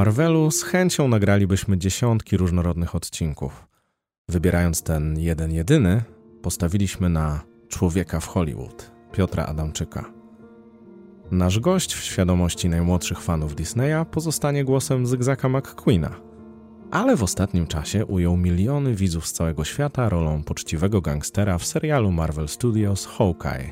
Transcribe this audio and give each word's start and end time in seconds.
Marvelu, 0.00 0.50
z 0.50 0.62
chęcią 0.62 1.08
nagralibyśmy 1.08 1.78
dziesiątki 1.78 2.36
różnorodnych 2.36 2.94
odcinków. 2.94 3.66
Wybierając 4.28 4.82
ten 4.82 5.18
jeden 5.18 5.52
jedyny, 5.52 6.02
postawiliśmy 6.42 7.08
na 7.08 7.40
człowieka 7.68 8.20
w 8.20 8.26
Hollywood, 8.26 8.92
Piotra 9.12 9.46
Adamczyka. 9.46 10.04
Nasz 11.30 11.58
gość 11.58 11.94
w 11.94 12.04
świadomości 12.04 12.68
najmłodszych 12.68 13.20
fanów 13.20 13.54
Disneya 13.54 14.06
pozostanie 14.10 14.64
głosem 14.64 15.06
Zygzaka 15.06 15.48
McQueena, 15.48 16.20
ale 16.90 17.16
w 17.16 17.22
ostatnim 17.22 17.66
czasie 17.66 18.06
ujął 18.06 18.36
miliony 18.36 18.94
widzów 18.94 19.26
z 19.26 19.32
całego 19.32 19.64
świata 19.64 20.08
rolą 20.08 20.42
poczciwego 20.42 21.00
gangstera 21.00 21.58
w 21.58 21.66
serialu 21.66 22.12
Marvel 22.12 22.48
Studios 22.48 23.06
Hawkeye. 23.06 23.70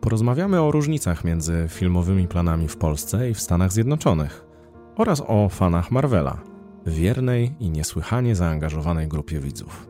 Porozmawiamy 0.00 0.60
o 0.60 0.70
różnicach 0.70 1.24
między 1.24 1.66
filmowymi 1.68 2.28
planami 2.28 2.68
w 2.68 2.76
Polsce 2.76 3.30
i 3.30 3.34
w 3.34 3.40
Stanach 3.40 3.72
Zjednoczonych 3.72 4.49
oraz 4.96 5.22
o 5.26 5.48
fanach 5.48 5.90
Marvela, 5.90 6.38
wiernej 6.86 7.52
i 7.60 7.70
niesłychanie 7.70 8.36
zaangażowanej 8.36 9.08
grupie 9.08 9.40
widzów. 9.40 9.86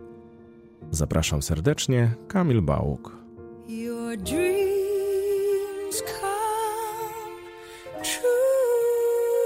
Zapraszam 0.90 1.42
serdecznie, 1.42 2.14
Kamil 2.28 2.62
Bałuk. 2.62 3.16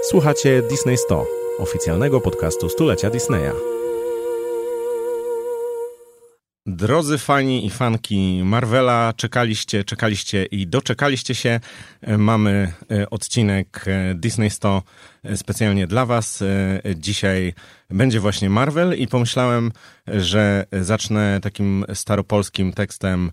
Słuchacie 0.09 0.61
Disney 0.69 0.97
100, 0.97 1.25
oficjalnego 1.59 2.21
podcastu 2.21 2.69
stulecia 2.69 3.09
Disneya. 3.09 3.74
Drodzy 6.67 7.17
fani 7.17 7.65
i 7.65 7.69
fanki 7.69 8.41
Marvela, 8.43 9.13
czekaliście, 9.17 9.83
czekaliście 9.83 10.45
i 10.45 10.67
doczekaliście 10.67 11.35
się. 11.35 11.59
Mamy 12.17 12.73
e, 12.91 13.09
odcinek 13.09 13.85
e, 13.87 14.15
Disney 14.15 14.49
100 14.49 14.83
e, 15.23 15.37
specjalnie 15.37 15.87
dla 15.87 16.05
Was. 16.05 16.43
Dzisiaj 16.95 17.53
będzie 17.89 18.19
właśnie 18.19 18.49
Marvel 18.49 18.97
i 18.97 19.07
pomyślałem, 19.07 19.71
że 20.07 20.65
zacznę 20.71 21.39
takim 21.41 21.85
staropolskim 21.93 22.73
tekstem 22.73 23.31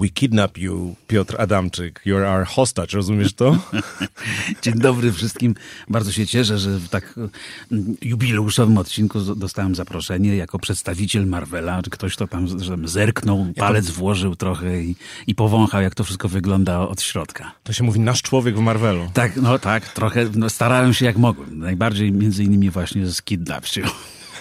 We 0.00 0.08
kidnap 0.08 0.58
you, 0.58 0.96
Piotr 1.06 1.36
Adamczyk. 1.40 2.00
You're 2.06 2.24
our 2.24 2.46
hostage, 2.46 2.96
rozumiesz 2.96 3.34
to? 3.34 3.58
Dzień 4.62 4.74
dobry 4.74 5.12
wszystkim. 5.12 5.54
Bardzo 5.88 6.12
się 6.12 6.26
cieszę, 6.26 6.58
że 6.58 6.78
w 6.78 6.88
tak 6.88 7.14
mm, 7.72 7.96
jubileuszowym 8.02 8.78
odcinku 8.78 9.20
dostałem 9.20 9.74
zaproszenie 9.74 10.36
jako 10.36 10.58
przedstawiciel 10.58 11.26
Marvela. 11.26 11.80
Ktoś 11.90 12.16
to 12.16 12.26
tam 12.26 12.48
zerknął, 12.88 13.46
palec 13.56 13.90
włożył 13.90 14.36
trochę 14.36 14.82
i, 14.82 14.96
i 15.26 15.34
powąchał, 15.34 15.82
jak 15.82 15.94
to 15.94 16.04
wszystko 16.04 16.28
wygląda 16.28 16.80
od 16.80 17.02
środka. 17.02 17.52
To 17.62 17.72
się 17.72 17.84
mówi 17.84 18.00
nasz 18.00 18.22
człowiek 18.22 18.56
w 18.56 18.60
Marvelu. 18.60 19.10
Tak, 19.14 19.36
no 19.36 19.58
tak, 19.58 19.88
trochę 19.88 20.26
no, 20.34 20.50
starałem 20.50 20.94
się 20.94 21.04
jak 21.04 21.16
mogłem. 21.16 21.58
Najbardziej 21.58 22.12
między 22.12 22.44
innymi 22.44 22.70
właśnie 22.70 23.06
z 23.06 23.22
kidnapcią. 23.22 23.82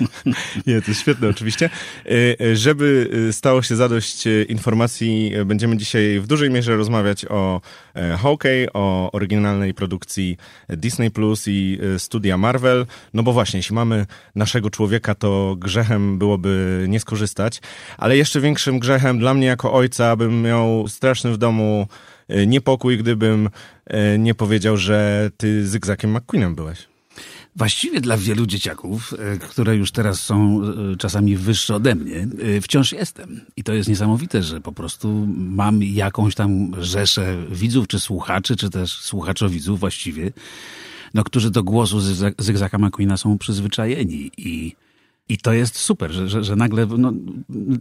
Nie, 0.68 0.82
to 0.82 0.94
świetne 0.94 1.28
oczywiście. 1.28 1.70
E, 2.06 2.10
e, 2.46 2.56
żeby 2.56 3.10
e, 3.30 3.34
stało 3.34 3.62
się 3.62 3.76
zadość 3.76 4.24
informacji, 4.50 5.32
będziemy 5.46 5.78
dzisiaj 5.78 6.20
w 6.20 6.28
dużej 6.28 6.50
mierze 6.50 6.76
rozmawiać 6.76 7.26
o 7.26 7.62
Hawkeye, 8.18 8.74
o 8.74 9.12
oryginalnej 9.12 9.74
produkcji 9.74 10.38
Disney 10.70 11.12
Plus 11.12 11.44
i 11.48 11.80
studia 11.98 12.38
Marvel. 12.38 12.86
No 13.14 13.24
bo 13.24 13.34
właśnie, 13.34 13.58
jeśli 13.58 13.76
mamy 13.76 14.06
naszego 14.36 14.70
człowieka, 14.70 15.16
to 15.16 15.56
grzechem 15.58 16.18
byłoby 16.18 16.86
nie 16.88 17.00
skorzystać. 17.00 17.62
Ale 17.98 18.18
jeszcze 18.18 18.42
większym 18.42 18.80
grzechem 18.80 19.20
dla 19.20 19.34
mnie 19.34 19.48
jako 19.48 19.74
ojca, 19.74 20.16
bym 20.16 20.42
miał 20.42 20.88
straszny 20.88 21.32
w 21.32 21.38
domu 21.38 21.88
niepokój, 22.48 22.98
gdybym 22.98 23.50
nie 24.20 24.36
powiedział, 24.36 24.78
że 24.78 25.30
ty 25.38 25.68
zygzakiem 25.68 26.12
McQueenem 26.12 26.56
byłeś. 26.56 26.89
Właściwie 27.60 28.02
dla 28.02 28.18
wielu 28.18 28.46
dzieciaków, 28.46 29.14
e, 29.14 29.38
które 29.38 29.76
już 29.76 29.92
teraz 29.92 30.22
są 30.22 30.62
e, 30.64 30.96
czasami 30.98 31.36
wyższe 31.36 31.76
ode 31.76 31.96
mnie, 31.96 32.28
e, 32.58 32.62
wciąż 32.62 32.92
jestem. 32.92 33.42
I 33.58 33.64
to 33.64 33.74
jest 33.74 33.90
niesamowite, 33.90 34.44
że 34.44 34.62
po 34.62 34.72
prostu 34.72 35.28
mam 35.38 35.84
jakąś 35.84 36.36
tam 36.36 36.72
rzeszę 36.84 37.38
widzów, 37.52 37.88
czy 37.88 38.00
słuchaczy, 38.00 38.56
czy 38.56 38.70
też 38.70 38.92
słuchaczowidzów 38.92 39.80
właściwie, 39.80 40.32
no, 41.14 41.24
którzy 41.24 41.52
do 41.52 41.64
głosu 41.64 42.00
Zygzaka 42.38 42.78
McQueena 42.78 43.18
są 43.18 43.38
przyzwyczajeni 43.38 44.32
i 44.38 44.76
i 45.30 45.38
to 45.38 45.54
jest 45.54 45.78
super, 45.78 46.12
że, 46.12 46.30
że, 46.30 46.44
że 46.44 46.56
nagle, 46.56 46.86
no, 46.86 47.14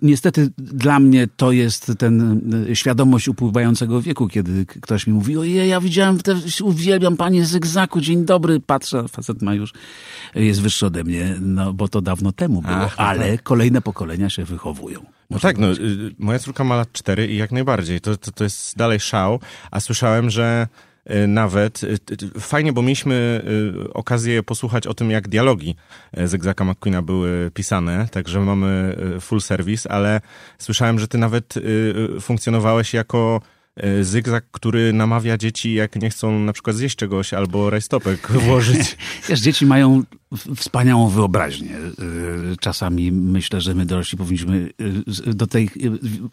niestety 0.02 0.50
dla 0.58 1.00
mnie 1.00 1.28
to 1.36 1.52
jest 1.52 1.92
ten 1.98 2.42
y, 2.70 2.76
świadomość 2.76 3.28
upływającego 3.28 4.02
wieku, 4.02 4.28
kiedy 4.28 4.66
ktoś 4.66 5.06
mi 5.06 5.12
mówi, 5.12 5.36
ojej, 5.36 5.68
ja 5.68 5.80
widziałem, 5.80 6.18
te, 6.18 6.36
uwielbiam 6.62 7.16
panie 7.16 7.44
Zygzaku, 7.44 8.00
dzień 8.00 8.24
dobry, 8.24 8.60
patrzę, 8.60 9.08
facet 9.08 9.42
ma 9.42 9.54
już, 9.54 9.72
jest 10.34 10.62
wyższy 10.62 10.86
ode 10.86 11.04
mnie, 11.04 11.36
no 11.40 11.72
bo 11.72 11.88
to 11.88 12.00
dawno 12.00 12.32
temu 12.32 12.62
było, 12.62 12.74
Ach, 12.76 12.98
no 12.98 13.04
ale 13.04 13.32
tak. 13.32 13.42
kolejne 13.42 13.80
pokolenia 13.82 14.30
się 14.30 14.44
wychowują. 14.44 15.00
No 15.30 15.38
tak, 15.38 15.58
no, 15.58 15.72
y, 15.72 16.14
moja 16.18 16.38
córka 16.38 16.64
ma 16.64 16.76
lat 16.76 16.92
cztery 16.92 17.26
i 17.26 17.36
jak 17.36 17.52
najbardziej, 17.52 18.00
to, 18.00 18.16
to, 18.16 18.32
to 18.32 18.44
jest 18.44 18.76
dalej 18.76 19.00
szał, 19.00 19.40
a 19.70 19.80
słyszałem, 19.80 20.30
że 20.30 20.68
nawet. 21.28 21.80
E, 21.84 22.40
fajnie, 22.40 22.72
bo 22.72 22.82
mieliśmy 22.82 23.42
e, 23.86 23.92
okazję 23.94 24.42
posłuchać 24.42 24.86
o 24.86 24.94
tym, 24.94 25.10
jak 25.10 25.28
dialogi 25.28 25.76
Zygzaka 26.24 26.64
McQueena 26.64 27.02
były 27.02 27.50
pisane, 27.54 28.08
także 28.10 28.40
mamy 28.40 28.96
full 29.20 29.40
service, 29.40 29.92
ale 29.92 30.20
słyszałem, 30.58 30.98
że 30.98 31.08
ty 31.08 31.18
nawet 31.18 31.54
funkcjonowałeś 32.20 32.94
jako 32.94 33.40
E, 33.78 34.04
zygzak, 34.04 34.44
który 34.50 34.92
namawia 34.92 35.38
dzieci, 35.38 35.74
jak 35.74 35.96
nie 35.96 36.10
chcą 36.10 36.38
na 36.38 36.52
przykład 36.52 36.76
zjeść 36.76 36.96
czegoś 36.96 37.34
albo 37.34 37.70
rajstopek 37.70 38.28
włożyć. 38.44 38.96
Wiesz, 39.28 39.40
dzieci 39.40 39.66
mają 39.66 40.02
wspaniałą 40.56 41.08
wyobraźnię. 41.08 41.76
E, 41.76 41.92
czasami 42.60 43.12
myślę, 43.12 43.60
że 43.60 43.74
my 43.74 43.86
dorośli 43.86 44.18
powinniśmy 44.18 44.70
e, 45.28 45.34
do 45.34 45.46
tej 45.46 45.70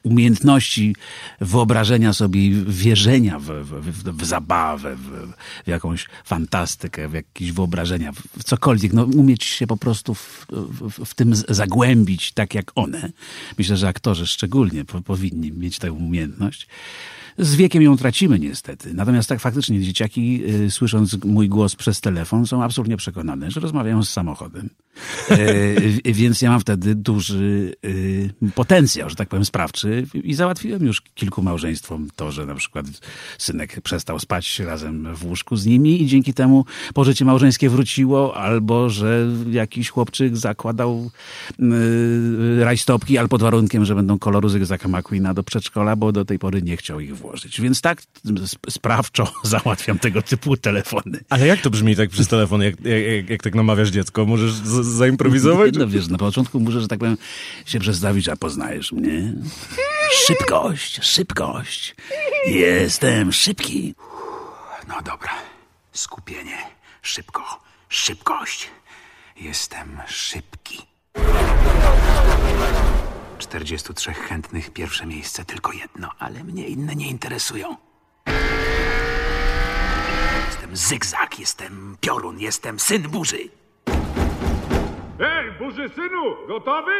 umiejętności 0.03 0.95
wyobrażenia 1.41 2.13
sobie, 2.13 2.49
wierzenia 2.67 3.39
w, 3.39 3.45
w, 3.45 4.03
w 4.17 4.25
zabawę, 4.25 4.95
w, 4.95 5.33
w, 5.65 5.67
jakąś 5.67 6.07
fantastykę, 6.25 7.09
w 7.09 7.13
jakieś 7.13 7.51
wyobrażenia, 7.51 8.11
w 8.11 8.43
cokolwiek, 8.43 8.93
no 8.93 9.03
umieć 9.03 9.43
się 9.43 9.67
po 9.67 9.77
prostu 9.77 10.15
w, 10.15 11.13
tym 11.15 11.35
zagłębić 11.35 12.31
tak 12.31 12.53
jak 12.53 12.71
one. 12.75 13.11
Myślę, 13.57 13.77
że 13.77 13.87
aktorzy 13.87 14.27
szczególnie 14.27 14.85
powinni 14.85 15.51
mieć 15.51 15.79
tę 15.79 15.91
umiejętność. 15.91 16.67
Z 17.37 17.55
wiekiem 17.55 17.83
ją 17.83 17.97
tracimy 17.97 18.39
niestety. 18.39 18.93
Natomiast 18.93 19.29
tak 19.29 19.39
faktycznie 19.39 19.81
dzieciaki, 19.81 20.41
y, 20.65 20.71
słysząc 20.71 21.23
mój 21.23 21.49
głos 21.49 21.75
przez 21.75 22.01
telefon, 22.01 22.47
są 22.47 22.63
absolutnie 22.63 22.97
przekonane, 22.97 23.51
że 23.51 23.59
rozmawiają 23.59 23.84
z 24.03 24.09
samochodem. 24.09 24.69
E, 26.05 26.13
więc 26.13 26.41
ja 26.41 26.49
mam 26.49 26.59
wtedy 26.59 26.95
duży 26.95 27.75
y, 27.85 28.29
potencjał, 28.55 29.09
że 29.09 29.15
tak 29.15 29.29
powiem, 29.29 29.45
sprawczy 29.45 30.07
i 30.23 30.33
załatwiłem 30.33 30.85
już 30.85 31.01
kilku 31.01 31.41
małżeństwom 31.41 32.07
to, 32.15 32.31
że 32.31 32.45
na 32.45 32.55
przykład 32.55 32.85
synek 33.37 33.81
przestał 33.81 34.19
spać 34.19 34.59
razem 34.59 35.15
w 35.15 35.25
łóżku 35.25 35.55
z 35.55 35.65
nimi 35.65 36.01
i 36.01 36.07
dzięki 36.07 36.33
temu 36.33 36.65
pożycie 36.93 37.25
małżeńskie 37.25 37.69
wróciło, 37.69 38.37
albo 38.37 38.89
że 38.89 39.27
jakiś 39.51 39.89
chłopczyk 39.89 40.37
zakładał 40.37 41.11
y, 41.59 42.63
rajstopki, 42.63 43.17
ale 43.17 43.27
pod 43.27 43.41
warunkiem, 43.41 43.85
że 43.85 43.95
będą 43.95 44.19
koloru 44.19 44.49
Zygzaka 44.49 44.87
McQueena 44.87 45.33
do 45.33 45.43
przedszkola, 45.43 45.95
bo 45.95 46.11
do 46.11 46.25
tej 46.25 46.39
pory 46.39 46.61
nie 46.61 46.77
chciał 46.77 46.99
ich 46.99 47.17
włożyć. 47.17 47.61
Więc 47.61 47.81
tak 47.81 48.01
sprawczo 48.69 49.31
załatwiam 49.43 49.99
tego 49.99 50.21
typu 50.21 50.57
telefony. 50.57 51.19
Ale 51.29 51.47
jak 51.47 51.61
to 51.61 51.69
brzmi 51.69 51.95
tak 51.95 52.09
przez 52.09 52.27
telefon, 52.27 52.61
jak, 52.61 52.75
jak, 52.85 53.29
jak 53.29 53.43
tak 53.43 53.55
namawiasz 53.75 53.93
dziecko? 53.93 54.25
Możesz 54.25 54.51
zaimprowizować? 54.81 55.75
No 55.77 55.87
wiesz, 55.87 56.07
na 56.07 56.17
początku 56.17 56.59
muszę, 56.59 56.81
że 56.81 56.87
tak 56.87 56.99
powiem, 56.99 57.17
się 57.65 57.79
przedstawić, 57.79 58.29
a 58.29 58.35
poznajesz 58.35 58.91
mnie? 58.91 59.33
Szybkość, 60.11 60.99
szybkość. 61.03 61.95
Jestem 62.47 63.33
szybki. 63.33 63.95
No 64.87 65.01
dobra, 65.01 65.31
skupienie, 65.91 66.57
szybko, 67.01 67.59
szybkość. 67.89 68.69
Jestem 69.41 69.97
szybki. 70.07 70.81
43 73.37 74.13
chętnych, 74.13 74.69
pierwsze 74.69 75.05
miejsce, 75.05 75.45
tylko 75.45 75.71
jedno, 75.73 76.09
ale 76.19 76.43
mnie 76.43 76.67
inne 76.67 76.95
nie 76.95 77.09
interesują. 77.09 77.75
Jestem 80.45 80.77
zygzak, 80.77 81.39
jestem 81.39 81.97
piorun, 82.01 82.39
jestem 82.39 82.79
syn 82.79 83.01
burzy. 83.01 83.64
Hej, 85.19 85.51
burzy 85.59 85.89
synu, 85.89 86.47
gotowy? 86.47 86.91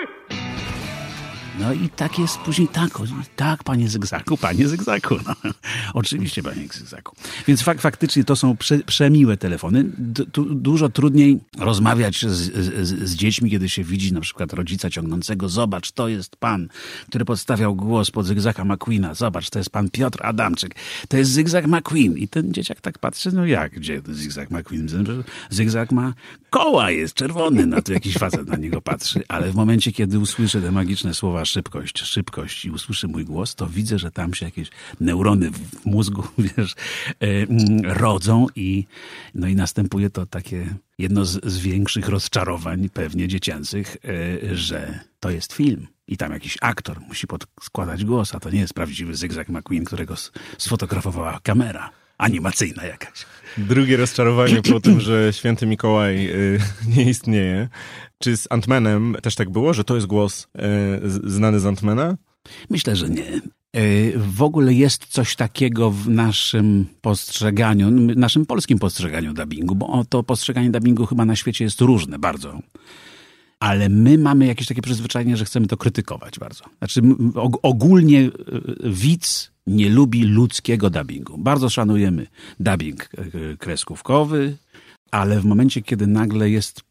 No 1.60 1.74
i 1.74 1.90
tak 1.90 2.19
jest 2.19 2.38
później 2.38 2.68
tak, 2.68 3.00
tak, 3.36 3.63
panie 3.63 3.90
Zygzaku, 3.90 4.38
panie 4.38 4.68
Zygzaku. 4.68 5.16
No, 5.28 5.34
oczywiście, 5.94 6.44
panie 6.44 6.68
Zygzaku. 6.74 7.16
Więc 7.48 7.62
fak, 7.62 7.81
faktycznie 7.81 8.24
to 8.24 8.36
są 8.36 8.57
prze, 8.57 8.80
przemiłe 8.80 9.38
telefony. 9.38 9.86
Tu, 10.31 10.56
dużo 10.56 10.90
trudniej 10.90 11.40
rozmawiać 11.60 12.25
z, 12.25 12.28
z, 12.28 13.10
z, 13.10 13.16
dziećmi, 13.16 13.52
kiedy 13.52 13.69
się 13.69 13.84
widzi 13.84 14.13
na 14.13 14.22
przykład 14.22 14.54
rodzica 14.54 14.90
ciągnącego. 14.90 15.50
Zobacz, 15.50 15.92
to 15.92 16.07
jest 16.07 16.36
pan, 16.36 16.68
który 17.10 17.25
podstawiał 17.25 17.75
głos 17.75 18.12
pod 18.12 18.25
Zygzaka 18.25 18.66
McQueena. 18.66 19.13
Zobacz, 19.13 19.50
to 19.50 19.60
jest 19.60 19.69
pan 19.69 19.90
Piotr 19.90 20.25
Adamczyk. 20.25 20.75
To 21.07 21.18
jest 21.18 21.31
Zygzak 21.31 21.68
McQueen. 21.68 22.18
I 22.18 22.28
ten 22.28 22.54
dzieciak 22.54 22.81
tak 22.81 23.00
patrzy, 23.00 23.31
no 23.31 23.46
jak, 23.46 23.72
gdzie 23.72 24.02
Zygzak 24.10 24.52
McQueen? 24.52 24.88
Zygzak 25.50 25.92
ma 25.92 26.13
koła, 26.50 26.92
jest 26.92 27.13
czerwony, 27.13 27.66
na 27.66 27.81
to 27.81 27.94
jakiś 27.94 28.18
facet 28.18 28.48
na 28.48 28.56
niego 28.57 28.81
patrzy. 28.81 29.24
Ale 29.28 29.52
w 29.52 29.56
momencie, 29.56 29.92
kiedy 29.92 30.19
usłyszę 30.19 30.62
te 30.62 30.72
magiczne 30.72 31.13
słowa 31.13 31.44
szybkość, 31.45 32.00
szybkość 32.00 32.65
i 32.65 32.71
usłyszy 32.71 33.07
mój 33.07 33.25
głos, 33.25 33.56
to 33.56 33.68
widzę, 33.68 34.00
że 34.00 34.12
tam 34.12 34.33
się 34.33 34.45
jakieś 34.45 34.69
neurony 35.00 35.51
w 35.51 35.86
mózgu, 35.86 36.24
wiesz, 36.57 36.74
e, 36.74 37.15
mm, 37.19 37.92
rodzą 37.92 38.47
i, 38.56 38.86
no 39.36 39.47
i 39.47 39.56
następuje 39.56 40.09
to 40.09 40.25
takie 40.25 40.75
jedno 40.97 41.25
z, 41.25 41.45
z 41.45 41.57
większych 41.57 42.09
rozczarowań 42.09 42.89
pewnie 42.89 43.27
dziecięcych, 43.27 43.97
e, 44.51 44.56
że 44.56 45.00
to 45.19 45.30
jest 45.30 45.53
film. 45.53 45.88
I 46.07 46.18
tam 46.18 46.31
jakiś 46.31 46.57
aktor 46.62 47.00
musi 47.01 47.27
podskładać 47.27 48.06
głos, 48.06 48.36
a 48.36 48.39
to 48.39 48.50
nie 48.50 48.59
jest 48.59 48.74
prawdziwy 48.74 49.15
Zygzak 49.15 49.50
McQueen, 49.50 49.86
którego 49.86 50.15
sfotografowała 50.57 51.39
kamera 51.44 51.92
animacyjna 52.18 52.84
jakaś. 52.86 53.26
Drugie 53.58 53.98
rozczarowanie 53.98 54.62
po 54.62 54.80
tym, 54.80 55.00
że 55.00 55.34
święty 55.34 55.66
Mikołaj 55.66 56.28
y, 56.30 56.60
nie 56.96 57.04
istnieje. 57.04 57.70
Czy 58.20 58.38
z 58.38 58.48
Antmanem 58.50 59.16
też 59.22 59.36
tak 59.36 59.50
było, 59.50 59.74
że 59.74 59.84
to 59.84 59.96
jest 59.96 60.08
głos 60.08 60.44
y, 60.44 61.30
znany 61.30 61.60
z 61.60 61.66
Antmana? 61.66 62.18
Myślę, 62.70 62.96
że 62.96 63.10
nie. 63.10 63.42
Y, 63.78 64.14
w 64.18 64.42
ogóle 64.42 64.74
jest 64.74 65.06
coś 65.06 65.36
takiego 65.36 65.92
w 65.92 66.10
naszym 66.10 66.86
postrzeganiu, 67.02 67.92
naszym 68.16 68.46
polskim 68.46 68.80
postrzeganiu 68.80 69.34
dubbingu, 69.34 69.76
bo 69.76 70.06
to 70.10 70.24
postrzeganie 70.24 70.72
dubbingu 70.72 71.06
chyba 71.06 71.26
na 71.26 71.36
świecie 71.36 71.64
jest 71.64 71.82
różne 71.82 72.20
bardzo. 72.20 72.60
Ale 73.60 73.90
my 73.90 74.18
mamy 74.18 74.46
jakieś 74.46 74.68
takie 74.68 74.82
przyzwyczajenie, 74.82 75.38
że 75.38 75.46
chcemy 75.46 75.68
to 75.68 75.78
krytykować 75.78 76.40
bardzo. 76.40 76.66
Znaczy, 76.78 77.02
ogólnie 77.62 78.30
widz 78.84 79.55
nie 79.68 79.90
lubi 79.90 80.24
ludzkiego 80.24 80.90
dubbingu. 80.90 81.38
Bardzo 81.38 81.70
szanujemy 81.70 82.28
dubbing 82.60 83.10
e, 83.18 83.58
kreskówkowy, 83.58 84.58
ale 85.12 85.40
w 85.40 85.46
momencie, 85.46 85.82
kiedy 85.82 86.08
nagle 86.08 86.50
jest 86.50 86.82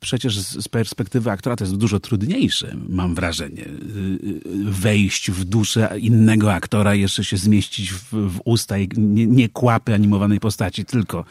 przecież 0.00 0.38
z 0.38 0.68
perspektywy 0.68 1.30
aktora 1.30 1.56
to 1.56 1.64
jest 1.64 1.76
dużo 1.76 2.00
trudniejsze, 2.00 2.76
mam 2.88 3.14
wrażenie, 3.14 3.64
e, 3.64 3.68
wejść 4.64 5.30
w 5.30 5.44
duszę 5.44 5.96
innego 6.00 6.52
aktora, 6.52 6.94
jeszcze 6.94 7.24
się 7.24 7.36
zmieścić 7.36 7.92
w, 7.92 8.10
w 8.12 8.40
usta 8.44 8.78
i 8.78 8.88
nie, 8.96 9.26
nie 9.26 9.48
kłapy 9.48 9.94
animowanej 9.94 10.40
postaci, 10.40 10.84
tylko 10.84 11.24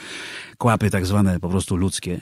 kłapy 0.58 0.90
tak 0.90 1.06
zwane 1.06 1.40
po 1.40 1.50
prostu 1.50 1.76
ludzkie. 1.76 2.22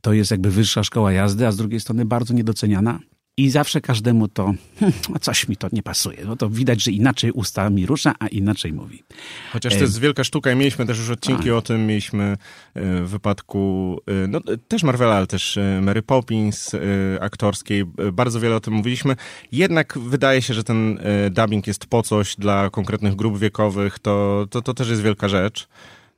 To 0.00 0.12
jest 0.12 0.30
jakby 0.30 0.50
wyższa 0.50 0.84
szkoła 0.84 1.12
jazdy, 1.12 1.46
a 1.46 1.52
z 1.52 1.56
drugiej 1.56 1.80
strony 1.80 2.04
bardzo 2.04 2.34
niedoceniana 2.34 2.98
i 3.36 3.50
zawsze 3.50 3.80
każdemu 3.80 4.28
to, 4.28 4.54
hmm, 4.80 4.98
coś 5.20 5.48
mi 5.48 5.56
to 5.56 5.68
nie 5.72 5.82
pasuje. 5.82 6.24
No 6.24 6.36
to 6.36 6.50
widać, 6.50 6.82
że 6.82 6.90
inaczej 6.90 7.30
ustami 7.30 7.86
rusza, 7.86 8.14
a 8.18 8.26
inaczej 8.26 8.72
mówi. 8.72 9.02
Chociaż 9.52 9.74
to 9.74 9.80
jest 9.80 10.00
wielka 10.00 10.24
sztuka 10.24 10.52
i 10.52 10.56
mieliśmy 10.56 10.86
też 10.86 10.98
już 10.98 11.10
odcinki 11.10 11.50
a. 11.50 11.54
o 11.54 11.62
tym. 11.62 11.86
Mieliśmy 11.86 12.24
e, 12.24 12.36
w 13.02 13.08
wypadku 13.08 13.98
e, 14.06 14.26
no, 14.28 14.40
też 14.68 14.82
Marvela, 14.82 15.14
ale 15.14 15.26
też 15.26 15.56
e, 15.56 15.80
Mary 15.82 16.02
Poppins 16.02 16.70
aktorskiej. 17.20 17.84
Bardzo 18.12 18.40
wiele 18.40 18.56
o 18.56 18.60
tym 18.60 18.74
mówiliśmy. 18.74 19.16
Jednak 19.52 19.98
wydaje 19.98 20.42
się, 20.42 20.54
że 20.54 20.64
ten 20.64 20.98
dubbing 21.30 21.66
jest 21.66 21.86
po 21.86 22.02
coś 22.02 22.36
dla 22.36 22.70
konkretnych 22.70 23.16
grup 23.16 23.38
wiekowych. 23.38 23.98
To, 23.98 24.46
to, 24.50 24.62
to 24.62 24.74
też 24.74 24.88
jest 24.88 25.02
wielka 25.02 25.28
rzecz. 25.28 25.68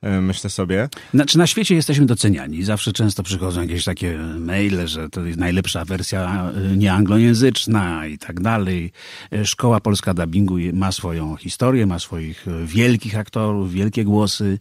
E, 0.05 0.21
myślę 0.21 0.49
sobie. 0.49 0.89
Znaczy 1.13 1.37
na 1.37 1.47
świecie 1.47 1.75
jesteśmy 1.75 2.05
doceniani. 2.05 2.63
Zawsze 2.63 2.93
często 2.93 3.23
przychodzą 3.23 3.61
jakieś 3.61 3.83
takie 3.83 4.17
maile, 4.39 4.87
że 4.87 5.09
to 5.09 5.25
jest 5.25 5.39
najlepsza 5.39 5.85
wersja 5.85 6.51
e, 6.51 6.77
nieanglojęzyczna 6.77 8.07
i 8.07 8.17
tak 8.17 8.41
dalej. 8.41 8.91
E, 9.31 9.45
Szkoła 9.45 9.79
Polska 9.79 10.13
Dubbingu 10.13 10.55
ma 10.73 10.91
swoją 10.91 11.35
historię, 11.35 11.85
ma 11.85 11.99
swoich 11.99 12.45
wielkich 12.65 13.17
aktorów, 13.17 13.71
wielkie 13.71 14.03
głosy 14.03 14.59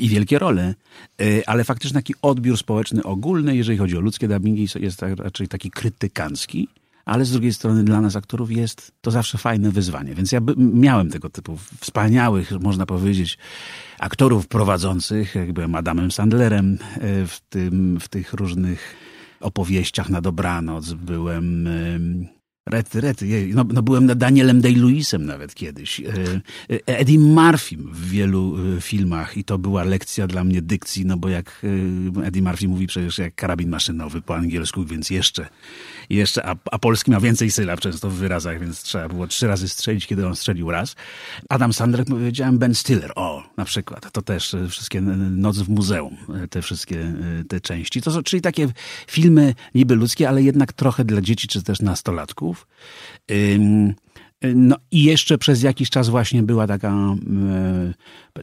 i 0.00 0.08
wielkie 0.08 0.38
role, 0.38 0.74
ale 1.46 1.64
faktycznie 1.64 1.94
taki 1.94 2.14
odbiór 2.22 2.58
społeczny 2.58 3.02
ogólny, 3.02 3.56
jeżeli 3.56 3.78
chodzi 3.78 3.96
o 3.96 4.00
ludzkie 4.00 4.28
dubbingi, 4.28 4.66
jest 4.80 5.02
raczej 5.02 5.48
taki 5.48 5.70
krytykancki 5.70 6.68
ale 7.06 7.24
z 7.24 7.32
drugiej 7.32 7.54
strony 7.54 7.84
dla 7.84 8.00
nas 8.00 8.16
aktorów 8.16 8.50
jest 8.50 8.92
to 9.00 9.10
zawsze 9.10 9.38
fajne 9.38 9.70
wyzwanie. 9.70 10.14
Więc 10.14 10.32
ja 10.32 10.40
miałem 10.56 11.10
tego 11.10 11.30
typu 11.30 11.58
wspaniałych, 11.80 12.50
można 12.50 12.86
powiedzieć, 12.86 13.38
aktorów 13.98 14.48
prowadzących, 14.48 15.34
jak 15.34 15.52
byłem 15.52 15.74
Adamem 15.74 16.10
Sandlerem 16.10 16.78
e, 16.94 17.26
w, 17.26 17.40
tym, 17.48 18.00
w 18.00 18.08
tych 18.08 18.32
różnych 18.32 18.96
opowieściach 19.40 20.08
na 20.08 20.20
dobranoc, 20.20 20.92
byłem 20.92 21.68
Rety, 22.70 23.00
rety. 23.00 23.26
Jej. 23.26 23.54
No, 23.54 23.64
no 23.72 23.82
byłem 23.82 24.06
nad 24.06 24.18
Danielem 24.18 24.60
Day-Lewisem 24.60 25.26
nawet 25.26 25.54
kiedyś. 25.54 26.00
E, 26.00 26.04
e, 26.70 26.98
Eddie 26.98 27.18
Murphy 27.18 27.76
w 27.76 28.10
wielu 28.10 28.56
e, 28.76 28.80
filmach 28.80 29.36
i 29.36 29.44
to 29.44 29.58
była 29.58 29.84
lekcja 29.84 30.26
dla 30.26 30.44
mnie 30.44 30.62
dykcji, 30.62 31.06
no 31.06 31.16
bo 31.16 31.28
jak 31.28 31.62
Eddie 32.24 32.42
Murphy 32.42 32.68
mówi 32.68 32.86
przecież 32.86 33.18
jak 33.18 33.34
karabin 33.34 33.68
maszynowy 33.68 34.22
po 34.22 34.36
angielsku, 34.36 34.84
więc 34.84 35.10
jeszcze, 35.10 35.48
jeszcze 36.10 36.46
a, 36.46 36.56
a 36.72 36.78
polski 36.78 37.10
ma 37.10 37.20
więcej 37.20 37.50
sylab 37.50 37.80
często 37.80 38.10
w 38.10 38.14
wyrazach, 38.14 38.60
więc 38.60 38.82
trzeba 38.82 39.08
było 39.08 39.26
trzy 39.26 39.46
razy 39.46 39.68
strzelić, 39.68 40.06
kiedy 40.06 40.26
on 40.26 40.36
strzelił 40.36 40.70
raz. 40.70 40.96
Adam 41.48 41.72
Sandler, 41.72 42.04
powiedziałem 42.04 42.58
Ben 42.58 42.74
Stiller, 42.74 43.12
o, 43.14 43.42
na 43.56 43.64
przykład. 43.64 44.12
To 44.12 44.22
też 44.22 44.56
wszystkie 44.68 45.00
Noc 45.00 45.58
w 45.58 45.68
muzeum, 45.68 46.16
te 46.50 46.62
wszystkie 46.62 47.12
te 47.48 47.60
części. 47.60 48.02
To 48.02 48.22
czyli 48.22 48.42
takie 48.42 48.68
filmy 49.06 49.54
niby 49.74 49.94
ludzkie, 49.94 50.28
ale 50.28 50.42
jednak 50.42 50.72
trochę 50.72 51.04
dla 51.04 51.20
dzieci, 51.20 51.48
czy 51.48 51.62
też 51.62 51.80
nastolatków 51.80 52.55
no 54.54 54.76
i 54.90 55.04
jeszcze 55.04 55.38
przez 55.38 55.62
jakiś 55.62 55.90
czas 55.90 56.08
właśnie 56.08 56.42
była 56.42 56.66
taka, 56.66 56.94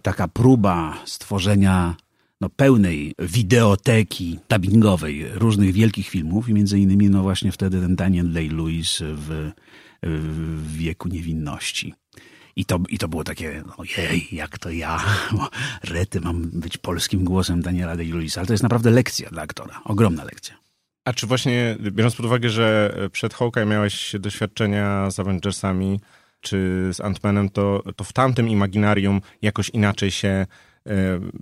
taka 0.01 0.27
próba 0.27 0.97
stworzenia 1.05 1.95
no, 2.41 2.49
pełnej 2.49 3.13
wideoteki 3.19 4.39
dubbingowej 4.49 5.29
różnych 5.33 5.71
wielkich 5.71 6.09
filmów 6.09 6.49
i 6.49 6.53
między 6.53 6.79
innymi 6.79 7.09
no 7.09 7.21
właśnie 7.21 7.51
wtedy 7.51 7.81
ten 7.81 7.95
Daniel 7.95 8.33
Day-Lewis 8.33 9.03
w, 9.03 9.51
w 10.03 10.77
wieku 10.77 11.07
niewinności. 11.07 11.93
I 12.55 12.65
to, 12.65 12.79
I 12.89 12.97
to 12.97 13.07
było 13.07 13.23
takie, 13.23 13.63
ojej, 13.77 14.27
jak 14.31 14.59
to 14.59 14.69
ja, 14.69 15.03
rety, 15.83 16.21
mam 16.21 16.41
być 16.41 16.77
polskim 16.77 17.23
głosem 17.23 17.61
Daniela 17.61 17.95
Day-Lewisa. 17.95 18.37
Ale 18.37 18.47
to 18.47 18.53
jest 18.53 18.63
naprawdę 18.63 18.91
lekcja 18.91 19.29
dla 19.29 19.41
aktora, 19.41 19.81
ogromna 19.83 20.23
lekcja. 20.23 20.62
A 21.05 21.13
czy 21.13 21.27
właśnie, 21.27 21.77
biorąc 21.79 22.15
pod 22.15 22.25
uwagę, 22.25 22.49
że 22.49 22.95
przed 23.11 23.33
Hawkeye 23.33 23.65
miałeś 23.65 24.15
doświadczenia 24.19 25.11
z 25.11 25.19
Avengersami 25.19 25.99
czy 26.43 26.89
z 26.93 26.99
Ant-Manem, 26.99 27.49
to, 27.49 27.83
to 27.95 28.03
w 28.03 28.13
tamtym 28.13 28.49
imaginarium 28.49 29.21
jakoś 29.41 29.69
inaczej 29.69 30.11
się 30.11 30.27
e, 30.27 30.45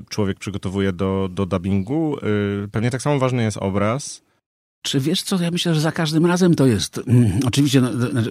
człowiek 0.10 0.40
przygotowuje 0.40 0.94
do, 0.94 1.30
do 1.32 1.46
dubbingu. 1.46 2.18
E, 2.18 2.22
pewnie 2.68 2.92
tak 2.92 3.02
samo 3.02 3.20
ważny 3.20 3.44
jest 3.44 3.58
obraz. 3.58 4.22
Czy 4.82 5.00
wiesz 5.00 5.22
co, 5.22 5.42
ja 5.42 5.52
myślę, 5.52 5.76
że 5.76 5.82
za 5.82 5.92
każdym 5.92 6.26
razem 6.26 6.56
to 6.56 6.66
jest... 6.66 7.02
Mm, 7.08 7.40
oczywiście... 7.46 7.82
No, 7.82 7.90
no, 8.14 8.22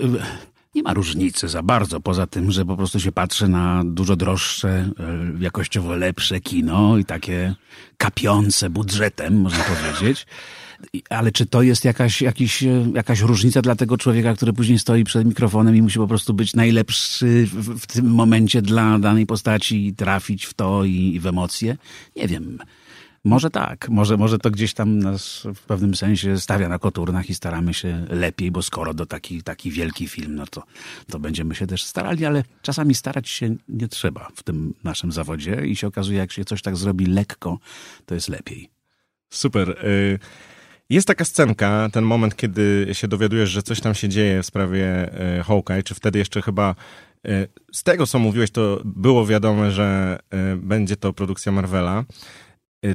nie 0.75 0.83
ma 0.83 0.95
różnicy 0.95 1.49
za 1.49 1.63
bardzo, 1.63 2.01
poza 2.01 2.27
tym, 2.27 2.51
że 2.51 2.65
po 2.65 2.77
prostu 2.77 3.01
się 3.01 3.13
patrzy 3.13 3.49
na 3.49 3.83
dużo 3.85 4.17
droższe, 4.17 4.69
e, 4.69 4.93
jakościowo 5.41 5.97
lepsze 5.97 6.41
kino 6.41 6.99
i 6.99 7.05
takie 7.05 7.55
kapiące 7.97 8.71
budżetem, 8.71 9.41
można 9.41 9.65
powiedzieć. 9.65 10.27
Ale 11.11 11.33
czy 11.33 11.47
to 11.47 11.63
jest 11.63 11.85
jakaś, 11.85 12.23
jakiś, 12.23 12.65
jakaś 12.95 13.21
różnica 13.21 13.63
dla 13.63 13.77
tego 13.77 13.97
człowieka, 13.97 14.35
który 14.35 14.53
później 14.53 14.79
stoi 14.79 15.05
przed 15.05 15.27
mikrofonem 15.27 15.77
i 15.77 15.83
musi 15.83 15.99
po 15.99 16.07
prostu 16.07 16.35
być 16.35 16.55
najlepszy 16.55 17.47
w, 17.53 17.81
w 17.81 17.87
tym 17.87 18.11
momencie 18.11 18.63
dla 18.63 18.99
danej 18.99 19.27
postaci 19.27 19.87
i 19.87 19.95
trafić 19.95 20.45
w 20.45 20.55
to 20.55 20.85
i, 20.85 21.15
i 21.15 21.21
w 21.21 21.27
emocje? 21.27 21.77
Nie 22.17 22.29
wiem. 22.29 22.59
Może 23.25 23.51
tak, 23.51 23.89
może, 23.89 24.17
może 24.17 24.39
to 24.39 24.51
gdzieś 24.51 24.75
tam 24.75 24.99
nas 24.99 25.47
w 25.55 25.61
pewnym 25.61 25.95
sensie 25.95 26.41
stawia 26.41 26.69
na 26.69 26.79
koturnach 26.79 27.31
i 27.31 27.35
staramy 27.35 27.75
się 27.75 28.07
lepiej, 28.11 28.51
bo 28.51 28.63
skoro 28.63 28.95
do 28.95 29.07
taki, 29.07 29.43
taki 29.43 29.71
wielki 29.71 30.09
film, 30.09 30.35
no 30.35 30.47
to, 30.47 30.63
to 31.11 31.19
będziemy 31.19 31.55
się 31.55 31.67
też 31.67 31.85
starali, 31.85 32.25
ale 32.25 32.45
czasami 32.63 32.95
starać 32.95 33.29
się 33.29 33.57
nie 33.69 33.89
trzeba 33.89 34.29
w 34.35 34.43
tym 34.43 34.75
naszym 34.85 35.13
zawodzie 35.13 35.67
i 35.67 35.77
się 35.77 35.87
okazuje, 35.87 36.19
jak 36.19 36.33
się 36.33 36.45
coś 36.45 36.63
tak 36.63 36.77
zrobi 36.77 37.07
lekko, 37.07 37.59
to 38.07 38.15
jest 38.15 38.29
lepiej. 38.29 38.71
Super. 39.31 39.87
Y 39.87 40.19
jest 40.91 41.07
taka 41.07 41.25
scenka, 41.25 41.89
ten 41.93 42.05
moment, 42.05 42.37
kiedy 42.37 42.89
się 42.93 43.09
dowiadujesz, 43.09 43.51
że 43.51 43.63
coś 43.63 43.81
tam 43.81 43.95
się 43.95 44.09
dzieje 44.09 44.43
w 44.43 44.47
sprawie 44.47 44.87
e, 45.39 45.43
Hawkeye, 45.43 45.83
czy 45.83 45.95
wtedy 45.95 46.19
jeszcze 46.19 46.43
chyba 46.43 46.75
e, 47.27 47.47
z 47.73 47.83
tego, 47.83 48.07
co 48.07 48.19
mówiłeś, 48.19 48.51
to 48.51 48.81
było 48.85 49.27
wiadome, 49.27 49.71
że 49.71 50.19
e, 50.31 50.57
będzie 50.57 50.97
to 50.97 51.13
produkcja 51.13 51.53
Marvela. 51.53 52.05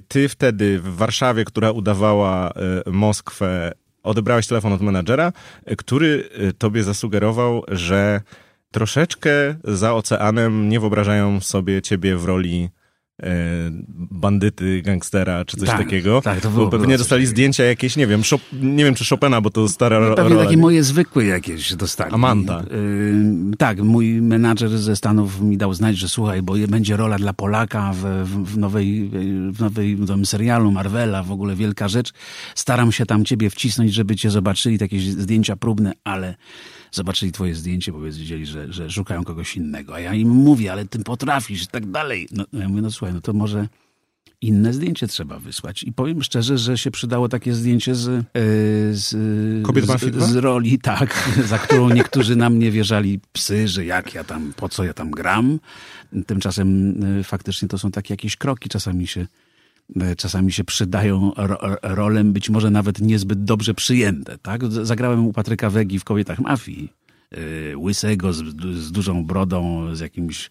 Ty 0.08 0.30
wtedy 0.30 0.80
w 0.80 0.96
Warszawie, 0.96 1.46
która 1.46 1.72
udawała 1.72 2.54
Moskwę, 2.86 3.72
odebrałeś 4.04 4.48
telefon 4.48 4.74
od 4.74 4.82
menadżera, 4.82 5.34
który 5.78 6.30
tobie 6.58 6.84
zasugerował, 6.84 7.64
że 7.68 8.22
troszeczkę 8.72 9.30
za 9.64 9.94
oceanem 9.94 10.70
nie 10.70 10.80
wyobrażają 10.80 11.40
sobie 11.40 11.82
ciebie 11.82 12.18
w 12.18 12.26
roli 12.26 12.70
bandyty, 14.12 14.82
gangstera, 14.82 15.46
czy 15.46 15.58
coś 15.58 15.70
tak, 15.70 15.78
takiego. 15.78 16.22
Tak, 16.22 16.42
to 16.42 16.50
było, 16.50 16.66
bo 16.66 16.72
pewnie 16.72 16.88
było 16.88 16.98
dostali 16.98 17.26
zdjęcia 17.26 17.64
jakieś, 17.64 17.96
nie 17.96 18.08
wiem, 18.08 18.22
nie 18.62 18.84
wiem 18.84 18.96
czy 18.96 19.06
Chopina, 19.06 19.42
bo 19.42 19.50
to 19.50 19.70
stara 19.70 20.00
no, 20.00 20.16
Pewnie 20.16 20.34
rola. 20.34 20.46
takie 20.46 20.58
moje 20.58 20.84
zwykłe 20.84 21.26
jakieś 21.26 21.76
dostali. 21.76 22.14
Amanda. 22.14 22.64
Yy, 22.72 23.58
tak, 23.58 23.82
mój 23.82 24.22
menadżer 24.22 24.78
ze 24.78 24.96
Stanów 24.96 25.42
mi 25.42 25.58
dał 25.58 25.74
znać, 25.74 25.98
że 25.98 26.10
słuchaj, 26.10 26.42
bo 26.42 26.54
będzie 26.68 26.98
rola 26.98 27.18
dla 27.18 27.34
Polaka 27.34 27.94
w, 27.94 28.04
w, 28.24 28.54
w 28.54 28.58
nowej, 28.58 29.10
w 29.52 29.60
nowej 29.60 29.96
w 29.96 30.00
nowym 30.00 30.26
serialu 30.26 30.72
Marvela, 30.72 31.24
w 31.24 31.32
ogóle 31.32 31.56
wielka 31.56 31.88
rzecz. 31.88 32.14
Staram 32.56 32.92
się 32.92 33.06
tam 33.06 33.26
ciebie 33.26 33.50
wcisnąć, 33.50 33.94
żeby 33.94 34.16
cię 34.16 34.30
zobaczyli, 34.30 34.80
takie 34.80 35.00
zdjęcia 35.00 35.56
próbne, 35.56 35.94
ale 36.04 36.36
zobaczyli 36.96 37.32
twoje 37.32 37.56
zdjęcie, 37.56 37.92
bo 37.92 38.02
wiedzieli, 38.02 38.46
że, 38.46 38.74
że 38.74 38.90
szukają 38.90 39.24
kogoś 39.24 39.58
innego. 39.58 39.96
A 39.96 40.00
ja 40.00 40.14
im 40.14 40.30
mówię, 40.30 40.72
ale 40.72 40.86
ty 40.86 41.00
potrafisz 41.00 41.64
i 41.64 41.68
tak 41.68 41.92
dalej. 41.92 42.28
No, 42.32 42.46
ja 42.54 42.70
mówię, 42.70 42.82
no 42.82 42.92
słuchaj, 42.92 43.14
no 43.14 43.22
to 43.22 43.34
może 43.34 43.68
inne 44.42 44.74
zdjęcie 44.74 45.08
trzeba 45.08 45.40
wysłać. 45.40 45.84
I 45.84 45.94
powiem 45.94 46.24
szczerze, 46.24 46.58
że 46.58 46.78
się 46.78 46.92
przydało 46.92 47.30
takie 47.30 47.54
zdjęcie 47.54 47.96
z, 47.96 48.08
e, 48.08 48.24
z, 48.94 49.10
z, 50.00 50.24
z 50.24 50.36
roli, 50.36 50.80
tak, 50.80 51.30
za 51.50 51.58
którą 51.58 51.90
niektórzy 51.90 52.36
na 52.36 52.50
mnie 52.50 52.72
wierzali 52.72 53.20
psy, 53.34 53.68
że 53.68 53.86
jak 53.86 54.14
ja 54.14 54.24
tam, 54.24 54.54
po 54.56 54.70
co 54.70 54.84
ja 54.84 54.94
tam 54.94 55.12
gram. 55.12 55.60
Tymczasem 56.28 56.96
e, 57.20 57.24
faktycznie 57.24 57.68
to 57.68 57.78
są 57.78 57.92
takie 57.92 58.14
jakieś 58.14 58.36
kroki, 58.36 58.70
czasami 58.70 59.08
się 59.08 59.28
czasami 60.18 60.52
się 60.52 60.64
przydają 60.64 61.32
ro 61.38 61.58
rolem, 61.82 62.34
być 62.34 62.50
może 62.50 62.70
nawet 62.70 63.02
niezbyt 63.02 63.44
dobrze 63.44 63.74
przyjęte. 63.74 64.38
Tak? 64.38 64.66
Zagrałem 64.66 65.28
u 65.28 65.34
Patryka 65.34 65.70
Wegi 65.70 66.00
w 66.00 66.04
Kobietach 66.04 66.40
Mafii. 66.40 66.94
Yy, 67.32 67.78
łysego, 67.78 68.34
z, 68.34 68.44
z, 68.76 68.92
dużą 68.92 69.26
brodą, 69.26 69.90
z 69.96 70.00
jakimś 70.00 70.50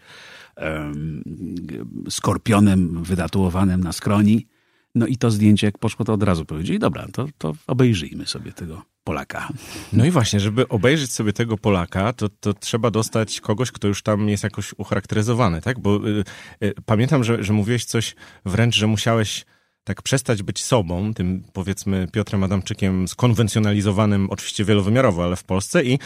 skorpionem 2.08 3.02
wydatuowanym 3.02 3.80
na 3.84 3.92
skroni. 3.92 4.46
No 4.94 5.06
i 5.06 5.16
to 5.16 5.30
zdjęcie, 5.30 5.66
jak 5.66 5.78
poszło, 5.78 6.04
to 6.04 6.12
od 6.12 6.22
razu 6.22 6.44
powiedzieli, 6.44 6.78
dobra, 6.78 7.06
to, 7.12 7.26
to 7.38 7.52
obejrzyjmy 7.66 8.26
sobie 8.26 8.52
tego 8.52 8.82
Polaka. 9.04 9.48
No 9.92 10.04
i 10.04 10.10
właśnie, 10.10 10.40
żeby 10.40 10.68
obejrzeć 10.68 11.12
sobie 11.12 11.32
tego 11.32 11.58
Polaka, 11.58 12.12
to, 12.12 12.28
to 12.28 12.54
trzeba 12.54 12.90
dostać 12.90 13.40
kogoś, 13.40 13.72
kto 13.72 13.88
już 13.88 14.02
tam 14.02 14.28
jest 14.28 14.44
jakoś 14.44 14.74
ucharakteryzowany, 14.76 15.60
tak? 15.60 15.80
Bo 15.80 16.08
y, 16.08 16.24
y, 16.62 16.74
pamiętam, 16.86 17.24
że, 17.24 17.44
że 17.44 17.52
mówiłeś 17.52 17.84
coś 17.84 18.14
wręcz, 18.44 18.76
że 18.76 18.86
musiałeś 18.86 19.44
tak 19.84 20.02
przestać 20.02 20.42
być 20.42 20.64
sobą, 20.64 21.14
tym 21.14 21.44
powiedzmy 21.52 22.08
Piotrem 22.12 22.44
Adamczykiem 22.44 23.08
skonwencjonalizowanym, 23.08 24.30
oczywiście 24.30 24.64
wielowymiarowo, 24.64 25.24
ale 25.24 25.36
w 25.36 25.44
Polsce 25.44 25.84
i 25.84 25.94
y, 25.94 25.98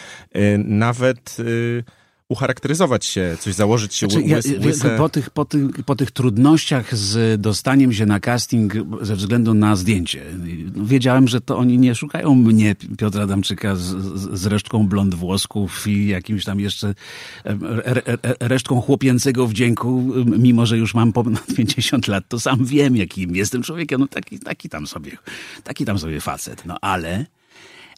nawet 0.59 1.37
y, 1.41 1.85
ucharakteryzować 2.29 3.05
się, 3.05 3.37
coś 3.41 3.55
założyć 3.55 3.95
się 3.95 4.07
znaczy, 4.11 4.35
łys, 4.35 4.47
ja, 4.47 4.67
łyse... 4.67 4.97
po, 4.97 5.09
tych, 5.09 5.31
po, 5.31 5.45
tych, 5.45 5.83
po 5.87 5.97
tych 5.97 6.11
trudnościach 6.11 6.97
z 6.97 7.41
dostaniem 7.41 7.93
się 7.93 8.07
na 8.07 8.21
casting 8.21 8.75
ze 9.01 9.17
względu 9.17 9.55
na 9.55 9.77
zdjęcie, 9.77 10.25
wiedziałem, 10.77 11.29
że 11.29 11.41
to 11.41 11.59
oni 11.59 11.79
nie 11.79 11.95
szukają 11.95 12.35
mnie, 12.35 12.75
Piotra 12.99 13.23
Adamczyka, 13.23 13.77
z, 13.77 13.87
z 14.41 14.47
resztką 14.47 14.89
blond 14.89 15.15
włosków 15.15 15.87
i 15.87 16.07
jakimś 16.07 16.45
tam 16.45 16.61
jeszcze 16.61 16.95
re, 17.85 18.03
resztką 18.41 18.81
chłopięcego 18.81 19.47
wdzięku, 19.47 20.05
mimo 20.27 20.67
że 20.67 20.79
już 20.79 20.95
mam 20.95 21.13
ponad 21.13 21.47
50 21.57 22.09
lat, 22.09 22.25
to 22.29 22.41
sam 22.41 22.65
wiem, 22.65 22.97
jakim 22.97 23.37
jestem 23.37 23.63
człowiekiem, 23.63 24.01
no 24.01 24.07
taki, 24.07 24.39
taki 24.39 24.69
tam 24.69 24.87
sobie, 24.87 25.13
taki 25.65 25.85
tam 25.85 25.99
sobie 25.99 26.21
facet, 26.21 26.67
no 26.67 26.77
ale 26.81 27.27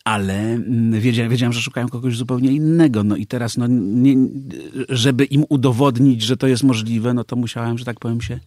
ale 0.04 0.40
mm, 0.52 1.00
wiedziałem, 1.00 1.30
wiedziałem, 1.30 1.52
że 1.52 1.60
szukają 1.60 1.88
kogoś 1.88 2.16
zupełnie 2.16 2.52
innego. 2.52 3.04
No 3.04 3.16
i 3.16 3.26
teraz, 3.26 3.56
no, 3.56 3.66
nie, 3.68 4.16
żeby 4.88 5.24
im 5.24 5.44
udowodnić, 5.48 6.22
że 6.22 6.36
to 6.36 6.46
jest 6.46 6.62
możliwe, 6.62 7.14
no 7.14 7.24
to 7.24 7.36
musiałem, 7.36 7.78
że 7.78 7.84
tak 7.84 8.00
powiem, 8.00 8.20
się 8.20 8.40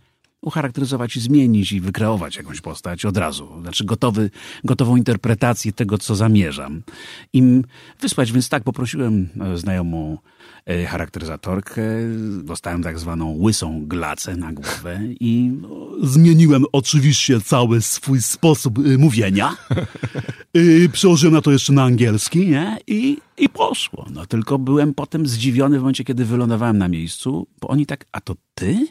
ucharakteryzować 0.44 1.20
zmienić 1.20 1.72
i 1.72 1.82
wykreować 1.82 2.36
jakąś 2.38 2.62
postać 2.62 3.06
od 3.06 3.18
razu. 3.18 3.62
Znaczy 3.62 3.86
gotowy, 3.86 4.30
gotową 4.64 4.96
interpretację 4.96 5.74
tego, 5.74 5.98
co 5.98 6.16
zamierzam. 6.16 6.82
Im 7.34 7.64
wysłać, 8.00 8.32
więc 8.32 8.50
tak 8.50 8.64
poprosiłem 8.64 9.30
e, 9.42 9.58
znajomą 9.58 10.18
e, 10.66 10.86
charakteryzatorkę, 10.86 11.82
dostałem 12.44 12.84
tak 12.84 13.00
zwaną 13.00 13.38
łysą 13.40 13.88
glacę 13.88 14.36
na 14.38 14.54
głowę 14.54 15.00
i 15.20 15.52
zmieniłem 16.02 16.64
oczywiście 16.72 17.42
cały 17.42 17.82
swój 17.82 18.22
sposób 18.22 18.80
e, 18.80 18.98
mówienia. 18.98 19.58
Przełożyłem 20.94 21.34
na 21.34 21.42
to 21.42 21.52
jeszcze 21.52 21.74
na 21.74 21.84
angielski, 21.84 22.48
nie? 22.48 22.78
I, 22.88 23.18
i 23.38 23.50
poszło. 23.50 24.06
No 24.14 24.26
tylko 24.26 24.60
byłem 24.60 24.94
potem 24.94 25.28
zdziwiony 25.28 25.78
w 25.78 25.82
momencie, 25.82 26.04
kiedy 26.04 26.26
wylądowałem 26.26 26.78
na 26.78 26.88
miejscu, 26.88 27.48
bo 27.62 27.68
oni 27.68 27.86
tak, 27.86 28.06
a 28.12 28.22
to 28.22 28.36
ty? 28.56 28.88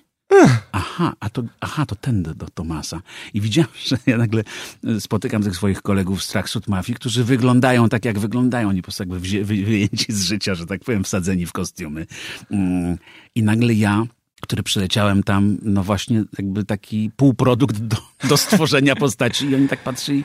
Aha, 0.72 1.12
a 1.20 1.30
to, 1.30 1.42
aha, 1.60 1.86
to 1.86 1.96
ten 1.96 2.22
do, 2.22 2.34
do 2.34 2.46
Tomasa. 2.54 3.02
I 3.34 3.40
widziałem, 3.40 3.70
że 3.86 3.96
ja 4.06 4.16
nagle 4.16 4.42
e, 4.84 5.00
spotykam 5.00 5.42
tych 5.42 5.56
swoich 5.56 5.82
kolegów 5.82 6.24
z 6.24 6.28
Traksut 6.28 6.68
Mafii, 6.68 6.96
którzy 6.96 7.24
wyglądają 7.24 7.88
tak, 7.88 8.04
jak 8.04 8.18
wyglądają. 8.18 8.68
Oni 8.68 8.82
po 8.82 8.86
prostu 8.86 9.02
jakby 9.02 9.20
wyjęci 9.44 10.12
z 10.12 10.24
życia, 10.24 10.54
że 10.54 10.66
tak 10.66 10.80
powiem, 10.80 11.04
wsadzeni 11.04 11.46
w 11.46 11.52
kostiumy. 11.52 12.06
Mm. 12.50 12.98
I 13.34 13.42
nagle 13.42 13.74
ja 13.74 14.06
który 14.42 14.62
przyleciałem 14.62 15.22
tam, 15.22 15.58
no 15.62 15.82
właśnie 15.82 16.24
jakby 16.38 16.64
taki 16.64 17.10
półprodukt 17.16 17.78
do, 17.78 17.96
do 18.28 18.36
stworzenia 18.36 18.96
postaci 18.96 19.46
i 19.46 19.54
oni 19.54 19.68
tak 19.68 19.82
patrzyli, 19.82 20.24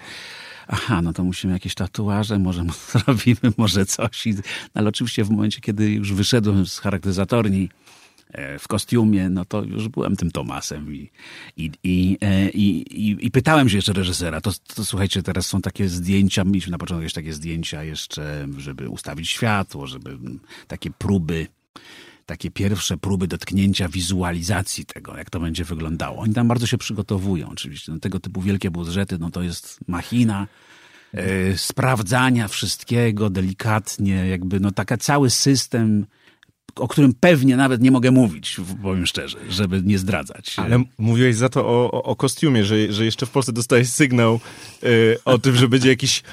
aha, 0.68 1.02
no 1.02 1.14
to 1.14 1.24
musimy 1.24 1.54
jakieś 1.54 1.76
tatuaże, 1.76 2.40
może 2.40 2.66
zrobimy, 2.92 3.54
może 3.58 3.86
coś. 3.86 4.28
I, 4.28 4.36
ale 4.74 4.90
oczywiście 4.90 5.24
w 5.24 5.30
momencie, 5.30 5.62
kiedy 5.62 5.92
już 5.92 6.14
wyszedłem 6.14 6.66
z 6.66 6.80
charakteryzatorni, 6.80 7.70
w 8.60 8.68
kostiumie, 8.68 9.30
no 9.30 9.46
to 9.46 9.64
już 9.64 9.88
byłem 9.88 10.16
tym 10.16 10.32
Tomasem 10.32 10.96
i, 10.96 11.12
i, 11.58 12.18
e, 12.22 12.50
i, 12.50 12.68
i, 13.10 13.26
i 13.26 13.32
pytałem 13.32 13.70
się 13.70 13.76
jeszcze 13.76 13.94
reżysera, 13.94 14.42
to, 14.42 14.52
to 14.76 14.86
słuchajcie, 14.86 15.24
teraz 15.24 15.46
są 15.46 15.62
takie 15.62 15.90
zdjęcia, 15.90 16.44
mieliśmy 16.44 16.72
na 16.72 16.78
początku 16.78 17.04
jeszcze 17.04 17.22
takie 17.22 17.34
zdjęcia 17.34 17.84
jeszcze, 17.84 18.48
żeby 18.58 18.90
ustawić 18.90 19.30
światło, 19.30 19.88
żeby 19.88 20.18
takie 20.68 20.92
próby 20.92 21.48
takie 22.26 22.52
pierwsze 22.52 22.98
próby 22.98 23.28
dotknięcia 23.28 23.90
wizualizacji 23.90 24.86
tego, 24.86 25.18
jak 25.18 25.30
to 25.30 25.40
będzie 25.40 25.64
wyglądało. 25.64 26.18
Oni 26.20 26.34
tam 26.34 26.48
bardzo 26.48 26.68
się 26.68 26.78
przygotowują 26.78 27.50
oczywiście. 27.50 27.92
No, 27.92 28.00
tego 28.00 28.20
typu 28.20 28.42
wielkie 28.42 28.72
budżety, 28.72 29.18
no 29.20 29.32
to 29.32 29.42
jest 29.42 29.80
machina, 29.88 30.48
e, 31.14 31.58
sprawdzania 31.58 32.48
wszystkiego 32.48 33.30
delikatnie, 33.30 34.28
jakby 34.28 34.60
no 34.60 34.72
taka 34.72 34.98
cały 34.98 35.30
system 35.30 36.06
o 36.80 36.88
którym 36.88 37.14
pewnie 37.20 37.58
nawet 37.58 37.82
nie 37.82 37.92
mogę 37.92 38.12
mówić, 38.12 38.58
powiem 38.82 39.06
szczerze, 39.06 39.38
żeby 39.50 39.82
nie 39.86 39.98
zdradzać. 39.98 40.56
Ale 40.58 40.84
mówiłeś 40.98 41.36
za 41.36 41.50
to 41.50 41.68
o, 41.68 42.04
o 42.04 42.16
kostiumie, 42.16 42.66
że, 42.66 42.94
że 42.94 43.06
jeszcze 43.06 43.26
w 43.26 43.30
Polsce 43.30 43.54
dostałeś 43.54 43.90
sygnał 43.90 44.40
y, 44.84 45.18
o 45.26 45.38
tym, 45.38 45.56
że 45.56 45.68
będzie 45.68 45.90
jakiś 45.90 46.24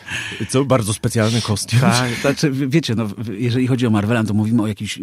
co, 0.48 0.64
bardzo 0.64 0.92
specjalny 0.92 1.42
kostium. 1.42 1.80
Tak, 1.80 2.10
znaczy, 2.20 2.50
wiecie, 2.50 2.94
no, 2.94 3.08
jeżeli 3.38 3.66
chodzi 3.66 3.86
o 3.86 3.90
Marvela, 3.90 4.24
to 4.24 4.34
mówimy 4.34 4.62
o 4.62 4.66
jakimś 4.66 4.98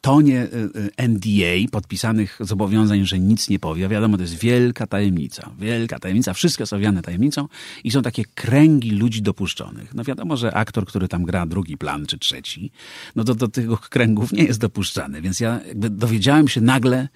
tonie 0.00 0.42
y, 0.42 1.02
y, 1.02 1.08
NDA, 1.08 1.70
podpisanych 1.70 2.38
zobowiązań, 2.40 3.06
że 3.06 3.18
nic 3.18 3.48
nie 3.48 3.58
powie. 3.58 3.88
Wiadomo, 3.88 4.16
to 4.16 4.22
jest 4.22 4.38
wielka 4.38 4.86
tajemnica. 4.86 5.50
Wielka 5.58 5.98
tajemnica, 5.98 6.34
wszystko 6.34 6.66
są 6.66 6.76
owiane 6.76 7.02
tajemnicą 7.02 7.48
i 7.84 7.90
są 7.90 8.02
takie 8.02 8.24
kręgi 8.34 8.90
ludzi 8.90 9.22
dopuszczonych. 9.22 9.94
No 9.94 10.04
wiadomo, 10.04 10.36
że 10.36 10.54
aktor, 10.54 10.86
który 10.86 11.08
tam 11.08 11.24
gra 11.24 11.46
drugi 11.46 11.76
plan 11.76 12.06
czy 12.06 12.18
trzeci, 12.18 12.70
no 13.16 13.24
to 13.24 13.34
do 13.34 13.48
tych 13.48 13.80
kręgów 13.80 14.32
nie 14.32 14.44
jest 14.44 14.60
dopuszczony 14.60 14.73
dopuszczany. 14.74 15.22
Więc 15.22 15.40
ja 15.40 15.60
jakby 15.66 15.90
dowiedziałem 15.90 16.48
się 16.48 16.60
nagle 16.60 17.08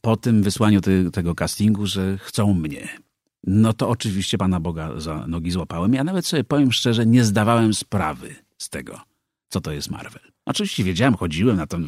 po 0.00 0.16
tym 0.16 0.42
wysłaniu 0.42 0.80
ty, 0.80 1.10
tego 1.10 1.34
castingu, 1.34 1.86
że 1.86 2.18
chcą 2.18 2.54
mnie. 2.54 2.88
No 3.44 3.72
to 3.72 3.88
oczywiście 3.88 4.38
Pana 4.38 4.60
Boga 4.60 5.00
za 5.00 5.26
nogi 5.26 5.50
złapałem. 5.50 5.94
Ja 5.94 6.04
nawet 6.04 6.26
sobie 6.26 6.44
powiem 6.44 6.72
szczerze, 6.72 7.06
nie 7.06 7.24
zdawałem 7.24 7.74
sprawy 7.74 8.34
z 8.58 8.68
tego, 8.68 9.00
co 9.48 9.60
to 9.60 9.72
jest 9.72 9.90
Marvel. 9.90 10.22
Oczywiście 10.46 10.84
wiedziałem, 10.84 11.14
chodziłem 11.14 11.56
na 11.56 11.66
to. 11.66 11.78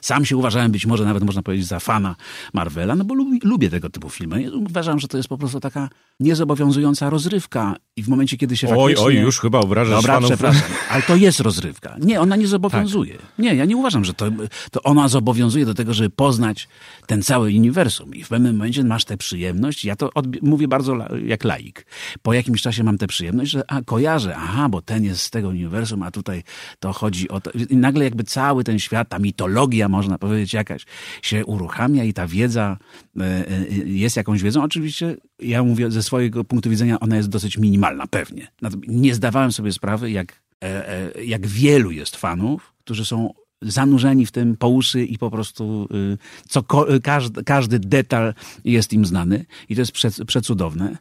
Sam 0.00 0.24
się 0.24 0.36
uważałem 0.36 0.72
być 0.72 0.86
może 0.86 1.04
nawet 1.04 1.24
można 1.24 1.42
powiedzieć 1.42 1.66
za 1.66 1.80
fana 1.80 2.16
Marvela, 2.52 2.96
no 2.96 3.04
bo 3.04 3.14
lubię, 3.14 3.38
lubię 3.42 3.70
tego 3.70 3.90
typu 3.90 4.10
filmy. 4.10 4.56
Uważam, 4.56 4.98
że 5.00 5.08
to 5.08 5.16
jest 5.16 5.28
po 5.28 5.38
prostu 5.38 5.60
taka 5.60 5.88
niezobowiązująca 6.20 7.10
rozrywka 7.10 7.76
i 7.96 8.02
w 8.02 8.08
momencie, 8.08 8.36
kiedy 8.36 8.56
się 8.56 8.68
oj, 8.68 8.74
faktycznie... 8.74 9.06
Oj, 9.06 9.14
już 9.14 9.40
chyba 9.40 9.60
obrażasz 9.60 9.96
Dobra, 9.96 10.14
fanów. 10.14 10.30
przepraszam, 10.30 10.70
ale 10.90 11.02
to 11.02 11.16
jest 11.16 11.40
rozrywka. 11.40 11.96
Nie, 12.00 12.20
ona 12.20 12.36
nie 12.36 12.46
zobowiązuje. 12.46 13.14
Tak. 13.14 13.38
Nie, 13.38 13.54
ja 13.54 13.64
nie 13.64 13.76
uważam, 13.76 14.04
że 14.04 14.14
to, 14.14 14.26
to 14.70 14.82
ona 14.82 15.08
zobowiązuje 15.08 15.66
do 15.66 15.74
tego, 15.74 15.94
żeby 15.94 16.10
poznać 16.10 16.68
ten 17.06 17.22
cały 17.22 17.48
uniwersum 17.48 18.14
i 18.14 18.24
w 18.24 18.28
pewnym 18.28 18.56
momencie 18.56 18.84
masz 18.84 19.04
tę 19.04 19.16
przyjemność, 19.16 19.84
ja 19.84 19.96
to 19.96 20.10
mówię 20.42 20.68
bardzo 20.68 20.96
jak 21.26 21.44
laik. 21.44 21.86
Po 22.22 22.32
jakimś 22.32 22.62
czasie 22.62 22.84
mam 22.84 22.98
tę 22.98 23.06
przyjemność, 23.06 23.50
że 23.50 23.70
a, 23.70 23.82
kojarzę, 23.82 24.36
aha, 24.36 24.68
bo 24.68 24.82
ten 24.82 25.04
jest 25.04 25.22
z 25.22 25.30
tego 25.30 25.48
uniwersum, 25.48 26.02
a 26.02 26.10
tutaj 26.10 26.42
to 26.80 26.92
chodzi 26.92 27.28
o 27.28 27.40
to 27.40 27.50
nagle 27.70 28.04
jakby 28.04 28.24
cały 28.24 28.64
ten 28.64 28.78
świat, 28.78 29.08
ta 29.08 29.18
mitologia, 29.18 29.88
można 29.88 30.18
powiedzieć, 30.18 30.52
jakaś 30.52 30.84
się 31.22 31.44
uruchamia 31.44 32.04
i 32.04 32.12
ta 32.12 32.26
wiedza 32.26 32.76
e, 33.16 33.22
e, 33.22 33.66
jest 33.84 34.16
jakąś 34.16 34.42
wiedzą. 34.42 34.62
Oczywiście, 34.62 35.16
ja 35.38 35.62
mówię 35.62 35.90
ze 35.90 36.02
swojego 36.08 36.44
punktu 36.44 36.70
widzenia, 36.70 37.00
ona 37.00 37.16
jest 37.16 37.28
dosyć 37.28 37.58
minimalna, 37.58 38.06
pewnie. 38.06 38.48
Nie 38.88 39.14
zdawałem 39.14 39.52
sobie 39.52 39.72
sprawy, 39.72 40.10
jak, 40.10 40.42
e, 40.64 41.22
jak 41.24 41.46
wielu 41.46 41.90
jest 41.90 42.16
fanów, 42.16 42.74
którzy 42.84 43.04
są 43.04 43.34
zanurzeni 43.62 44.26
w 44.26 44.32
tym 44.32 44.56
po 44.56 44.68
uszy 44.68 45.04
i 45.04 45.18
po 45.18 45.30
prostu 45.30 45.88
y, 45.94 46.18
co, 46.48 46.64
każdy, 47.02 47.44
każdy 47.44 47.78
detal 47.78 48.34
jest 48.64 48.92
im 48.92 49.06
znany 49.06 49.44
i 49.68 49.74
to 49.74 49.80
jest 49.80 49.92
prze, 49.92 50.10
przecudowne. 50.26 50.98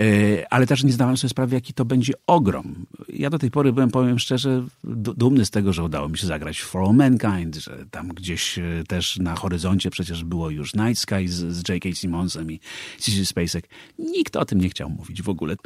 Y, 0.00 0.44
ale 0.50 0.66
też 0.66 0.84
nie 0.84 0.92
zdawałem 0.92 1.16
sobie 1.16 1.28
sprawy, 1.28 1.54
jaki 1.54 1.72
to 1.74 1.84
będzie 1.84 2.12
ogrom. 2.26 2.86
Ja 3.08 3.30
do 3.30 3.38
tej 3.38 3.50
pory 3.50 3.72
byłem, 3.72 3.90
powiem 3.90 4.18
szczerze, 4.18 4.64
dumny 4.84 5.44
z 5.44 5.50
tego, 5.50 5.72
że 5.72 5.82
udało 5.82 6.08
mi 6.08 6.18
się 6.18 6.26
zagrać 6.26 6.62
For 6.62 6.82
All 6.82 6.94
Mankind, 6.94 7.56
że 7.56 7.84
tam 7.90 8.08
gdzieś 8.08 8.58
y, 8.58 8.84
też 8.88 9.16
na 9.18 9.34
horyzoncie 9.34 9.90
przecież 9.90 10.24
było 10.24 10.50
już 10.50 10.74
Night 10.74 10.98
Sky 10.98 11.28
z, 11.28 11.52
z 11.52 11.68
J.K. 11.68 11.88
Simmonsem 11.94 12.52
i 12.52 12.60
Cici 13.00 13.26
Spacek. 13.26 13.68
Nikt 13.98 14.36
o 14.36 14.44
tym 14.44 14.60
nie 14.60 14.68
chciał 14.68 14.90
mówić 14.90 15.22
w 15.22 15.28
ogóle. 15.28 15.56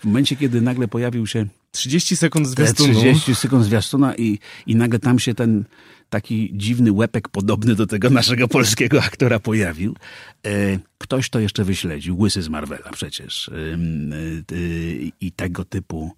W 0.00 0.04
momencie, 0.04 0.36
kiedy 0.36 0.60
nagle 0.60 0.88
pojawił 0.88 1.26
się 1.26 1.46
30 1.76 2.16
sekund 2.16 2.46
zwiastunu. 2.46 2.94
30 2.94 3.34
sekund 3.34 3.64
zwiastuna 3.64 4.14
i, 4.14 4.38
i 4.66 4.76
nagle 4.76 4.98
tam 4.98 5.18
się 5.18 5.34
ten 5.34 5.64
taki 6.10 6.50
dziwny 6.54 6.92
łepek 6.92 7.28
podobny 7.28 7.74
do 7.74 7.86
tego 7.86 8.10
naszego 8.10 8.48
polskiego 8.48 9.02
aktora 9.02 9.38
pojawił. 9.38 9.96
E, 10.46 10.78
ktoś 10.98 11.30
to 11.30 11.40
jeszcze 11.40 11.64
wyśledził, 11.64 12.18
Łysy 12.18 12.42
z 12.42 12.48
Marvela 12.48 12.90
przecież. 12.92 13.48
E, 13.48 13.52
I 15.20 15.32
tego 15.32 15.64
typu... 15.64 16.12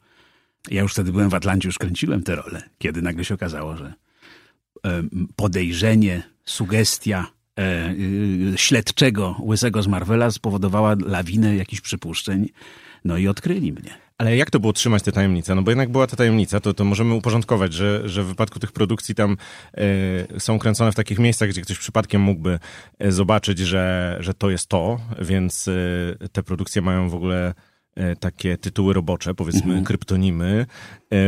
Ja 0.71 0.83
już 0.83 0.92
wtedy 0.92 1.12
byłem 1.12 1.30
w 1.30 1.35
Atlancie, 1.35 1.68
już 1.68 1.78
kręciłem 1.78 2.23
tę 2.23 2.35
rolę, 2.37 2.62
kiedy 2.78 3.02
nagle 3.02 3.25
się 3.25 3.35
okazało, 3.35 3.76
że 3.76 3.95
e, 4.87 5.02
podejrzenie, 5.37 6.23
sugestia 6.45 7.26
śledczego 8.57 9.37
Łysego 9.40 9.83
z 9.83 9.87
Marvela 9.87 10.30
spowodowała 10.30 10.97
lawinę 11.07 11.57
jakichś 11.57 11.83
przypuszczeń, 11.83 12.49
no 13.04 13.16
i 13.16 13.28
odkryli 13.28 13.73
mnie. 13.73 14.08
Ale 14.19 14.37
jak 14.37 14.51
to 14.51 14.61
było 14.61 14.73
trzymać 14.73 15.03
tę 15.03 15.13
tajemnicę? 15.13 15.55
No 15.55 15.63
bo 15.63 15.71
jednak 15.71 15.93
była 15.93 16.07
ta 16.07 16.17
tajemnica, 16.17 16.61
to, 16.61 16.75
to 16.75 16.85
możemy 16.85 17.15
uporządkować, 17.15 17.73
że, 17.73 18.09
że 18.09 18.23
w 18.23 18.27
wypadku 18.27 18.59
tych 18.59 18.73
produkcji 18.73 19.15
tam 19.15 19.37
y, 20.37 20.41
są 20.41 20.59
kręcone 20.59 20.93
w 20.93 20.95
takich 20.95 21.19
miejscach, 21.19 21.49
gdzie 21.49 21.63
ktoś 21.63 21.79
przypadkiem 21.79 22.23
mógłby 22.23 22.59
e, 22.99 23.13
zobaczyć, 23.13 23.59
że, 23.59 24.17
że 24.21 24.35
to 24.35 24.51
jest 24.51 24.67
to, 24.67 25.01
więc 25.21 25.69
y, 25.69 26.17
te 26.33 26.43
produkcje 26.43 26.83
mają 26.83 27.09
w 27.09 27.15
ogóle 27.15 27.55
takie 28.21 28.59
tytuły 28.59 28.95
robocze, 28.95 29.35
powiedzmy 29.35 29.65
mhm. 29.65 29.85
kryptonimy. 29.85 30.67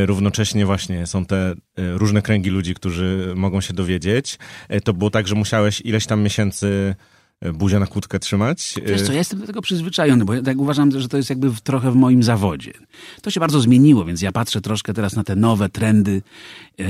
Równocześnie 0.06 0.66
właśnie 0.66 1.06
są 1.06 1.26
te 1.26 1.54
różne 1.76 2.22
kręgi 2.22 2.50
ludzi, 2.50 2.74
którzy 2.74 3.32
mogą 3.36 3.60
się 3.60 3.74
dowiedzieć. 3.74 4.38
To 4.84 4.92
było 4.92 5.10
tak, 5.10 5.28
że 5.28 5.34
musiałeś 5.34 5.80
ileś 5.80 6.06
tam 6.06 6.22
miesięcy 6.22 6.94
buzię 7.54 7.78
na 7.78 7.86
kłódkę 7.86 8.18
trzymać. 8.18 8.74
Wiesz 8.86 9.02
co, 9.02 9.12
ja 9.12 9.18
jestem 9.18 9.40
do 9.40 9.46
tego 9.46 9.62
przyzwyczajony, 9.62 10.24
bo 10.24 10.34
ja 10.34 10.42
tak 10.42 10.58
uważam, 10.58 11.00
że 11.00 11.08
to 11.08 11.16
jest 11.16 11.30
jakby 11.30 11.50
trochę 11.62 11.92
w 11.92 11.94
moim 11.94 12.22
zawodzie. 12.22 12.72
To 13.22 13.30
się 13.30 13.40
bardzo 13.40 13.60
zmieniło, 13.60 14.04
więc 14.04 14.22
ja 14.22 14.32
patrzę 14.32 14.60
troszkę 14.60 14.94
teraz 14.94 15.16
na 15.16 15.24
te 15.24 15.36
nowe 15.36 15.68
trendy 15.68 16.22
e, 16.80 16.84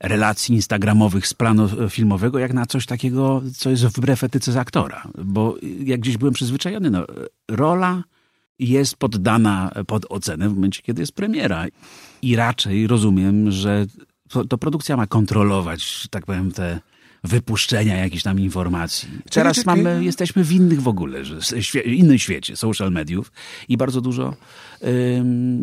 relacji 0.00 0.54
instagramowych 0.54 1.26
z 1.26 1.34
planu 1.34 1.68
filmowego, 1.90 2.38
jak 2.38 2.52
na 2.52 2.66
coś 2.66 2.86
takiego, 2.86 3.42
co 3.56 3.70
jest 3.70 3.84
wbrew 3.84 4.24
etyce 4.24 4.52
z 4.52 4.56
aktora. 4.56 5.08
Bo 5.24 5.56
jak 5.84 6.00
gdzieś 6.00 6.16
byłem 6.16 6.34
przyzwyczajony, 6.34 6.90
no, 6.90 7.06
rola 7.50 8.02
jest 8.58 8.96
poddana 8.96 9.70
pod 9.86 10.06
ocenę 10.08 10.48
w 10.48 10.54
momencie, 10.54 10.82
kiedy 10.82 11.02
jest 11.02 11.12
premiera. 11.12 11.66
I 12.22 12.36
raczej 12.36 12.86
rozumiem, 12.86 13.50
że 13.50 13.86
to, 14.28 14.44
to 14.44 14.58
produkcja 14.58 14.96
ma 14.96 15.06
kontrolować, 15.06 16.08
tak 16.10 16.26
powiem, 16.26 16.52
te 16.52 16.80
wypuszczenia 17.24 17.96
jakichś 17.96 18.22
tam 18.22 18.40
informacji. 18.40 19.08
Teraz 19.30 19.66
mamy, 19.66 20.04
jesteśmy 20.04 20.44
w 20.44 20.52
innych 20.52 20.82
w 20.82 20.88
ogóle, 20.88 21.24
że, 21.24 21.60
innym 21.84 22.18
świecie 22.18 22.56
social 22.56 22.92
mediów 22.92 23.32
i 23.68 23.76
bardzo 23.76 24.00
dużo 24.00 24.36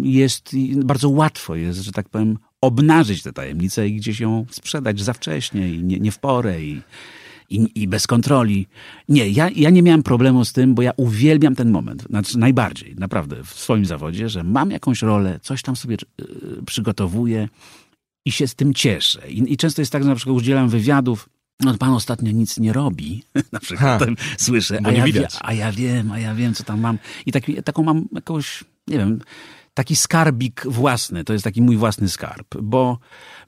jest, 0.01 0.55
bardzo 0.75 1.09
łatwo 1.09 1.55
jest, 1.55 1.79
że 1.79 1.91
tak 1.91 2.09
powiem, 2.09 2.37
obnażyć 2.61 3.23
tę 3.23 3.33
tajemnicę 3.33 3.87
i 3.87 3.95
gdzieś 3.95 4.19
ją 4.19 4.45
sprzedać 4.51 5.01
za 5.01 5.13
wcześnie 5.13 5.73
i 5.73 5.83
nie, 5.83 5.99
nie 5.99 6.11
w 6.11 6.19
porę 6.19 6.61
i, 6.61 6.81
i, 7.49 7.67
i, 7.75 7.87
bez 7.87 8.07
kontroli. 8.07 8.67
Nie, 9.09 9.29
ja, 9.29 9.49
ja 9.55 9.69
nie 9.69 9.83
miałem 9.83 10.03
problemu 10.03 10.45
z 10.45 10.53
tym, 10.53 10.75
bo 10.75 10.81
ja 10.81 10.91
uwielbiam 10.97 11.55
ten 11.55 11.71
moment, 11.71 12.03
znaczy 12.09 12.37
najbardziej, 12.37 12.95
naprawdę, 12.95 13.43
w 13.43 13.49
swoim 13.49 13.85
zawodzie, 13.85 14.29
że 14.29 14.43
mam 14.43 14.71
jakąś 14.71 15.01
rolę, 15.01 15.39
coś 15.41 15.61
tam 15.61 15.75
sobie 15.75 15.97
y, 16.21 16.65
przygotowuję 16.65 17.49
i 18.25 18.31
się 18.31 18.47
z 18.47 18.55
tym 18.55 18.73
cieszę. 18.73 19.31
I, 19.31 19.53
I, 19.53 19.57
często 19.57 19.81
jest 19.81 19.91
tak, 19.91 20.03
że 20.03 20.09
na 20.09 20.15
przykład 20.15 20.37
udzielam 20.37 20.69
wywiadów 20.69 21.29
no 21.63 21.77
pan 21.77 21.93
ostatnio 21.93 22.31
nic 22.31 22.57
nie 22.57 22.73
robi, 22.73 23.23
na 23.51 23.59
przykład 23.59 23.99
ha, 23.99 24.05
słyszę, 24.37 24.79
a 24.83 24.91
ja, 24.91 25.05
wie, 25.05 25.27
a 25.41 25.53
ja 25.53 25.71
wiem, 25.71 26.11
a 26.11 26.19
ja 26.19 26.35
wiem, 26.35 26.53
co 26.53 26.63
tam 26.63 26.79
mam. 26.79 26.97
I 27.25 27.31
taki, 27.31 27.63
taką 27.63 27.83
mam 27.83 28.07
jakąś, 28.11 28.63
nie 28.87 28.97
wiem, 28.97 29.19
taki 29.73 29.95
skarbik 29.95 30.63
własny, 30.65 31.23
to 31.23 31.33
jest 31.33 31.43
taki 31.43 31.61
mój 31.61 31.77
własny 31.77 32.09
skarb, 32.09 32.57
bo, 32.61 32.99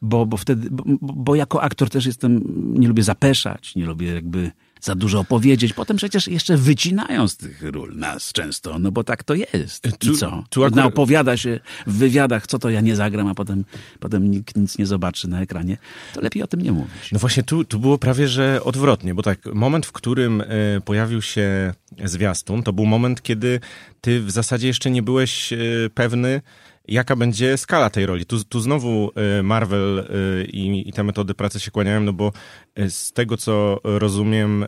bo, 0.02 0.26
bo 0.26 0.38
wtedy, 0.38 0.70
bo, 0.72 0.84
bo 1.02 1.36
jako 1.36 1.62
aktor 1.62 1.90
też 1.90 2.06
jestem, 2.06 2.42
nie 2.80 2.88
lubię 2.88 3.04
zapeszać, 3.04 3.76
nie 3.76 3.86
lubię 3.86 4.14
jakby 4.14 4.52
za 4.84 4.96
dużo 4.96 5.20
opowiedzieć. 5.20 5.74
Potem 5.74 5.98
przecież 5.98 6.28
jeszcze 6.28 6.58
wycinają 6.58 7.28
z 7.28 7.38
tych 7.38 7.62
ról 7.62 7.96
nas 7.96 8.32
często, 8.32 8.80
no 8.80 8.92
bo 8.92 9.04
tak 9.04 9.24
to 9.24 9.34
jest. 9.34 9.88
I 9.88 9.92
tu, 9.92 10.18
co? 10.18 10.44
Tu 10.50 10.64
akurat... 10.64 10.86
Opowiada 10.86 11.38
się 11.38 11.60
w 11.88 11.98
wywiadach, 11.98 12.48
co 12.48 12.60
to 12.60 12.70
ja 12.70 12.82
nie 12.82 12.96
zagram, 12.96 13.28
a 13.28 13.36
potem, 13.36 13.66
potem 14.00 14.32
nikt 14.32 14.58
nic 14.58 14.78
nie 14.78 14.86
zobaczy 14.86 15.28
na 15.28 15.42
ekranie. 15.42 15.78
To 16.14 16.22
lepiej 16.22 16.44
o 16.44 16.48
tym 16.48 16.62
nie 16.62 16.72
mówić. 16.72 17.12
No 17.12 17.20
właśnie 17.20 17.44
tu, 17.44 17.66
tu 17.66 17.80
było 17.80 17.98
prawie, 17.98 18.28
że 18.28 18.64
odwrotnie, 18.64 19.16
bo 19.16 19.22
tak, 19.24 19.46
moment, 19.46 19.86
w 19.86 19.92
którym 19.92 20.42
y, 20.42 20.82
pojawił 20.86 21.22
się 21.22 21.74
zwiastun, 22.06 22.64
to 22.64 22.74
był 22.74 22.86
moment, 22.86 23.22
kiedy 23.22 23.60
ty 24.02 24.22
w 24.22 24.32
zasadzie 24.32 24.68
jeszcze 24.68 24.92
nie 24.92 25.04
byłeś 25.04 25.54
y, 25.54 25.90
pewny, 25.94 26.42
jaka 26.88 27.16
będzie 27.16 27.58
skala 27.58 27.90
tej 27.90 28.06
roli. 28.06 28.26
Tu, 28.26 28.44
tu 28.44 28.60
znowu 28.60 29.12
y, 29.40 29.44
Marvel 29.44 30.00
y, 30.00 30.46
i, 30.46 30.90
i 30.90 30.94
te 30.94 31.04
metody 31.04 31.34
pracy 31.34 31.60
się 31.60 31.72
kłaniają, 31.72 32.02
no 32.02 32.14
bo 32.14 32.32
y, 32.80 32.92
z 32.92 33.14
tego, 33.14 33.38
co 33.38 33.80
rozumiem, 33.84 34.66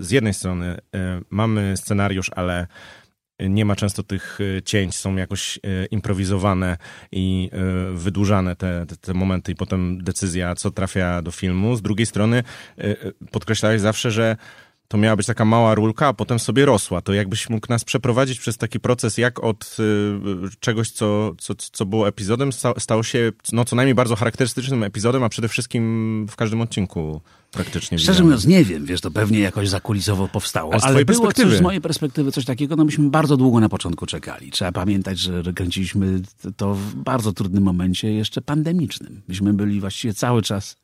z 0.00 0.10
jednej 0.10 0.34
strony 0.34 0.78
mamy 1.30 1.76
scenariusz, 1.76 2.30
ale 2.36 2.66
nie 3.40 3.64
ma 3.64 3.76
często 3.76 4.02
tych 4.02 4.38
cięć, 4.64 4.96
są 4.96 5.16
jakoś 5.16 5.58
improwizowane 5.90 6.76
i 7.12 7.50
wydłużane 7.92 8.56
te, 8.56 8.86
te, 8.86 8.96
te, 8.96 9.14
momenty 9.14 9.52
i 9.52 9.54
potem 9.54 10.04
decyzja, 10.04 10.54
co 10.54 10.70
trafia 10.70 11.22
do 11.22 11.30
filmu. 11.30 11.76
Z 11.76 11.82
drugiej 11.82 12.06
strony 12.06 12.42
podkreślałeś 13.30 13.80
zawsze, 13.80 14.10
że 14.10 14.36
to 14.88 14.98
miała 14.98 15.16
być 15.16 15.26
taka 15.26 15.44
mała 15.44 15.74
rulka, 15.74 16.06
a 16.06 16.12
potem 16.12 16.38
sobie 16.38 16.64
rosła. 16.64 17.00
To 17.00 17.12
jakbyś 17.12 17.50
mógł 17.50 17.66
nas 17.70 17.84
przeprowadzić 17.84 18.40
przez 18.40 18.56
taki 18.56 18.80
proces, 18.80 19.18
jak 19.18 19.44
od 19.44 19.76
y, 19.80 20.58
czegoś, 20.60 20.90
co, 20.90 21.34
co, 21.38 21.54
co 21.54 21.86
było 21.86 22.08
epizodem, 22.08 22.50
stało 22.78 23.02
się 23.02 23.32
no, 23.52 23.64
co 23.64 23.76
najmniej 23.76 23.94
bardzo 23.94 24.16
charakterystycznym 24.16 24.82
epizodem, 24.82 25.22
a 25.22 25.28
przede 25.28 25.48
wszystkim 25.48 26.26
w 26.30 26.36
każdym 26.36 26.60
odcinku 26.60 27.20
praktycznie. 27.50 27.98
Szczerze 27.98 28.24
mówiąc, 28.24 28.46
nie 28.46 28.64
wiem, 28.64 28.84
wiesz, 28.84 29.00
to 29.00 29.10
pewnie 29.10 29.38
jakoś 29.38 29.68
zakulisowo 29.68 30.28
powstało, 30.28 30.74
ale, 30.74 30.82
ale 30.82 31.04
było 31.04 31.32
coś, 31.32 31.56
z 31.56 31.60
mojej 31.60 31.80
perspektywy 31.80 32.32
coś 32.32 32.44
takiego, 32.44 32.76
no 32.76 32.84
myśmy 32.84 33.10
bardzo 33.10 33.36
długo 33.36 33.60
na 33.60 33.68
początku 33.68 34.06
czekali. 34.06 34.50
Trzeba 34.50 34.72
pamiętać, 34.72 35.18
że 35.18 35.52
kręciliśmy 35.54 36.20
to 36.56 36.74
w 36.74 36.94
bardzo 36.94 37.32
trudnym 37.32 37.64
momencie, 37.64 38.12
jeszcze 38.12 38.40
pandemicznym. 38.42 39.22
Myśmy 39.28 39.52
byli 39.52 39.80
właściwie 39.80 40.14
cały 40.14 40.42
czas 40.42 40.76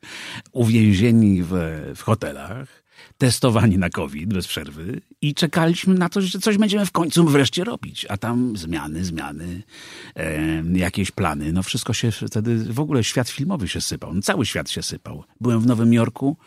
uwięzieni 0.51 1.43
w, 1.43 1.53
w 1.95 2.01
hotelach 2.01 2.84
testowani 3.17 3.77
na 3.77 3.89
COVID 3.89 4.33
bez 4.33 4.47
przerwy 4.47 5.01
i 5.21 5.33
czekaliśmy 5.33 5.93
na 5.93 6.09
to, 6.09 6.21
że 6.21 6.39
coś 6.39 6.57
będziemy 6.57 6.85
w 6.85 6.91
końcu 6.91 7.25
wreszcie 7.25 7.63
robić. 7.63 8.05
A 8.09 8.17
tam 8.17 8.57
zmiany, 8.57 9.05
zmiany, 9.05 9.63
e, 10.15 10.63
jakieś 10.73 11.11
plany. 11.11 11.53
No 11.53 11.63
wszystko 11.63 11.93
się 11.93 12.11
wtedy, 12.11 12.73
w 12.73 12.79
ogóle 12.79 13.03
świat 13.03 13.29
filmowy 13.29 13.67
się 13.67 13.81
sypał. 13.81 14.13
No, 14.13 14.21
cały 14.21 14.45
świat 14.45 14.69
się 14.69 14.83
sypał. 14.83 15.23
Byłem 15.41 15.59
w 15.59 15.65
Nowym 15.65 15.93
Jorku, 15.93 16.37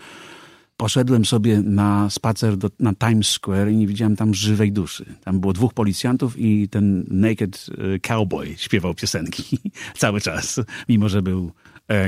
poszedłem 0.77 1.25
sobie 1.25 1.63
na 1.63 2.11
spacer 2.11 2.57
do, 2.57 2.71
na 2.81 2.95
Times 2.95 3.29
Square 3.29 3.69
i 3.69 3.77
nie 3.77 3.87
widziałem 3.87 4.17
tam 4.17 4.35
żywej 4.35 4.73
duszy. 4.73 5.05
Tam 5.25 5.41
było 5.41 5.53
dwóch 5.53 5.75
policjantów 5.75 6.39
i 6.39 6.69
ten 6.69 7.05
naked 7.11 7.67
e, 7.95 7.99
cowboy 7.99 8.55
śpiewał 8.57 8.95
piosenki 8.95 9.59
cały 9.97 10.21
czas, 10.21 10.61
mimo 10.89 11.09
że 11.09 11.23
był 11.23 11.53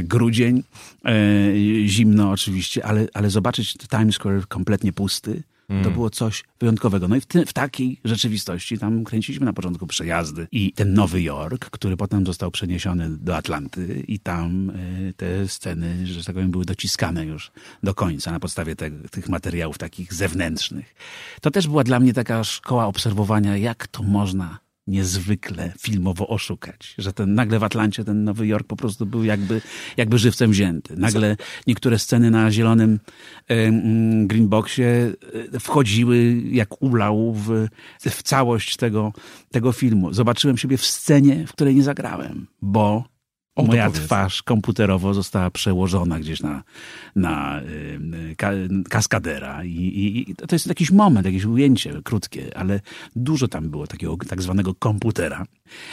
grudzień, 0.03 0.63
e, 1.05 1.13
zimno 1.87 2.31
oczywiście, 2.31 2.87
ale, 2.87 3.07
ale 3.15 3.31
zobaczyć 3.31 3.75
Times 3.75 4.15
Square 4.15 4.49
kompletnie 4.49 4.93
pusty, 4.93 5.43
Mm. 5.71 5.85
To 5.85 5.91
było 5.91 6.11
coś 6.11 6.45
wyjątkowego. 6.61 7.09
No 7.09 7.17
i 7.17 7.21
w, 7.21 7.27
ty, 7.27 7.47
w, 7.47 7.53
takiej 7.53 8.01
rzeczywistości 8.05 8.79
tam 8.79 9.05
kręciliśmy 9.05 9.47
na 9.47 9.53
początku 9.53 9.87
przejazdy 9.87 10.49
i 10.53 10.73
ten 10.73 10.95
Nowy 10.95 11.23
Jork, 11.23 11.71
który 11.71 11.97
potem 11.97 12.27
został 12.27 12.51
przeniesiony 12.51 13.11
do 13.11 13.37
Atlanty 13.37 14.05
i 14.09 14.19
tam 14.19 14.71
y, 14.71 15.15
te 15.17 15.49
sceny, 15.49 16.07
że 16.07 16.25
tak 16.25 16.35
powiem, 16.35 16.51
były 16.51 16.65
dociskane 16.65 17.27
już 17.27 17.51
do 17.83 17.95
końca 17.95 18.33
na 18.33 18.41
podstawie 18.41 18.77
te, 18.77 18.91
tych 18.91 19.29
materiałów 19.29 19.79
takich 19.79 20.15
zewnętrznych. 20.15 20.95
To 21.41 21.51
też 21.51 21.69
była 21.69 21.85
dla 21.85 22.01
mnie 22.01 22.13
taka 22.13 22.45
szkoła 22.45 22.87
obserwowania, 22.87 23.57
jak 23.57 23.87
to 23.87 24.03
można 24.03 24.59
niezwykle 24.91 25.73
filmowo 25.79 26.29
oszukać, 26.29 26.95
że 26.99 27.13
ten 27.13 27.35
nagle 27.35 27.59
w 27.59 27.65
Atlancie 27.65 28.05
ten 28.05 28.25
Nowy 28.25 28.47
Jork 28.47 28.67
po 28.67 28.77
prostu 28.77 29.07
był 29.07 29.25
jakby, 29.25 29.61
jakby 29.97 30.19
żywcem 30.19 30.51
wzięty. 30.51 30.97
Nagle 30.97 31.37
niektóre 31.67 31.99
sceny 31.99 32.31
na 32.31 32.51
zielonym 32.51 33.01
mm, 33.49 34.27
greenboxie 34.27 35.13
e, 35.55 35.61
wchodziły 35.61 36.43
jak 36.51 36.83
ulał 36.83 37.33
w, 37.33 37.67
w 38.01 38.23
całość 38.23 38.77
tego, 38.77 39.13
tego 39.51 39.73
filmu. 39.73 40.13
Zobaczyłem 40.13 40.57
siebie 40.57 40.77
w 40.77 40.87
scenie, 40.87 41.47
w 41.47 41.53
której 41.53 41.75
nie 41.75 41.83
zagrałem, 41.83 42.47
bo 42.63 43.05
o, 43.61 43.67
Moja 43.67 43.91
twarz 43.91 44.43
komputerowo 44.43 45.15
została 45.15 45.51
przełożona 45.51 46.21
gdzieś 46.21 46.43
na, 46.43 46.63
na 47.17 47.61
y, 47.63 48.35
ka, 48.37 48.51
kaskadera 48.89 49.65
I, 49.65 49.69
i, 49.69 50.31
I, 50.31 50.35
to 50.35 50.55
jest 50.55 50.67
jakiś 50.67 50.91
moment, 50.91 51.27
jakieś 51.27 51.45
ujęcie 51.45 52.03
krótkie, 52.05 52.57
ale 52.57 52.81
dużo 53.17 53.49
tam 53.49 53.71
było 53.71 53.87
takiego 53.87 54.17
tak 54.29 54.43
zwanego 54.43 54.75
komputera, 54.75 55.45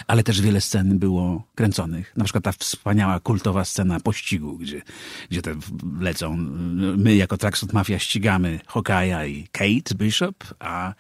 ale 0.08 0.24
też 0.24 0.42
wiele 0.42 0.62
scen 0.62 1.00
było 1.00 1.44
kręconych. 1.56 2.14
Na 2.18 2.24
przykład 2.24 2.44
ta 2.44 2.52
wspaniała, 2.52 3.20
kultowa 3.20 3.66
scena 3.66 4.00
pościgu, 4.00 4.58
gdzie, 4.58 4.82
gdzie 5.30 5.42
te 5.42 5.56
lecą, 6.00 6.38
my 6.98 7.16
jako 7.16 7.38
Tracksuit 7.38 7.74
Mafia 7.74 8.00
ścigamy 8.00 8.60
Hokaja 8.66 9.26
i 9.26 9.48
Kate 9.52 9.96
Bishop, 9.96 10.44
a, 10.60 10.94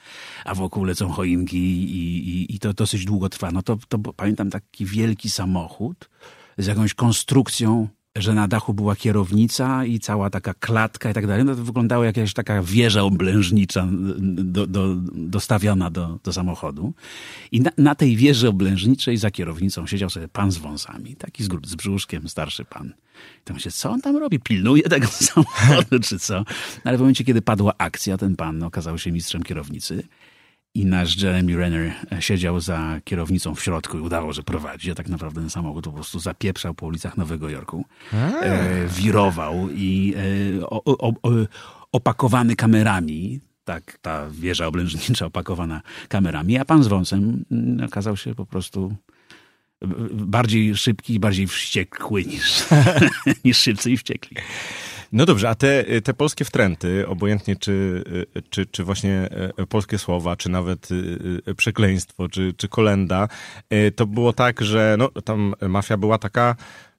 a 0.46 0.56
wokół 0.56 0.84
lecą 0.84 1.10
choinki 1.10 1.58
i, 1.58 2.30
i, 2.30 2.56
i 2.56 2.60
to 2.60 2.74
dosyć 2.74 3.06
długo 3.06 3.30
trwa. 3.30 3.52
No 3.52 3.62
to, 3.62 3.78
to 3.88 4.00
pamiętam 4.00 4.50
taki 4.50 4.86
wielki 4.86 5.30
samochód, 5.30 6.10
z 6.58 6.66
jakąś 6.66 6.94
konstrukcją, 6.94 7.88
że 8.16 8.34
na 8.34 8.48
dachu 8.48 8.74
była 8.74 8.96
kierownica 8.96 9.86
i 9.86 10.00
cała 10.00 10.30
taka 10.30 10.54
klatka 10.54 11.12
i 11.12 11.13
tak 11.13 11.28
dalej. 11.28 11.46
No 11.46 11.56
to 11.56 11.63
wyglądało 11.63 12.04
jak 12.04 12.18
jakaś 12.18 12.34
taka 12.34 12.63
wieża 12.63 13.02
oblężnicza 13.02 13.88
do, 14.20 14.68
do, 14.68 14.96
dostawiona 15.13 15.90
do, 15.90 16.20
do 16.24 16.34
samochodu. 16.34 16.94
I 17.52 17.62
na, 17.62 17.72
na, 17.78 17.96
tej 17.96 18.16
wieży 18.16 18.50
oblężniczej 18.50 19.18
za 19.18 19.32
kierownicą 19.32 19.88
siedział 19.88 20.10
sobie 20.10 20.28
pan 20.28 20.52
z 20.52 20.58
wąsami, 20.58 21.16
taki 21.16 21.44
z, 21.44 21.50
z 21.66 21.76
brzuszkiem, 21.76 22.30
starszy 22.30 22.66
pan. 22.66 22.94
I 23.42 23.44
to 23.44 23.54
myślę, 23.54 23.72
co 23.72 23.92
on 23.92 24.02
tam 24.02 24.18
robi? 24.18 24.40
Pilnuje 24.40 24.84
tego 24.84 25.08
samochodu, 25.32 26.00
czy 26.00 26.20
co? 26.20 26.38
No 26.38 26.46
ale 26.84 26.98
w 26.98 27.00
momencie, 27.00 27.24
kiedy 27.24 27.42
padła 27.42 27.74
akcja, 27.78 28.18
ten 28.18 28.36
pan 28.36 28.63
okazał 28.63 28.98
się 28.98 29.12
mistrzem 29.12 29.44
kierownicy 29.44 30.04
i 30.78 30.86
nasz 30.86 31.22
Jeremy 31.22 31.58
Renner 31.58 31.94
e, 32.12 32.22
siedział 32.22 32.60
za 32.60 33.02
kierownicą 33.04 33.56
w 33.56 33.63
środku 33.63 33.98
i 33.98 34.02
udawał, 34.02 34.34
że 34.34 34.44
prowadzi, 34.44 34.92
a 34.92 34.96
tak 34.96 35.10
naprawdę 35.10 35.42
ten 35.42 35.50
samochód 35.50 35.84
po 35.84 35.92
prostu 35.92 36.20
zapieprzał 36.20 36.74
po 36.74 36.86
ulicach 36.86 37.18
Nowego 37.18 37.50
Jorku. 37.50 37.86
E, 38.13 38.88
wirował 38.88 39.70
i 39.70 40.13
e, 40.60 40.70
o, 40.70 40.84
o, 40.84 41.08
o, 41.08 41.32
opakowany 41.92 42.56
kamerami, 42.56 43.40
tak 43.66 43.98
ta 44.02 44.30
wieża 44.30 44.68
oblężnicza 44.68 45.26
opakowana 45.26 45.82
kamerami, 46.10 46.58
a 46.58 46.66
pan 46.66 46.84
z 46.84 46.88
wąsem 46.88 47.46
mm, 47.52 47.86
okazał 47.86 48.18
się 48.18 48.36
po 48.36 48.46
prostu 48.46 48.96
bardziej 50.12 50.76
szybki 50.76 51.13
i 51.13 51.20
bardziej 51.20 51.48
wściekły 51.48 52.26
niż, 52.26 52.66
niż 53.46 53.58
szybcy 53.58 53.92
i 53.92 53.98
wściekli. 53.98 54.38
No 55.12 55.26
dobrze, 55.26 55.50
a 55.50 55.56
te, 55.56 56.02
te 56.02 56.13
polskie 56.13 56.46
wtręty, 56.46 57.08
obojętnie 57.08 57.56
czy, 57.56 58.04
czy, 58.50 58.65
czy 58.65 58.84
właśnie 58.84 59.30
e, 59.58 59.65
polskie 59.65 59.98
słowa, 59.98 60.36
czy 60.36 60.50
nawet 60.50 60.89
e, 61.48 61.54
przekleństwo, 61.54 62.30
czy, 62.30 62.54
czy 62.58 62.67
kolenda, 62.67 63.28
e, 63.70 63.91
to 63.91 64.06
było 64.06 64.34
tak, 64.34 64.62
że 64.62 64.96
no, 65.00 65.10
tam 65.22 65.56
mafia 65.62 65.98
była 65.98 66.17
taka 66.17 66.56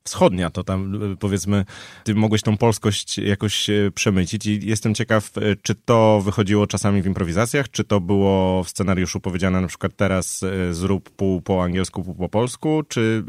wschodnia, 0.08 0.50
to 0.50 0.64
tam 0.64 0.94
e, 1.12 1.16
powiedzmy, 1.16 1.64
ty 2.04 2.14
mogłeś 2.14 2.42
tą 2.42 2.56
polskość 2.56 3.18
jakoś 3.18 3.70
e, 3.70 3.90
przemycić 3.94 4.46
i 4.46 4.66
jestem 4.66 4.94
ciekaw, 4.94 5.30
e, 5.36 5.40
czy 5.62 5.74
to 5.74 6.20
wychodziło 6.24 6.66
czasami 6.66 7.02
w 7.02 7.06
improwizacjach, 7.06 7.70
czy 7.70 7.84
to 7.84 8.00
było 8.00 8.64
w 8.64 8.68
scenariuszu 8.68 9.20
powiedziane 9.20 9.60
na 9.60 9.68
przykład 9.68 9.92
teraz 9.96 10.44
zrób 10.70 11.10
pół 11.10 11.40
po 11.40 11.64
angielsku, 11.64 12.04
pół 12.04 12.14
po 12.14 12.28
polsku, 12.28 12.82
czy 12.88 13.24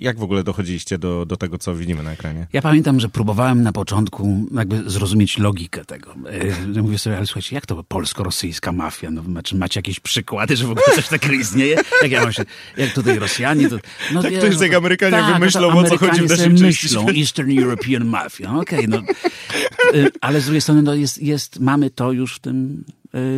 jak 0.00 0.18
w 0.18 0.22
ogóle 0.22 0.44
dochodziliście 0.44 0.98
do, 0.98 1.26
do 1.26 1.36
tego, 1.36 1.58
co 1.58 1.74
widzimy 1.74 2.02
na 2.02 2.12
ekranie? 2.12 2.46
Ja 2.52 2.62
pamiętam, 2.62 3.00
że 3.00 3.08
próbowałem 3.08 3.62
na 3.62 3.72
początku 3.72 4.46
jakby 4.54 4.90
zrozumieć 4.90 5.38
logikę 5.38 5.84
tego. 5.84 6.14
Mówię 6.82 6.98
sobie, 6.98 7.16
ale 7.16 7.26
słuchajcie, 7.26 7.54
jak 7.54 7.66
to 7.66 7.84
polsko-rosyjska 7.84 8.72
mafia? 8.72 9.10
No, 9.10 9.42
czy 9.42 9.56
macie 9.56 9.78
jakieś 9.78 10.00
przykłady, 10.00 10.56
że 10.56 10.66
w 10.66 10.70
ogóle 10.70 10.86
coś 10.94 11.08
takiego 11.08 11.34
istnieje? 11.34 11.76
Jak 12.02 12.10
ja 12.10 12.22
mam 12.22 12.32
się, 12.32 12.42
jak 12.76 12.92
tutaj 12.92 13.18
Rosjanie, 13.18 13.68
to... 13.68 13.76
No, 14.12 14.22
tak 14.22 14.32
to 14.40 14.46
jest 14.46 14.60
jak 14.60 14.74
Amerykanie 14.74 15.12
tak, 15.12 15.34
wymyślą, 15.34 15.78
o 15.78 15.84
co 15.84 15.98
chodzi 15.98 16.15
Amerykanie 16.18 16.58
sobie 16.58 16.66
myślą 16.66 17.08
Eastern 17.08 17.58
European 17.58 18.04
Mafia. 18.04 18.56
Okej, 18.56 18.86
okay, 18.86 18.88
no. 18.88 19.02
Y, 19.94 20.10
ale 20.20 20.40
z 20.40 20.44
drugiej 20.44 20.60
strony 20.60 20.82
no 20.82 20.94
jest, 20.94 21.22
jest, 21.22 21.60
mamy 21.60 21.90
to 21.90 22.12
już 22.12 22.36
w 22.36 22.38
tym 22.38 22.84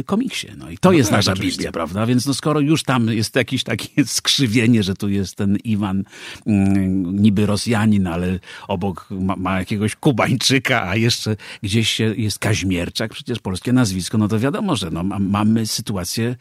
y, 0.00 0.04
komiksie. 0.04 0.46
No 0.56 0.70
i 0.70 0.78
to 0.78 0.88
no 0.88 0.96
jest 0.96 1.10
tak, 1.10 1.18
nasza 1.18 1.32
oczywiście. 1.32 1.58
Biblia, 1.58 1.72
prawda? 1.72 2.06
Więc 2.06 2.26
no 2.26 2.34
skoro 2.34 2.60
już 2.60 2.82
tam 2.82 3.08
jest 3.08 3.36
jakieś 3.36 3.64
takie 3.64 4.04
skrzywienie, 4.18 4.82
że 4.82 4.94
tu 4.94 5.08
jest 5.08 5.34
ten 5.34 5.56
Iwan 5.56 6.04
mm, 6.46 7.22
niby 7.22 7.46
Rosjanin, 7.46 8.06
ale 8.06 8.38
obok 8.68 9.08
ma, 9.10 9.36
ma, 9.36 9.58
jakiegoś 9.58 9.96
Kubańczyka, 9.96 10.88
a 10.88 10.96
jeszcze 10.96 11.36
gdzieś 11.62 12.00
jest 12.00 12.38
Kaźmierczak, 12.38 13.12
przecież 13.12 13.38
polskie 13.38 13.72
nazwisko, 13.72 14.18
no 14.18 14.28
to 14.28 14.38
wiadomo, 14.38 14.76
że 14.76 14.90
no, 14.90 15.02
mamy 15.04 15.66
sytuację 15.66 16.36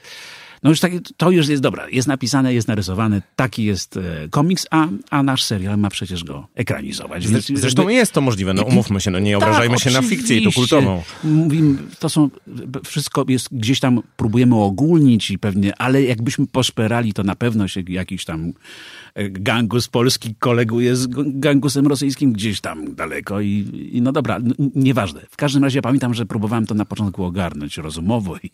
no 0.63 0.69
już 0.69 0.79
tak, 0.79 0.91
to 1.17 1.31
już 1.31 1.47
jest 1.47 1.61
dobra. 1.63 1.89
Jest 1.89 2.07
napisane, 2.07 2.53
jest 2.53 2.67
narysowane, 2.67 3.21
taki 3.35 3.63
jest 3.63 3.97
e, 3.97 4.29
komiks, 4.29 4.67
a, 4.71 4.87
a 5.09 5.23
nasz 5.23 5.43
serial 5.43 5.77
ma 5.77 5.89
przecież 5.89 6.23
go 6.23 6.47
ekranizować. 6.55 7.27
Więc, 7.27 7.45
Zresztą 7.45 7.81
jakby... 7.81 7.93
jest 7.93 8.11
to 8.11 8.21
możliwe, 8.21 8.53
no 8.53 8.63
umówmy 8.63 9.01
się, 9.01 9.11
no 9.11 9.19
nie 9.19 9.37
obrażajmy 9.37 9.75
tak, 9.75 9.83
się 9.83 9.91
na 9.91 10.01
fikcję 10.01 10.37
i 10.37 10.43
to 10.43 10.51
kultową. 10.51 11.03
Mówimy, 11.23 11.77
to 11.99 12.09
są, 12.09 12.29
wszystko 12.85 13.25
jest 13.27 13.47
gdzieś 13.51 13.79
tam, 13.79 14.01
próbujemy 14.17 14.55
ogólnić 14.55 15.31
i 15.31 15.39
pewnie, 15.39 15.75
ale 15.75 16.03
jakbyśmy 16.03 16.47
poszperali, 16.47 17.13
to 17.13 17.23
na 17.23 17.35
pewno 17.35 17.67
się 17.67 17.83
jakiś 17.87 18.25
tam 18.25 18.53
gangus 19.29 19.87
polski 19.87 20.35
koleguje 20.35 20.95
z 20.95 21.07
gangusem 21.25 21.87
rosyjskim 21.87 22.33
gdzieś 22.33 22.61
tam 22.61 22.95
daleko 22.95 23.41
i, 23.41 23.89
i 23.93 24.01
no 24.01 24.11
dobra, 24.11 24.39
nieważne. 24.75 25.21
W 25.29 25.37
każdym 25.37 25.63
razie 25.63 25.77
ja 25.77 25.81
pamiętam, 25.81 26.13
że 26.13 26.25
próbowałem 26.25 26.65
to 26.65 26.75
na 26.75 26.85
początku 26.85 27.23
ogarnąć 27.23 27.77
rozumowo 27.77 28.37
i, 28.37 28.51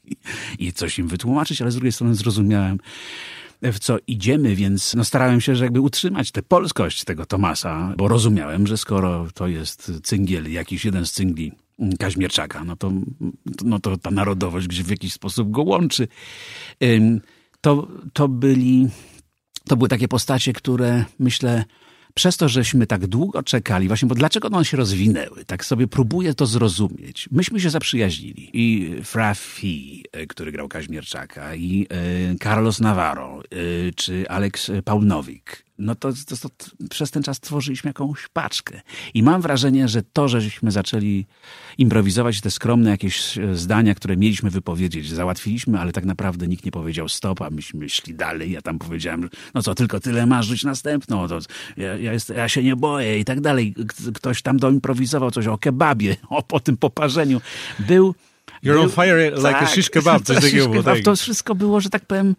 i 0.59 0.73
coś 0.73 0.99
im 0.99 1.07
wytłumaczyć, 1.07 1.61
ale 1.61 1.71
z 1.71 1.75
drugiej 1.75 1.91
strony 1.91 2.15
zrozumiałem, 2.15 2.77
w 3.61 3.79
co 3.79 3.97
idziemy, 4.07 4.55
więc 4.55 4.93
no 4.95 5.03
starałem 5.03 5.41
się, 5.41 5.55
że 5.55 5.63
jakby 5.63 5.81
utrzymać 5.81 6.31
tę 6.31 6.41
polskość 6.43 7.03
tego 7.03 7.25
Tomasa, 7.25 7.93
bo 7.97 8.07
rozumiałem, 8.07 8.67
że 8.67 8.77
skoro 8.77 9.27
to 9.33 9.47
jest 9.47 9.91
cyngiel, 10.03 10.51
jakiś 10.51 10.85
jeden 10.85 11.05
z 11.05 11.11
cyngli 11.11 11.51
Kaźmierczaka, 11.99 12.63
no 12.63 12.75
to, 12.75 12.91
no 13.63 13.79
to 13.79 13.97
ta 13.97 14.11
narodowość 14.11 14.67
gdzie 14.67 14.83
w 14.83 14.89
jakiś 14.89 15.13
sposób 15.13 15.51
go 15.51 15.61
łączy. 15.61 16.07
To, 17.61 17.87
to 18.13 18.27
byli, 18.27 18.87
to 19.67 19.77
były 19.77 19.89
takie 19.89 20.07
postacie, 20.07 20.53
które 20.53 21.05
myślę, 21.19 21.65
przez 22.13 22.37
to, 22.37 22.49
żeśmy 22.49 22.87
tak 22.87 23.07
długo 23.07 23.43
czekali, 23.43 23.87
właśnie, 23.87 24.07
bo 24.07 24.15
dlaczego 24.15 24.47
one 24.47 24.65
się 24.65 24.77
rozwinęły? 24.77 25.45
Tak 25.45 25.65
sobie 25.65 25.87
próbuję 25.87 26.33
to 26.33 26.45
zrozumieć. 26.45 27.29
Myśmy 27.31 27.59
się 27.59 27.69
zaprzyjaźnili. 27.69 28.49
I 28.53 28.95
Frafi, 29.03 30.05
e, 30.11 30.27
który 30.27 30.51
grał 30.51 30.67
Kaźmierczaka, 30.67 31.55
i 31.55 31.87
e, 31.89 32.35
Carlos 32.43 32.79
Navarro, 32.79 33.41
e, 33.41 33.55
czy 33.95 34.29
Alex 34.29 34.71
Paulnowik, 34.85 35.65
no 35.77 35.95
to, 35.95 36.09
to, 36.27 36.49
to, 36.49 36.49
przez 36.89 37.11
ten 37.11 37.23
czas 37.23 37.39
tworzyliśmy 37.39 37.89
jakąś 37.89 38.27
paczkę. 38.27 38.81
I 39.13 39.23
mam 39.23 39.41
wrażenie, 39.41 39.87
że 39.87 40.03
to, 40.13 40.27
żeśmy 40.27 40.71
zaczęli 40.71 41.25
improwizować 41.77 42.41
te 42.41 42.51
skromne 42.51 42.89
jakieś 42.89 43.37
e, 43.37 43.55
zdania, 43.55 43.95
które 43.95 44.17
mieliśmy 44.17 44.49
wypowiedzieć, 44.49 45.09
załatwiliśmy, 45.09 45.79
ale 45.79 45.91
tak 45.91 46.05
naprawdę 46.05 46.47
nikt 46.47 46.65
nie 46.65 46.71
powiedział 46.71 47.09
stop, 47.09 47.41
a 47.41 47.49
myśmy 47.49 47.89
szli 47.89 48.15
dalej. 48.15 48.51
Ja 48.51 48.61
tam 48.61 48.79
powiedziałem, 48.79 49.29
no 49.53 49.61
co, 49.61 49.75
tylko 49.75 49.99
tyle 49.99 50.25
masz, 50.25 50.45
rzuć 50.45 50.63
następną, 50.63 51.27
to 51.27 51.39
ja, 51.77 51.97
ja, 51.97 52.13
jest, 52.13 52.29
ja 52.29 52.49
się 52.49 52.63
nie 52.63 52.75
boję 52.75 53.19
i 53.19 53.25
tak 53.25 53.41
dalej. 53.41 53.75
Ktoś 54.13 54.41
tam 54.41 54.57
doimprowizował 54.57 55.31
coś 55.31 55.47
o 55.47 55.57
kebabie, 55.57 56.15
o 56.29 56.43
po 56.43 56.59
tym 56.59 56.77
poparzeniu. 56.77 57.41
Był... 57.79 58.15
You're 58.63 58.73
był, 58.73 58.81
on 58.81 58.89
fire 58.89 59.29
like 59.29 59.41
tak, 59.41 59.63
a 59.63 59.67
shish 59.67 59.89
kebab, 59.89 60.23
coś 60.23 60.41
takiego. 60.45 60.83
Tak. 60.83 60.99
To 60.99 61.15
wszystko 61.15 61.55
było, 61.55 61.81
że 61.81 61.89
tak 61.89 62.05
powiem, 62.05 62.35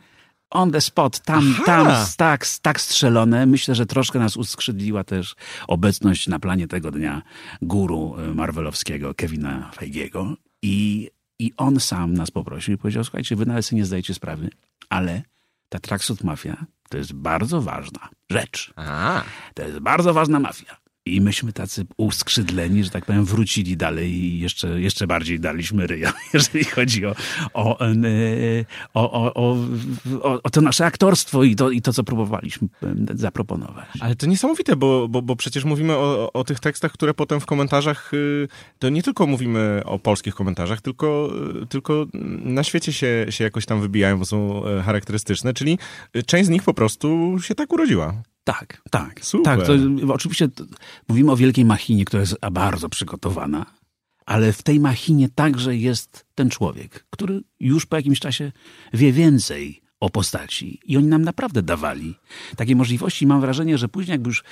on 0.50 0.72
the 0.72 0.80
spot, 0.80 1.20
tam, 1.20 1.54
Aha. 1.54 1.62
tam, 1.66 2.06
tak, 2.16 2.46
tak 2.62 2.80
strzelone. 2.80 3.46
Myślę, 3.46 3.74
że 3.74 3.86
troszkę 3.86 4.18
nas 4.18 4.36
uskrzydliła 4.36 5.04
też 5.04 5.34
obecność 5.68 6.28
na 6.28 6.38
planie 6.38 6.68
tego 6.68 6.90
dnia 6.90 7.22
guru 7.62 8.16
e, 8.18 8.34
marvelowskiego 8.34 9.14
Kevina 9.14 9.70
Feigiego 9.74 10.36
i, 10.62 11.10
i 11.38 11.52
on 11.56 11.80
sam 11.80 12.14
nas 12.14 12.30
poprosił 12.30 12.74
i 12.74 12.78
powiedział, 12.78 13.04
słuchajcie, 13.04 13.36
wy 13.36 13.46
nawet 13.46 13.66
sobie 13.66 13.80
nie 13.80 13.86
zdajecie 13.86 14.14
sprawy, 14.14 14.50
ale 14.88 15.22
ta 15.68 15.78
Tracksuit 15.78 16.24
Mafia 16.24 16.66
to 16.88 16.98
jest 16.98 17.12
bardzo 17.12 17.62
ważna 17.62 18.08
rzecz. 18.30 18.72
Aha. 18.76 19.24
To 19.54 19.62
jest 19.62 19.78
bardzo 19.78 20.14
ważna 20.14 20.38
mafia. 20.40 20.83
I 21.06 21.20
myśmy 21.20 21.52
tacy 21.52 21.86
uskrzydleni, 21.96 22.84
że 22.84 22.90
tak 22.90 23.04
powiem, 23.04 23.24
wrócili 23.24 23.76
dalej 23.76 24.12
i 24.12 24.40
jeszcze, 24.40 24.80
jeszcze 24.80 25.06
bardziej 25.06 25.40
daliśmy 25.40 25.86
ryja, 25.86 26.12
jeżeli 26.34 26.64
chodzi 26.64 27.04
e, 27.04 27.14
o, 27.54 27.78
o, 28.94 29.32
o, 29.34 30.42
o 30.42 30.50
to 30.50 30.60
nasze 30.60 30.86
aktorstwo 30.86 31.44
i 31.44 31.56
to, 31.56 31.70
i 31.70 31.82
to, 31.82 31.92
co 31.92 32.04
próbowaliśmy 32.04 32.68
zaproponować. 33.14 33.88
Ale 34.00 34.16
to 34.16 34.26
niesamowite, 34.26 34.76
bo, 34.76 35.08
bo, 35.08 35.22
bo 35.22 35.36
przecież 35.36 35.64
mówimy 35.64 35.92
o, 35.92 36.32
o 36.32 36.44
tych 36.44 36.60
tekstach, 36.60 36.92
które 36.92 37.14
potem 37.14 37.40
w 37.40 37.46
komentarzach, 37.46 38.14
y, 38.14 38.48
to 38.78 38.88
nie 38.88 39.02
tylko 39.02 39.26
mówimy 39.26 39.82
o 39.84 39.98
polskich 39.98 40.34
komentarzach, 40.34 40.80
tylko, 40.80 41.30
y, 41.62 41.66
tylko 41.66 42.06
na 42.44 42.64
świecie 42.64 42.92
się, 42.92 43.26
się 43.30 43.44
jakoś 43.44 43.66
tam 43.66 43.80
wybijają, 43.80 44.18
bo 44.18 44.24
są 44.24 44.66
e, 44.66 44.82
charakterystyczne, 44.82 45.54
czyli 45.54 45.78
część 46.26 46.46
z 46.46 46.50
nich 46.50 46.62
po 46.62 46.74
prostu 46.74 47.36
się 47.40 47.54
tak 47.54 47.72
urodziła. 47.72 48.22
Tak, 48.44 48.82
tak. 48.90 49.24
Super. 49.24 49.58
Tak, 49.58 49.66
to, 49.66 49.72
oczywiście 50.14 50.48
to, 50.48 50.64
mówimy 51.08 51.32
o 51.32 51.36
wielkiej 51.36 51.64
machinie, 51.64 52.04
która 52.04 52.20
jest 52.20 52.36
bardzo 52.52 52.88
przygotowana, 52.88 53.66
ale 54.26 54.52
w 54.52 54.62
tej 54.62 54.80
machinie 54.80 55.28
także 55.28 55.76
jest 55.76 56.26
ten 56.34 56.50
człowiek, 56.50 57.06
który 57.10 57.40
już 57.60 57.86
po 57.86 57.96
jakimś 57.96 58.20
czasie 58.20 58.52
wie 58.92 59.12
więcej 59.12 59.82
o 60.00 60.10
postaci. 60.10 60.80
I 60.84 60.96
oni 60.96 61.06
nam 61.06 61.22
naprawdę 61.22 61.62
dawali 61.62 62.14
takie 62.56 62.76
możliwości. 62.76 63.26
Mam 63.26 63.40
wrażenie, 63.40 63.78
że 63.78 63.88
później, 63.88 64.12
jakby 64.12 64.30
już 64.30 64.44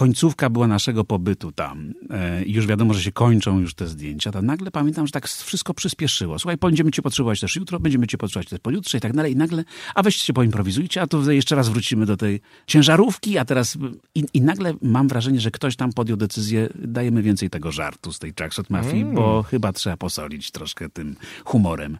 końcówka 0.00 0.50
była 0.50 0.66
naszego 0.66 1.04
pobytu 1.04 1.52
tam 1.52 1.94
e, 2.10 2.44
i 2.44 2.52
już 2.52 2.66
wiadomo, 2.66 2.94
że 2.94 3.02
się 3.02 3.12
kończą 3.12 3.60
już 3.60 3.74
te 3.74 3.86
zdjęcia, 3.86 4.32
to 4.32 4.42
nagle 4.42 4.70
pamiętam, 4.70 5.06
że 5.06 5.12
tak 5.12 5.28
wszystko 5.28 5.74
przyspieszyło. 5.74 6.38
Słuchaj, 6.38 6.56
będziemy 6.56 6.90
cię 6.90 7.02
potrzebować 7.02 7.40
też 7.40 7.56
jutro, 7.56 7.80
będziemy 7.80 8.06
cię 8.06 8.18
potrzebować 8.18 8.48
też 8.48 8.58
pojutrze 8.58 8.98
i 8.98 9.00
tak 9.00 9.12
dalej 9.12 9.32
i 9.32 9.36
nagle, 9.36 9.64
a 9.94 10.02
weźcie 10.02 10.24
się 10.24 10.32
poimprowizujcie, 10.32 11.02
a 11.02 11.06
to 11.06 11.30
jeszcze 11.30 11.56
raz 11.56 11.68
wrócimy 11.68 12.06
do 12.06 12.16
tej 12.16 12.40
ciężarówki, 12.66 13.38
a 13.38 13.44
teraz 13.44 13.78
i, 14.14 14.24
i 14.34 14.40
nagle 14.40 14.74
mam 14.82 15.08
wrażenie, 15.08 15.40
że 15.40 15.50
ktoś 15.50 15.76
tam 15.76 15.92
podjął 15.92 16.16
decyzję, 16.16 16.68
dajemy 16.74 17.22
więcej 17.22 17.50
tego 17.50 17.72
żartu 17.72 18.12
z 18.12 18.18
tej 18.18 18.32
Jackshot 18.40 18.70
Mafii, 18.70 19.02
mm. 19.02 19.14
bo 19.14 19.42
chyba 19.42 19.72
trzeba 19.72 19.96
posolić 19.96 20.50
troszkę 20.50 20.88
tym 20.88 21.16
humorem 21.44 21.98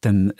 ten, 0.00 0.32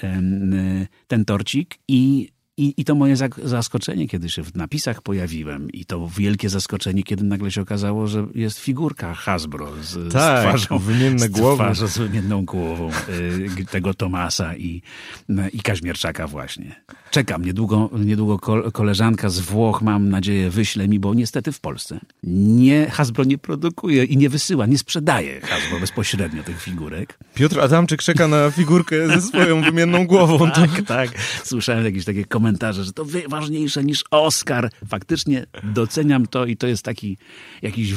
ten 1.07 1.25
torcik 1.25 1.79
i 1.89 2.29
i, 2.57 2.75
I 2.77 2.85
to 2.85 2.95
moje 2.95 3.17
zaskoczenie, 3.43 4.09
kiedy 4.09 4.29
się 4.29 4.43
w 4.43 4.55
napisach 4.55 5.03
pojawiłem, 5.03 5.71
i 5.73 5.85
to 5.85 6.09
wielkie 6.09 6.49
zaskoczenie, 6.49 7.03
kiedy 7.03 7.25
nagle 7.25 7.51
się 7.51 7.61
okazało, 7.63 8.07
że 8.07 8.27
jest 8.35 8.59
figurka 8.59 9.15
Hasbro 9.15 9.73
z, 9.83 10.13
tak, 10.13 10.59
z 10.59 10.63
twarzą, 10.63 10.79
wymienne 10.79 11.29
głowy. 11.29 11.65
Twarzą, 11.65 11.87
z 11.87 11.99
wymienną 11.99 12.45
głową 12.45 12.91
y, 13.61 13.67
tego 13.71 13.95
Tomasa 13.95 14.57
i, 14.57 14.83
i 15.53 15.61
Kaźmierczaka 15.61 16.27
właśnie. 16.27 16.85
Czekam, 17.15 17.45
niedługo, 17.45 17.91
niedługo 17.99 18.39
koleżanka 18.73 19.29
z 19.29 19.41
Włoch, 19.41 19.83
mam 19.83 20.09
nadzieję, 20.09 20.51
wyśle 20.51 20.89
mi, 20.89 20.99
bo 20.99 21.15
niestety 21.15 21.53
w 21.53 21.61
Polsce 21.61 22.01
nie, 22.23 22.91
Hasbro 22.91 23.25
nie 23.25 23.39
produkuje 23.39 24.05
i 24.05 24.17
nie 24.17 24.29
wysyła, 24.29 24.67
nie 24.67 24.79
sprzedaje 24.79 25.41
Hasbro 25.41 25.81
bezpośrednio 25.81 26.43
tych 26.43 26.63
figurek. 26.63 27.19
Piotr 27.35 27.61
Adamczyk 27.61 28.03
czeka 28.03 28.29
na 28.29 28.51
figurkę 28.51 29.09
ze 29.09 29.21
swoją 29.21 29.63
wymienną 29.63 30.07
głową. 30.07 30.51
tak, 30.51 30.83
tak. 30.87 31.11
Słyszałem 31.45 31.85
jakieś 31.85 32.05
takie 32.05 32.25
komentarze 32.25 32.85
że 32.85 32.93
to 32.93 33.05
ważniejsze 33.29 33.85
niż 33.85 34.05
Oscar. 34.11 34.71
Faktycznie 34.89 35.47
doceniam 35.63 36.27
to 36.27 36.47
i 36.47 36.57
to 36.57 36.67
jest 36.67 36.83
taki 36.83 37.19
jakiś 37.63 37.95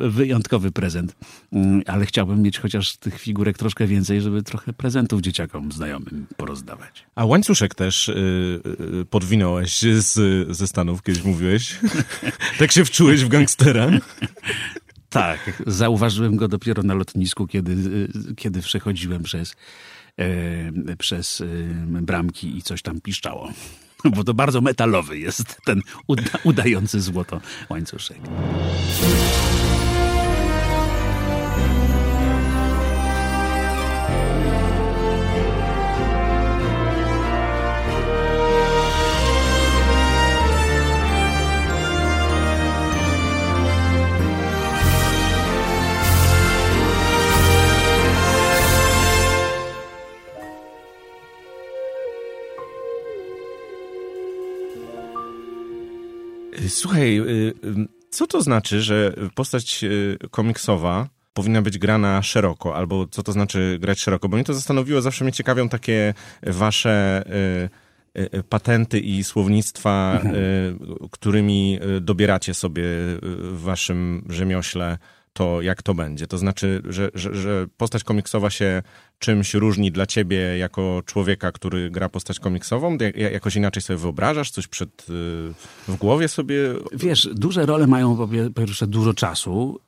wyjątkowy 0.00 0.72
prezent. 0.72 1.16
Mm, 1.52 1.82
ale 1.86 2.06
chciałbym 2.06 2.42
mieć 2.42 2.58
chociaż 2.58 2.96
tych 2.96 3.20
figurek 3.20 3.58
troszkę 3.58 3.86
więcej, 3.86 4.20
żeby 4.20 4.42
trochę 4.42 4.72
prezentów 4.72 5.20
dzieciakom, 5.20 5.72
znajomym 5.72 6.26
porozdawać. 6.36 7.06
A 7.14 7.24
łańcuszek 7.24 7.74
też 7.74 8.08
yy, 8.08 8.53
podwinąłeś 9.10 9.80
z, 9.98 10.12
ze 10.56 10.66
Stanów, 10.66 11.02
kiedyś 11.02 11.22
mówiłeś. 11.22 11.78
tak 12.58 12.72
się 12.72 12.84
wczułeś 12.84 13.24
w 13.24 13.28
gangstera? 13.28 13.90
Tak, 15.14 15.62
zauważyłem 15.66 16.36
go 16.36 16.48
dopiero 16.48 16.82
na 16.82 16.94
lotnisku, 16.94 17.46
kiedy, 17.46 17.72
y, 18.30 18.34
kiedy 18.34 18.62
przechodziłem 18.62 19.22
przez, 19.22 19.54
e, 20.18 20.96
przez 20.96 21.40
e, 21.40 21.46
bramki 21.86 22.56
i 22.56 22.62
coś 22.62 22.82
tam 22.82 23.00
piszczało. 23.00 23.52
bo 24.16 24.24
to 24.24 24.34
bardzo 24.34 24.60
metalowy 24.60 25.18
jest 25.18 25.56
ten 25.64 25.80
uda 26.06 26.38
udający 26.44 27.00
złoto 27.00 27.40
łańcuszek. 27.68 28.18
Słuchaj, 56.74 57.18
y, 57.18 57.22
y, 57.22 57.54
co 58.10 58.26
to 58.26 58.42
znaczy, 58.42 58.82
że 58.82 59.14
postać 59.34 59.84
y, 59.84 60.18
komiksowa 60.30 61.08
powinna 61.32 61.62
być 61.62 61.78
grana 61.78 62.22
szeroko, 62.22 62.76
albo 62.76 63.06
co 63.06 63.22
to 63.22 63.32
znaczy 63.32 63.78
grać 63.80 64.00
szeroko? 64.00 64.28
Bo 64.28 64.36
mnie 64.36 64.44
to 64.44 64.54
zastanowiło, 64.54 65.02
zawsze 65.02 65.24
mnie 65.24 65.32
ciekawią 65.32 65.68
takie 65.68 66.14
wasze 66.42 67.24
patenty 68.48 69.00
i 69.00 69.24
słownictwa, 69.24 70.20
mhm. 70.22 70.78
którymi 71.10 71.78
dobieracie 72.00 72.54
sobie 72.54 72.82
w 73.22 73.60
waszym 73.62 74.24
rzemiośle 74.28 74.98
to, 75.34 75.62
jak 75.62 75.82
to 75.82 75.94
będzie. 75.94 76.26
To 76.26 76.38
znaczy, 76.38 76.82
że, 76.88 77.10
że, 77.14 77.34
że 77.34 77.66
postać 77.76 78.04
komiksowa 78.04 78.50
się 78.50 78.82
czymś 79.18 79.54
różni 79.54 79.92
dla 79.92 80.06
ciebie 80.06 80.58
jako 80.58 81.02
człowieka, 81.06 81.52
który 81.52 81.90
gra 81.90 82.08
postać 82.08 82.40
komiksową? 82.40 82.98
Jakoś 83.32 83.56
inaczej 83.56 83.82
sobie 83.82 83.96
wyobrażasz? 83.96 84.50
Coś 84.50 84.66
przed, 84.66 85.06
w 85.88 85.96
głowie 85.98 86.28
sobie? 86.28 86.56
Wiesz, 86.92 87.28
duże 87.32 87.66
role 87.66 87.86
mają 87.86 88.16
po 88.16 88.28
pierwsze 88.56 88.86
dużo 88.86 89.14
czasu 89.14 89.80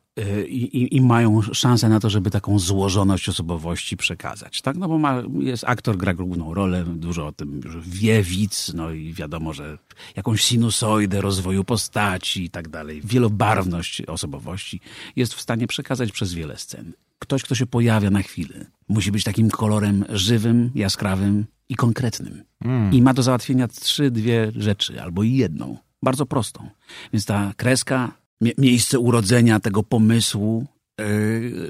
i, 0.48 0.62
i, 0.82 0.96
i, 0.96 1.00
mają 1.00 1.42
szansę 1.42 1.88
na 1.88 2.00
to, 2.00 2.10
żeby 2.10 2.30
taką 2.30 2.58
złożoność 2.58 3.28
osobowości 3.28 3.96
przekazać. 3.96 4.62
Tak? 4.62 4.76
No 4.76 4.88
bo 4.88 4.98
ma, 4.98 5.22
jest 5.38 5.64
aktor, 5.66 5.96
gra 5.96 6.14
główną 6.14 6.54
rolę, 6.54 6.84
dużo 6.84 7.26
o 7.26 7.32
tym 7.32 7.60
wie 7.82 8.22
widz, 8.22 8.74
no 8.74 8.90
i 8.90 9.12
wiadomo, 9.12 9.52
że 9.52 9.78
jakąś 10.16 10.42
sinusoidę 10.42 11.20
rozwoju 11.20 11.64
postaci 11.64 12.44
i 12.44 12.50
tak 12.50 12.68
dalej, 12.68 13.00
wielobarwność 13.04 14.00
osobowości 14.00 14.80
jest 15.16 15.34
w 15.34 15.40
stanie 15.40 15.66
przekazać 15.66 16.12
przez 16.12 16.34
wiele 16.34 16.58
scen. 16.58 16.92
Ktoś, 17.18 17.42
kto 17.42 17.54
się 17.54 17.66
pojawia 17.66 18.10
na 18.10 18.22
chwilę, 18.22 18.66
musi 18.88 19.12
być 19.12 19.24
takim 19.24 19.50
kolorem 19.50 20.04
żywym, 20.08 20.70
jaskrawym 20.74 21.44
i 21.68 21.74
konkretnym. 21.74 22.42
Mm. 22.64 22.92
I 22.92 23.02
ma 23.02 23.14
do 23.14 23.22
załatwienia 23.22 23.68
trzy, 23.68 24.10
dwie 24.10 24.52
rzeczy, 24.56 25.02
albo 25.02 25.22
jedną. 25.22 25.76
Bardzo 26.02 26.26
prostą. 26.26 26.70
Więc 27.12 27.24
ta 27.24 27.52
kreska 27.56 28.12
miejsce 28.40 28.98
urodzenia 28.98 29.60
tego 29.60 29.82
pomysłu, 29.82 30.66
e, 31.00 31.04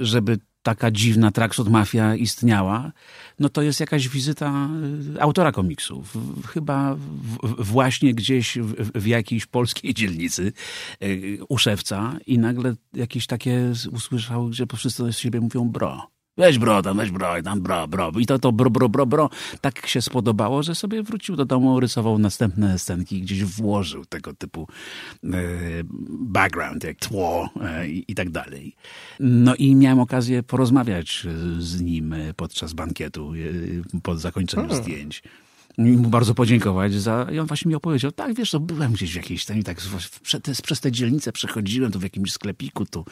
żeby 0.01 0.39
taka 0.63 0.91
dziwna 0.91 1.31
Traxot 1.31 1.69
Mafia 1.69 2.15
istniała, 2.15 2.93
no 3.39 3.49
to 3.49 3.63
jest 3.63 3.81
jakaś 3.81 4.09
wizyta 4.09 4.69
e, 5.17 5.23
autora 5.23 5.53
komiksu. 5.53 6.05
Chyba 6.47 6.97
właśnie 7.59 8.15
gdzieś 8.15 8.59
w, 8.59 9.01
w 9.01 9.07
jakiejś 9.07 9.47
polskiej 9.47 9.95
dzielnicy 9.95 10.53
e, 11.01 11.07
u 11.49 11.59
szewca 11.59 12.19
i 12.27 12.39
nagle 12.39 12.75
jakieś 12.95 13.27
takie 13.27 13.73
usłyszał, 13.93 14.53
że 14.53 14.67
po 14.67 14.77
wszyscy 14.77 15.13
z 15.13 15.19
siebie 15.19 15.41
mówią 15.41 15.69
bro. 15.69 16.16
Weź 16.39 16.59
bro, 16.59 16.83
tam 16.83 16.97
weź 16.97 17.11
bro, 17.11 17.43
tam 17.43 17.61
bro, 17.61 17.89
bro. 17.89 18.13
I 18.19 18.27
to, 18.27 18.39
to 18.39 18.53
bro, 18.53 18.71
bro, 18.71 18.89
bro, 18.89 19.07
bro. 19.07 19.31
Tak 19.61 19.87
się 19.87 20.03
spodobało, 20.03 20.63
że 20.63 20.75
sobie 20.75 21.03
wrócił 21.03 21.37
do 21.37 21.45
domu, 21.45 21.81
rysował 21.81 22.19
następne 22.19 22.79
scenki 22.79 23.19
i 23.19 23.23
gdzieś 23.23 23.45
włożył 23.45 24.05
tego 24.05 24.35
typu 24.35 24.69
e, 25.25 25.29
background, 26.09 26.85
jak 26.85 26.97
tło 26.97 27.51
e, 27.63 27.89
i, 27.89 28.05
i 28.09 28.15
tak 28.15 28.31
dalej. 28.31 28.75
No 29.21 29.55
i 29.55 29.75
miałem 29.75 30.01
okazję 30.01 30.43
porozmawiać 30.43 31.27
z 31.59 31.81
nim 31.81 32.15
podczas 32.37 32.73
bankietu, 32.73 33.33
e, 33.95 34.01
po 34.01 34.17
zakończeniu 34.17 34.69
hmm. 34.69 34.85
zdjęć 34.85 35.23
mu 35.79 36.09
bardzo 36.09 36.35
podziękować 36.35 36.95
za... 36.95 37.27
I 37.33 37.39
on 37.39 37.47
właśnie 37.47 37.69
mi 37.69 37.75
opowiedział, 37.75 38.13
tak, 38.13 38.35
wiesz, 38.35 38.51
to 38.51 38.61
byłem 38.61 38.93
gdzieś 38.93 39.13
w 39.13 39.17
jakiejś 39.17 39.45
tam 39.45 39.63
tak 39.63 39.79
przez, 40.23 40.63
przez 40.63 40.81
te 40.81 40.93
dzielnice 40.93 41.33
przechodziłem, 41.33 41.93
tu 41.93 41.99
w 41.99 42.03
jakimś 42.03 42.33
sklepiku, 42.33 42.87
tu, 42.87 43.05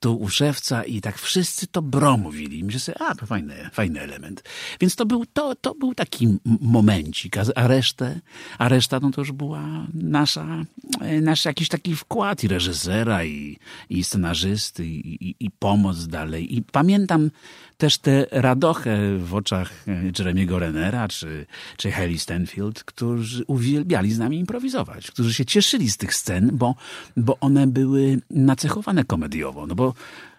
tu 0.00 0.16
u 0.16 0.28
szewca 0.28 0.84
i 0.84 1.00
tak 1.00 1.18
wszyscy 1.18 1.66
to 1.66 1.82
bro 1.82 2.16
mówili. 2.16 2.58
I 2.58 2.64
myślę 2.64 2.80
sobie, 2.80 3.02
a, 3.02 3.14
to 3.14 3.26
fajny, 3.26 3.70
fajny 3.72 4.00
element. 4.00 4.42
Więc 4.80 4.96
to 4.96 5.06
był, 5.06 5.26
to, 5.26 5.54
to 5.54 5.74
był 5.74 5.94
taki 5.94 6.38
momencik, 6.60 7.36
a 7.54 7.68
resztę, 7.68 8.20
a 8.58 8.68
reszta 8.68 9.00
no 9.00 9.10
to 9.10 9.20
już 9.20 9.32
była 9.32 9.86
nasza, 9.94 10.64
e, 11.00 11.20
nasz 11.20 11.44
jakiś 11.44 11.68
taki 11.68 11.96
wkład 11.96 12.44
i 12.44 12.48
reżysera, 12.48 13.24
i, 13.24 13.58
i 13.90 14.04
scenarzysty, 14.04 14.86
i, 14.86 15.28
i, 15.28 15.34
i 15.40 15.50
pomoc 15.50 16.06
dalej. 16.06 16.56
I 16.56 16.62
pamiętam 16.62 17.30
też 17.78 17.98
tę 17.98 18.26
radochę 18.30 19.18
w 19.18 19.34
oczach 19.34 19.84
e, 19.88 20.12
Jeremiego 20.18 20.58
Renera, 20.58 21.08
czy, 21.08 21.46
czy 21.76 21.90
Hailey 21.90 22.18
Stanfield, 22.18 22.84
którzy 22.84 23.44
uwielbiali 23.46 24.12
z 24.12 24.18
nami 24.18 24.38
improwizować, 24.38 25.10
którzy 25.10 25.34
się 25.34 25.44
cieszyli 25.44 25.90
z 25.90 25.96
tych 25.96 26.14
scen, 26.14 26.50
bo, 26.52 26.74
bo 27.16 27.36
one 27.40 27.66
były 27.66 28.20
nacechowane 28.30 29.04
komediowo. 29.04 29.66
No 29.66 29.74
bo, 29.74 29.94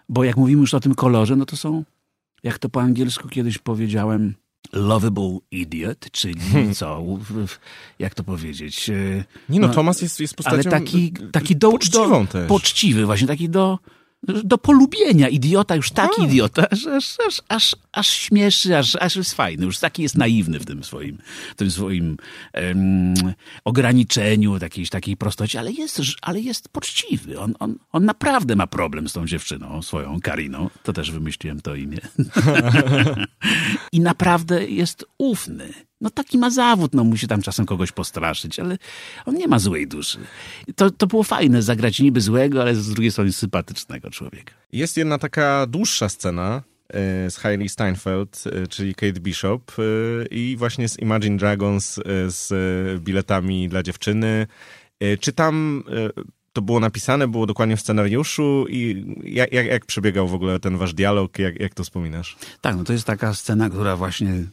bo 0.08 0.24
jak 0.24 0.36
mówimy 0.36 0.60
już 0.60 0.74
o 0.74 0.80
tym 0.80 0.94
kolorze, 0.94 1.36
no 1.36 1.46
to 1.46 1.56
są, 1.56 1.84
jak 2.42 2.58
to 2.58 2.68
po 2.68 2.80
angielsku 2.80 3.28
kiedyś 3.28 3.58
powiedziałem, 3.58 4.34
lovable 4.72 5.38
idiot, 5.50 6.10
czyli 6.12 6.40
co, 6.74 7.04
jak 7.98 8.14
to 8.14 8.24
powiedzieć? 8.24 8.90
E, 8.90 9.24
Nie 9.48 9.60
no, 9.60 9.66
no 9.66 9.74
Thomas 9.74 10.02
jest, 10.02 10.20
jest 10.20 10.34
postacią 10.34 10.56
ale 10.56 10.64
taki, 10.64 11.12
taki 11.32 11.56
do, 11.56 11.78
też. 12.26 12.48
Poczciwy, 12.48 13.06
właśnie 13.06 13.26
taki 13.26 13.48
do, 13.48 13.78
do 14.22 14.58
polubienia. 14.58 15.28
Idiota, 15.28 15.76
już 15.76 15.90
taki 15.90 16.22
idiota, 16.22 16.66
że 16.72 16.96
aż, 16.96 17.16
aż, 17.26 17.42
aż, 17.48 17.76
aż 17.92 18.08
śmieszy, 18.08 18.78
aż, 18.78 18.96
aż 18.96 19.16
jest 19.16 19.34
fajny. 19.34 19.66
Już 19.66 19.78
taki 19.78 20.02
jest 20.02 20.16
naiwny 20.16 20.58
w 20.58 20.66
tym 20.66 20.84
swoim, 20.84 21.18
w 21.52 21.54
tym 21.54 21.70
swoim 21.70 22.16
um, 22.54 23.14
ograniczeniu, 23.64 24.58
takiej, 24.58 24.88
takiej 24.88 25.16
prostocie, 25.16 25.58
ale 25.58 25.72
jest, 25.72 26.00
ale 26.22 26.40
jest 26.40 26.68
poczciwy. 26.68 27.40
On, 27.40 27.54
on, 27.58 27.78
on 27.92 28.04
naprawdę 28.04 28.56
ma 28.56 28.66
problem 28.66 29.08
z 29.08 29.12
tą 29.12 29.26
dziewczyną, 29.26 29.82
swoją 29.82 30.20
Kariną. 30.20 30.70
To 30.82 30.92
też 30.92 31.10
wymyśliłem 31.10 31.60
to 31.60 31.74
imię. 31.74 31.98
I 33.92 34.00
naprawdę 34.00 34.66
jest 34.66 35.04
ufny. 35.18 35.89
No 36.00 36.10
taki 36.10 36.38
ma 36.38 36.50
zawód, 36.50 36.94
no 36.94 37.04
musi 37.04 37.28
tam 37.28 37.42
czasem 37.42 37.66
kogoś 37.66 37.92
postraszyć, 37.92 38.60
ale 38.60 38.78
on 39.26 39.34
nie 39.34 39.48
ma 39.48 39.58
złej 39.58 39.86
duszy. 39.88 40.18
To, 40.76 40.90
to 40.90 41.06
było 41.06 41.22
fajne, 41.22 41.62
zagrać 41.62 42.00
niby 42.00 42.20
złego, 42.20 42.62
ale 42.62 42.74
z 42.74 42.88
drugiej 42.88 43.12
strony 43.12 43.32
sympatycznego 43.32 44.10
człowieka. 44.10 44.54
Jest 44.72 44.96
jedna 44.96 45.18
taka 45.18 45.66
dłuższa 45.66 46.08
scena 46.08 46.62
e, 46.88 47.30
z 47.30 47.36
Hailey 47.36 47.68
Steinfeld, 47.68 48.44
e, 48.46 48.66
czyli 48.66 48.94
Kate 48.94 49.20
Bishop 49.20 49.72
e, 49.78 49.82
i 50.26 50.56
właśnie 50.56 50.88
z 50.88 50.98
Imagine 50.98 51.36
Dragons 51.36 52.00
z 52.26 52.50
biletami 53.02 53.68
dla 53.68 53.82
dziewczyny. 53.82 54.46
Czy 55.20 55.32
tam 55.32 55.84
to 56.52 56.62
było 56.62 56.80
napisane, 56.80 57.28
było 57.28 57.46
dokładnie 57.46 57.76
w 57.76 57.80
scenariuszu 57.80 58.66
i 58.68 59.04
jak, 59.24 59.52
jak, 59.52 59.66
jak 59.66 59.86
przebiegał 59.86 60.28
w 60.28 60.34
ogóle 60.34 60.60
ten 60.60 60.76
wasz 60.76 60.94
dialog, 60.94 61.38
jak, 61.38 61.60
jak 61.60 61.74
to 61.74 61.84
wspominasz? 61.84 62.36
Tak, 62.60 62.76
no 62.76 62.84
to 62.84 62.92
jest 62.92 63.04
taka 63.04 63.34
scena, 63.34 63.70
która 63.70 63.96
właśnie 63.96 64.44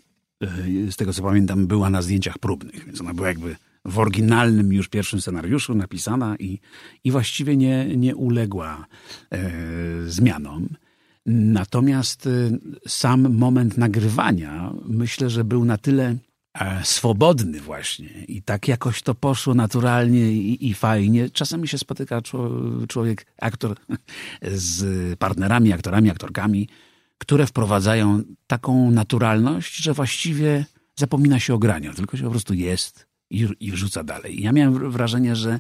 z 0.89 0.95
tego 0.95 1.13
co 1.13 1.23
pamiętam, 1.23 1.67
była 1.67 1.89
na 1.89 2.01
zdjęciach 2.01 2.37
próbnych, 2.37 2.85
więc 2.85 3.01
ona 3.01 3.13
była 3.13 3.27
jakby 3.27 3.55
w 3.87 3.99
oryginalnym 3.99 4.73
już 4.73 4.87
pierwszym 4.87 5.21
scenariuszu 5.21 5.75
napisana 5.75 6.35
i, 6.35 6.59
i 7.03 7.11
właściwie 7.11 7.57
nie, 7.57 7.97
nie 7.97 8.15
uległa 8.15 8.85
e, 9.31 9.51
zmianom. 10.07 10.67
Natomiast 11.25 12.27
e, 12.27 12.29
sam 12.87 13.33
moment 13.33 13.77
nagrywania 13.77 14.73
myślę, 14.85 15.29
że 15.29 15.43
był 15.43 15.65
na 15.65 15.77
tyle 15.77 16.15
e, 16.53 16.85
swobodny 16.85 17.61
właśnie 17.61 18.09
i 18.27 18.41
tak 18.41 18.67
jakoś 18.67 19.01
to 19.01 19.15
poszło 19.15 19.53
naturalnie 19.53 20.31
i, 20.31 20.69
i 20.69 20.73
fajnie. 20.73 21.29
Czasami 21.29 21.67
się 21.67 21.77
spotyka 21.77 22.21
człowiek, 22.87 23.25
aktor 23.41 23.77
z 24.41 25.19
partnerami, 25.19 25.73
aktorami, 25.73 26.09
aktorkami, 26.09 26.67
które 27.17 27.47
wprowadzają 27.47 28.23
taką 28.47 28.91
naturalność, 28.91 29.75
że 29.75 29.93
właściwie 29.93 30.65
zapomina 30.95 31.39
się 31.39 31.53
o 31.53 31.57
graniu, 31.57 31.93
tylko 31.93 32.17
się 32.17 32.23
po 32.23 32.29
prostu 32.29 32.53
jest 32.53 33.07
i, 33.29 33.47
i 33.59 33.71
wrzuca 33.71 34.03
dalej. 34.03 34.41
Ja 34.41 34.51
miałem 34.51 34.91
wrażenie, 34.91 35.35
że 35.35 35.59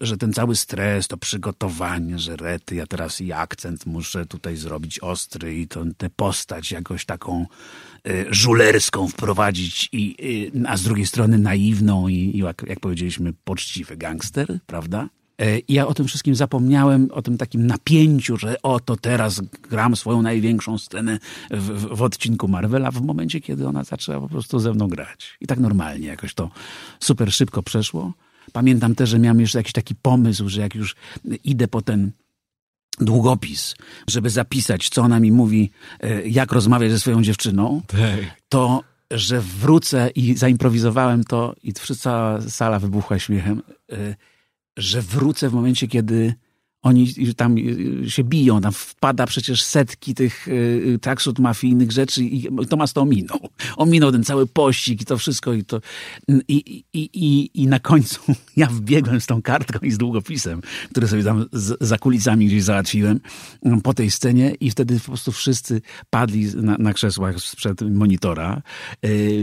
że 0.00 0.16
ten 0.16 0.32
cały 0.32 0.56
stres, 0.56 1.08
to 1.08 1.16
przygotowanie, 1.16 2.18
że 2.18 2.36
rety, 2.36 2.74
ja 2.74 2.86
teraz 2.86 3.20
i 3.20 3.32
akcent 3.32 3.86
muszę 3.86 4.26
tutaj 4.26 4.56
zrobić 4.56 4.98
ostry 4.98 5.58
i 5.58 5.68
to, 5.68 5.84
tę 5.96 6.10
postać 6.10 6.72
jakoś 6.72 7.04
taką 7.04 7.46
y, 8.08 8.26
żulerską 8.30 9.08
wprowadzić, 9.08 9.88
i, 9.92 10.16
y, 10.56 10.68
a 10.68 10.76
z 10.76 10.82
drugiej 10.82 11.06
strony 11.06 11.38
naiwną 11.38 12.08
i, 12.08 12.14
i 12.14 12.38
jak, 12.38 12.64
jak 12.68 12.80
powiedzieliśmy, 12.80 13.32
poczciwy 13.44 13.96
gangster, 13.96 14.58
prawda? 14.66 15.08
E, 15.38 15.58
I 15.58 15.74
ja 15.74 15.86
o 15.86 15.94
tym 15.94 16.06
wszystkim 16.06 16.34
zapomniałem, 16.34 17.08
o 17.12 17.22
tym 17.22 17.38
takim 17.38 17.66
napięciu, 17.66 18.36
że 18.36 18.62
oto 18.62 18.96
teraz 18.96 19.40
gram 19.70 19.96
swoją 19.96 20.22
największą 20.22 20.78
scenę 20.78 21.18
w, 21.50 21.96
w, 21.96 22.02
odcinku 22.02 22.48
Marvela, 22.48 22.90
w 22.90 23.02
momencie, 23.02 23.40
kiedy 23.40 23.68
ona 23.68 23.84
zaczęła 23.84 24.20
po 24.20 24.28
prostu 24.28 24.58
ze 24.58 24.72
mną 24.72 24.88
grać. 24.88 25.36
I 25.40 25.46
tak 25.46 25.58
normalnie 25.58 26.06
jakoś 26.06 26.34
to 26.34 26.50
super 27.00 27.32
szybko 27.32 27.62
przeszło. 27.62 28.12
Pamiętam 28.52 28.94
też, 28.94 29.10
że 29.10 29.18
miałem 29.18 29.40
jeszcze 29.40 29.58
jakiś 29.58 29.72
taki 29.72 29.94
pomysł, 29.94 30.48
że 30.48 30.60
jak 30.60 30.74
już 30.74 30.96
idę 31.44 31.68
po 31.68 31.82
ten 31.82 32.12
długopis, 33.00 33.74
żeby 34.08 34.30
zapisać, 34.30 34.88
co 34.88 35.02
ona 35.02 35.20
mi 35.20 35.32
mówi, 35.32 35.70
e, 36.00 36.28
jak 36.28 36.52
rozmawiać 36.52 36.90
ze 36.90 37.00
swoją 37.00 37.22
dziewczyną, 37.22 37.82
tak. 37.86 38.40
to 38.48 38.82
że 39.10 39.40
wrócę 39.40 40.10
i 40.14 40.36
zaimprowizowałem 40.36 41.24
to 41.24 41.54
i 41.62 41.72
cała 41.72 42.40
sala 42.40 42.78
wybuchła 42.78 43.18
śmiechem 43.18 43.62
e, 43.92 44.14
że 44.76 45.02
wrócę 45.02 45.48
w 45.50 45.52
momencie, 45.52 45.88
kiedy 45.88 46.34
oni 46.84 47.14
tam 47.36 47.56
się 48.08 48.24
biją, 48.24 48.60
tam 48.60 48.72
wpada 48.72 49.26
przecież 49.26 49.62
setki 49.62 50.14
tych 50.14 50.48
y, 50.48 50.98
traksut 51.02 51.38
mafijnych 51.38 51.92
rzeczy 51.92 52.24
i 52.24 52.48
Tomas 52.68 52.92
to 52.92 53.00
ominął. 53.00 53.38
Ominął 53.76 54.12
ten 54.12 54.24
cały 54.24 54.46
pościg 54.46 55.02
i 55.02 55.04
to 55.04 55.18
wszystko 55.18 55.52
i 55.52 55.64
to 55.64 55.80
i, 56.48 56.84
i, 56.92 57.10
i, 57.14 57.50
i 57.62 57.66
na 57.66 57.78
końcu 57.78 58.20
ja 58.56 58.66
wbiegłem 58.66 59.20
z 59.20 59.26
tą 59.26 59.42
kartką 59.42 59.78
i 59.78 59.90
z 59.90 59.98
długopisem, 59.98 60.60
który 60.90 61.08
sobie 61.08 61.24
tam 61.24 61.46
z, 61.52 61.76
za 61.80 61.98
kulisami 61.98 62.46
gdzieś 62.46 62.62
załatwiłem 62.62 63.20
mm, 63.64 63.80
po 63.80 63.94
tej 63.94 64.10
scenie 64.10 64.54
i 64.60 64.70
wtedy 64.70 65.00
po 65.00 65.06
prostu 65.06 65.32
wszyscy 65.32 65.80
padli 66.10 66.46
na, 66.56 66.76
na 66.78 66.92
krzesłach 66.92 67.40
sprzed 67.40 67.80
monitora. 67.80 68.62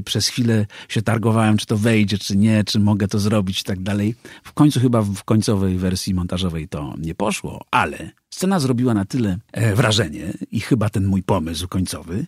Przez 0.05 0.27
chwilę 0.27 0.65
się 0.89 1.01
targowałem, 1.01 1.57
czy 1.57 1.65
to 1.65 1.77
wejdzie, 1.77 2.17
czy 2.17 2.37
nie, 2.37 2.63
czy 2.63 2.79
mogę 2.79 3.07
to 3.07 3.19
zrobić 3.19 3.61
i 3.61 3.63
tak 3.63 3.83
dalej. 3.83 4.15
W 4.43 4.53
końcu 4.53 4.79
chyba 4.79 5.01
w 5.01 5.23
końcowej 5.23 5.77
wersji 5.77 6.13
montażowej 6.13 6.67
to 6.67 6.93
nie 6.97 7.15
poszło 7.15 7.30
poszło, 7.31 7.65
ale 7.71 8.11
scena 8.29 8.59
zrobiła 8.59 8.93
na 8.93 9.05
tyle 9.05 9.37
e, 9.51 9.75
wrażenie 9.75 10.33
i 10.51 10.59
chyba 10.59 10.89
ten 10.89 11.05
mój 11.05 11.23
pomysł 11.23 11.67
końcowy, 11.67 12.25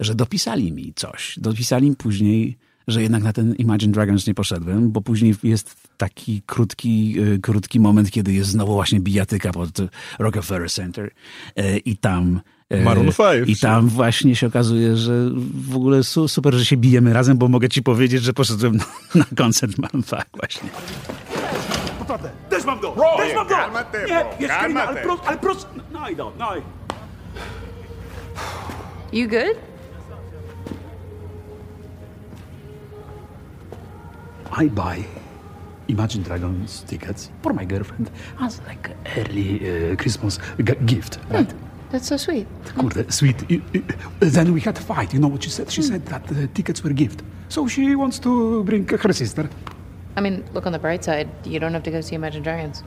że 0.00 0.14
dopisali 0.14 0.72
mi 0.72 0.92
coś. 0.96 1.38
Dopisali 1.40 1.90
mi 1.90 1.96
później, 1.96 2.56
że 2.88 3.02
jednak 3.02 3.22
na 3.22 3.32
ten 3.32 3.54
Imagine 3.54 3.92
Dragons 3.92 4.26
nie 4.26 4.34
poszedłem, 4.34 4.90
bo 4.90 5.00
później 5.00 5.34
jest 5.42 5.76
taki 5.96 6.42
krótki, 6.46 7.16
e, 7.34 7.38
krótki 7.38 7.80
moment, 7.80 8.10
kiedy 8.10 8.32
jest 8.32 8.50
znowu 8.50 8.72
właśnie 8.72 9.00
bijatyka 9.00 9.52
pod 9.52 9.78
Rockefeller 10.18 10.70
Center 10.70 11.10
e, 11.56 11.78
i 11.78 11.96
tam 11.96 12.40
Maroon 12.84 13.12
5. 13.12 13.48
I 13.48 13.56
tam 13.56 13.88
właśnie 13.88 14.36
się 14.36 14.46
okazuje, 14.46 14.96
że 14.96 15.30
w 15.54 15.76
ogóle 15.76 16.04
super, 16.04 16.54
że 16.54 16.64
się 16.64 16.76
bijemy 16.76 17.12
razem, 17.12 17.38
bo 17.38 17.48
mogę 17.48 17.68
ci 17.68 17.82
powiedzieć, 17.82 18.22
że 18.22 18.32
poszedłem 18.32 18.76
na, 18.76 18.84
na 19.20 19.26
koncert 19.36 19.78
Maroon 19.78 20.02
5 20.02 20.22
właśnie. 20.34 20.70
Naprawdę. 22.02 22.30
Też 22.48 22.64
mam 22.64 22.80
go! 22.80 22.92
Bro, 22.92 23.16
Też 23.16 23.34
mam 23.34 23.48
go! 23.48 23.54
Cálmate, 23.54 24.00
nie, 24.00 24.06
bro, 24.06 24.30
jest 24.40 24.54
Karina, 24.54 24.84
ale 24.84 25.02
prost, 25.02 25.22
ale 25.26 25.38
prost... 25.38 25.68
No 25.92 26.08
i 26.08 26.16
no, 26.16 26.32
no 26.38 26.52
You 29.12 29.28
good? 29.28 29.56
I 34.62 34.70
buy 34.70 35.04
Imagine 35.88 36.22
Dragons 36.24 36.84
tickets 36.84 37.30
for 37.42 37.52
my 37.52 37.64
girlfriend 37.64 38.10
as 38.40 38.60
like 38.68 38.96
early 39.16 39.60
uh, 39.60 39.96
Christmas 39.96 40.38
gift, 40.86 41.16
hmm, 41.16 41.34
right? 41.34 41.54
That's 41.90 42.08
so 42.08 42.16
sweet. 42.16 42.46
Kurde, 42.74 43.12
sweet. 43.12 43.36
Then 44.20 44.52
we 44.54 44.60
had 44.60 44.78
a 44.78 44.80
fight. 44.80 45.12
You 45.12 45.20
know 45.20 45.28
what 45.28 45.42
she 45.42 45.50
said? 45.50 45.70
She 45.70 45.82
mm. 45.82 45.88
said 45.88 46.06
that 46.06 46.26
the 46.26 46.46
tickets 46.48 46.82
were 46.82 46.94
gift. 46.94 47.22
So 47.48 47.68
she 47.68 47.94
wants 47.94 48.18
to 48.20 48.64
bring 48.64 48.88
her 48.88 49.12
sister. 49.12 49.48
I 50.16 50.20
mean, 50.20 50.44
look 50.52 50.66
on 50.66 50.72
the 50.72 50.78
bright 50.78 51.04
side. 51.04 51.28
You 51.44 51.58
don't 51.58 51.72
have 51.72 51.82
to 51.84 51.90
go 51.90 52.00
see 52.00 52.14
Imagine 52.14 52.42
Dragons. 52.42 52.82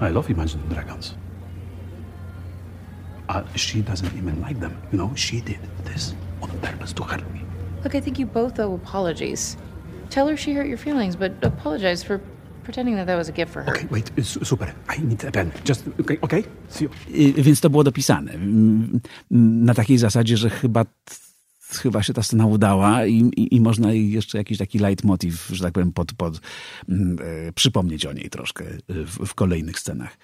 I 0.00 0.10
love 0.10 0.30
Imagine 0.30 0.60
Dragons. 0.68 1.14
Uh, 3.28 3.42
she 3.56 3.80
doesn't 3.80 4.14
even 4.16 4.40
like 4.40 4.60
them. 4.60 4.76
You 4.92 4.98
know, 4.98 5.14
she 5.14 5.40
did 5.40 5.60
this 5.84 6.14
on 6.42 6.50
purpose 6.60 6.92
to 6.94 7.02
hurt 7.02 7.30
me. 7.32 7.40
Look, 7.82 7.94
I 7.94 8.00
think 8.00 8.18
you 8.18 8.26
both 8.26 8.60
owe 8.60 8.74
apologies. 8.74 9.56
Tell 10.10 10.28
her 10.28 10.36
she 10.36 10.52
hurt 10.52 10.66
your 10.66 10.78
feelings, 10.78 11.16
but 11.16 11.32
apologize 11.42 12.02
for 12.02 12.20
pretending 12.64 12.96
that 12.96 13.06
that 13.06 13.16
was 13.16 13.28
a 13.28 13.32
gift 13.32 13.52
for 13.52 13.62
her. 13.62 13.70
Okay, 13.72 13.86
wait, 13.90 14.10
super. 14.22 14.74
I 14.88 14.98
need 14.98 15.24
a 15.24 15.30
pen. 15.30 15.52
Just, 15.64 15.84
okay, 16.00 16.18
okay? 16.22 16.44
See 16.68 16.84
you. 16.84 16.90
I, 17.08 17.42
więc 17.42 17.60
to 17.60 17.70
było 17.70 17.84
dopisane. 17.84 18.32
Na 19.30 19.74
takiej 19.74 19.98
zasadzie, 19.98 20.36
że 20.36 20.50
chyba 20.50 20.84
chyba 21.78 22.02
się 22.02 22.12
ta 22.12 22.22
scena 22.22 22.46
udała 22.46 23.06
i, 23.06 23.14
i, 23.14 23.54
i 23.54 23.60
można 23.60 23.92
jeszcze 23.92 24.38
jakiś 24.38 24.58
taki 24.58 24.78
leitmotiv, 24.78 25.48
że 25.52 25.64
tak 25.64 25.72
powiem, 25.72 25.92
pod, 25.92 26.12
pod, 26.12 26.40
mm, 26.88 27.18
e, 27.48 27.52
przypomnieć 27.52 28.06
o 28.06 28.12
niej 28.12 28.30
troszkę 28.30 28.64
w, 28.88 29.26
w, 29.26 29.34
kolejnych 29.34 29.78
scenach. 29.78 30.18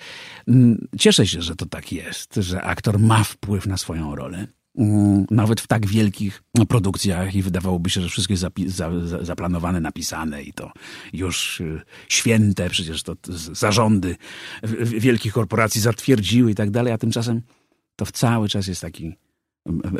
Mm, 0.49 0.89
cieszę 0.99 1.27
się, 1.27 1.43
że 1.43 1.57
to 1.57 1.67
tak 1.67 1.93
jest, 1.93 2.35
że 2.35 2.63
aktor 2.63 2.99
ma 2.99 3.25
wpływ 3.25 3.67
na 3.67 3.77
swoją 3.77 4.17
rolę. 4.17 4.47
Mm, 4.79 5.27
nawet 5.31 5.61
w 5.61 5.67
tak 5.67 5.87
wielkich 5.87 6.43
produkcjach 6.69 7.35
i 7.35 7.43
wydawałoby 7.43 7.91
się, 7.91 8.01
że 8.01 8.09
wszystko 8.09 8.35
jest 8.59 8.77
zaplanowane, 9.23 9.81
napisane 9.81 10.43
i 10.43 10.53
to 10.53 10.73
już 11.13 11.61
e, 11.61 11.81
święte, 12.09 12.71
przecież 12.71 13.03
to 13.03 13.17
zarządy 13.53 14.17
wielkich 14.85 15.33
korporacji 15.33 15.81
zatwierdziły 15.81 16.51
i 16.51 16.55
tak 16.55 16.71
dalej, 16.71 16.93
a 16.93 16.99
tymczasem 16.99 17.43
to 17.97 18.07
cały 18.07 18.49
czas 18.49 18.67
jest 18.67 18.81
taki 18.81 19.17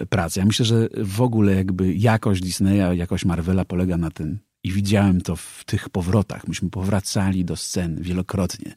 pracy. 0.09 0.41
Ja 0.41 0.47
myślę, 0.47 0.67
że 0.67 0.89
w 1.05 1.21
ogóle 1.21 1.55
jakby 1.55 1.95
jakość 1.95 2.43
Disneya, 2.43 2.97
jakość 2.97 3.25
Marvela 3.25 3.65
polega 3.65 3.97
na 3.97 4.11
tym, 4.11 4.39
i 4.65 4.73
widziałem 4.73 5.21
to 5.21 5.37
w 5.37 5.63
tych 5.67 5.89
powrotach, 5.89 6.49
myśmy 6.49 6.71
powracali 6.71 7.45
do 7.45 7.57
scen 7.57 8.03
wielokrotnie, 8.03 8.75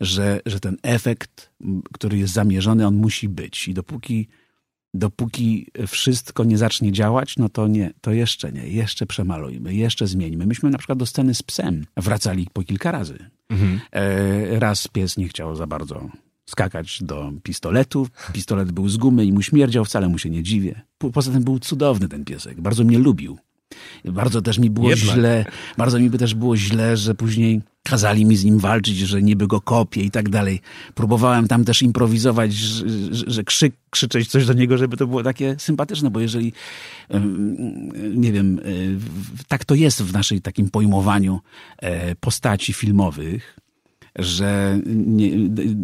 że, 0.00 0.40
że 0.46 0.60
ten 0.60 0.76
efekt, 0.82 1.50
który 1.92 2.18
jest 2.18 2.32
zamierzony, 2.32 2.86
on 2.86 2.94
musi 2.94 3.28
być. 3.28 3.68
I 3.68 3.74
dopóki, 3.74 4.28
dopóki 4.94 5.66
wszystko 5.86 6.44
nie 6.44 6.58
zacznie 6.58 6.92
działać, 6.92 7.36
no 7.36 7.48
to 7.48 7.68
nie, 7.68 7.90
to 8.00 8.12
jeszcze 8.12 8.52
nie, 8.52 8.68
jeszcze 8.68 9.06
przemalujmy, 9.06 9.74
jeszcze 9.74 10.06
zmieńmy. 10.06 10.46
Myśmy 10.46 10.70
na 10.70 10.78
przykład 10.78 10.98
do 10.98 11.06
sceny 11.06 11.34
z 11.34 11.42
psem 11.42 11.86
wracali 11.96 12.48
po 12.52 12.62
kilka 12.62 12.92
razy. 12.92 13.30
Mhm. 13.48 13.80
E, 13.92 14.60
raz 14.60 14.88
pies 14.88 15.16
nie 15.16 15.28
chciał 15.28 15.56
za 15.56 15.66
bardzo 15.66 16.10
skakać 16.50 17.02
do 17.02 17.32
pistoletu. 17.42 18.06
Pistolet 18.32 18.72
był 18.72 18.88
z 18.88 18.96
gumy 18.96 19.24
i 19.24 19.32
mu 19.32 19.42
śmierdział, 19.42 19.84
wcale 19.84 20.08
mu 20.08 20.18
się 20.18 20.30
nie 20.30 20.42
dziwię. 20.42 20.80
Poza 21.12 21.32
tym 21.32 21.44
był 21.44 21.58
cudowny 21.58 22.08
ten 22.08 22.24
piesek, 22.24 22.60
bardzo 22.60 22.84
mnie 22.84 22.98
lubił. 22.98 23.38
Bardzo 24.04 24.42
też 24.42 24.58
mi 24.58 24.70
było 24.70 24.90
Jednak. 24.90 25.14
źle, 25.14 25.44
bardzo 25.78 25.98
mi 25.98 26.10
by 26.10 26.18
też 26.18 26.34
było 26.34 26.56
źle, 26.56 26.96
że 26.96 27.14
później 27.14 27.62
kazali 27.82 28.24
mi 28.24 28.36
z 28.36 28.44
nim 28.44 28.58
walczyć, 28.58 28.96
że 28.96 29.22
niby 29.22 29.46
go 29.46 29.60
kopię 29.60 30.02
i 30.02 30.10
tak 30.10 30.28
dalej. 30.28 30.60
Próbowałem 30.94 31.48
tam 31.48 31.64
też 31.64 31.82
improwizować, 31.82 32.52
że, 32.52 32.84
że 33.26 33.44
krzyk, 33.44 33.74
krzyczeć 33.90 34.28
coś 34.28 34.46
do 34.46 34.52
niego, 34.52 34.78
żeby 34.78 34.96
to 34.96 35.06
było 35.06 35.22
takie 35.22 35.56
sympatyczne, 35.58 36.10
bo 36.10 36.20
jeżeli, 36.20 36.52
nie 38.14 38.32
wiem, 38.32 38.58
e, 38.58 38.62
tak 39.48 39.64
to 39.64 39.74
jest 39.74 40.02
w 40.02 40.12
naszej 40.12 40.40
takim 40.40 40.70
pojmowaniu 40.70 41.40
e, 41.78 42.14
postaci 42.14 42.72
filmowych, 42.72 43.56
że 44.18 44.78
nie, 44.86 45.30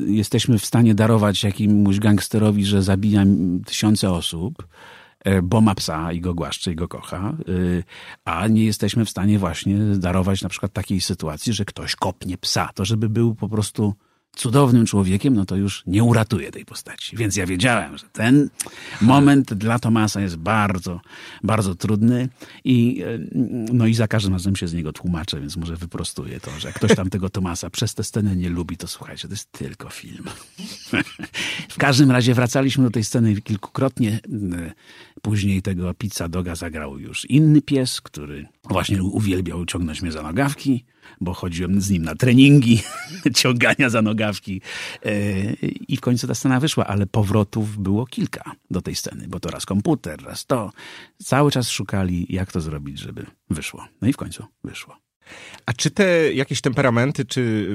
jesteśmy 0.06 0.58
w 0.58 0.66
stanie 0.66 0.94
darować 0.94 1.44
jakiemuś 1.44 1.98
gangsterowi, 1.98 2.64
że 2.64 2.82
zabija 2.82 3.24
tysiące 3.66 4.10
osób, 4.10 4.68
e, 5.24 5.42
bo 5.42 5.60
ma 5.60 5.74
psa 5.74 6.12
i 6.12 6.20
go 6.20 6.34
głaszcze 6.34 6.72
i 6.72 6.74
go 6.74 6.88
kocha, 6.88 7.18
e, 7.18 7.34
a 8.24 8.48
nie 8.48 8.64
jesteśmy 8.64 9.04
w 9.04 9.10
stanie 9.10 9.38
właśnie 9.38 9.76
darować 9.78 10.42
na 10.42 10.48
przykład 10.48 10.72
takiej 10.72 11.00
sytuacji, 11.00 11.52
że 11.52 11.64
ktoś 11.64 11.96
kopnie 11.96 12.38
psa. 12.38 12.70
To 12.74 12.84
żeby 12.84 13.08
był 13.08 13.34
po 13.34 13.48
prostu 13.48 13.94
cudownym 14.36 14.86
człowiekiem, 14.86 15.34
no 15.34 15.46
to 15.46 15.56
już 15.56 15.82
nie 15.86 16.04
uratuje 16.04 16.50
tej 16.50 16.64
postaci. 16.64 17.16
Więc 17.16 17.36
ja 17.36 17.46
wiedziałem, 17.46 17.98
że 17.98 18.04
ten 18.12 18.50
moment 19.00 19.54
dla 19.54 19.78
Tomasa 19.78 20.20
jest 20.20 20.36
bardzo, 20.36 21.00
bardzo 21.42 21.74
trudny 21.74 22.28
i 22.64 23.04
no 23.72 23.86
i 23.86 23.94
za 23.94 24.08
każdym 24.08 24.32
razem 24.32 24.56
się 24.56 24.68
z 24.68 24.74
niego 24.74 24.92
tłumaczę, 24.92 25.40
więc 25.40 25.56
może 25.56 25.76
wyprostuję 25.76 26.40
to, 26.40 26.50
że 26.58 26.68
jak 26.68 26.76
ktoś 26.76 26.94
tam 26.94 27.10
tego 27.10 27.30
Tomasa 27.30 27.70
przez 27.70 27.94
tę 27.94 28.04
scenę 28.04 28.36
nie 28.36 28.48
lubi, 28.48 28.76
to 28.76 28.86
słuchajcie, 28.86 29.28
to 29.28 29.34
jest 29.34 29.52
tylko 29.52 29.90
film. 29.90 30.24
w 31.68 31.78
każdym 31.78 32.10
razie 32.10 32.34
wracaliśmy 32.34 32.84
do 32.84 32.90
tej 32.90 33.04
sceny 33.04 33.40
kilkukrotnie. 33.40 34.20
Później 35.26 35.62
tego 35.62 35.94
pizza 35.94 36.28
doga 36.28 36.54
zagrał 36.54 36.98
już 36.98 37.24
inny 37.24 37.62
pies, 37.62 38.00
który 38.00 38.48
właśnie 38.64 39.02
uwielbiał 39.02 39.66
ciągnąć 39.66 40.02
mnie 40.02 40.12
za 40.12 40.22
nogawki 40.22 40.84
bo 41.20 41.34
chodziłem 41.34 41.80
z 41.80 41.90
nim 41.90 42.02
na 42.02 42.14
treningi 42.14 42.82
ciągania 43.40 43.90
za 43.90 44.02
nogawki 44.02 44.60
e, 45.04 45.12
i 45.88 45.96
w 45.96 46.00
końcu 46.00 46.26
ta 46.26 46.34
scena 46.34 46.60
wyszła, 46.60 46.86
ale 46.86 47.06
powrotów 47.06 47.78
było 47.78 48.06
kilka 48.06 48.52
do 48.70 48.82
tej 48.82 48.94
sceny, 48.94 49.28
bo 49.28 49.40
to 49.40 49.50
raz 49.50 49.66
komputer, 49.66 50.22
raz 50.24 50.46
to. 50.46 50.72
Cały 51.24 51.50
czas 51.50 51.68
szukali, 51.68 52.26
jak 52.28 52.52
to 52.52 52.60
zrobić, 52.60 52.98
żeby 52.98 53.26
wyszło. 53.50 53.86
No 54.02 54.08
i 54.08 54.12
w 54.12 54.16
końcu 54.16 54.44
wyszło. 54.64 55.05
A 55.66 55.72
czy 55.72 55.90
te 55.90 56.32
jakieś 56.32 56.60
temperamenty, 56.60 57.24
czy 57.24 57.68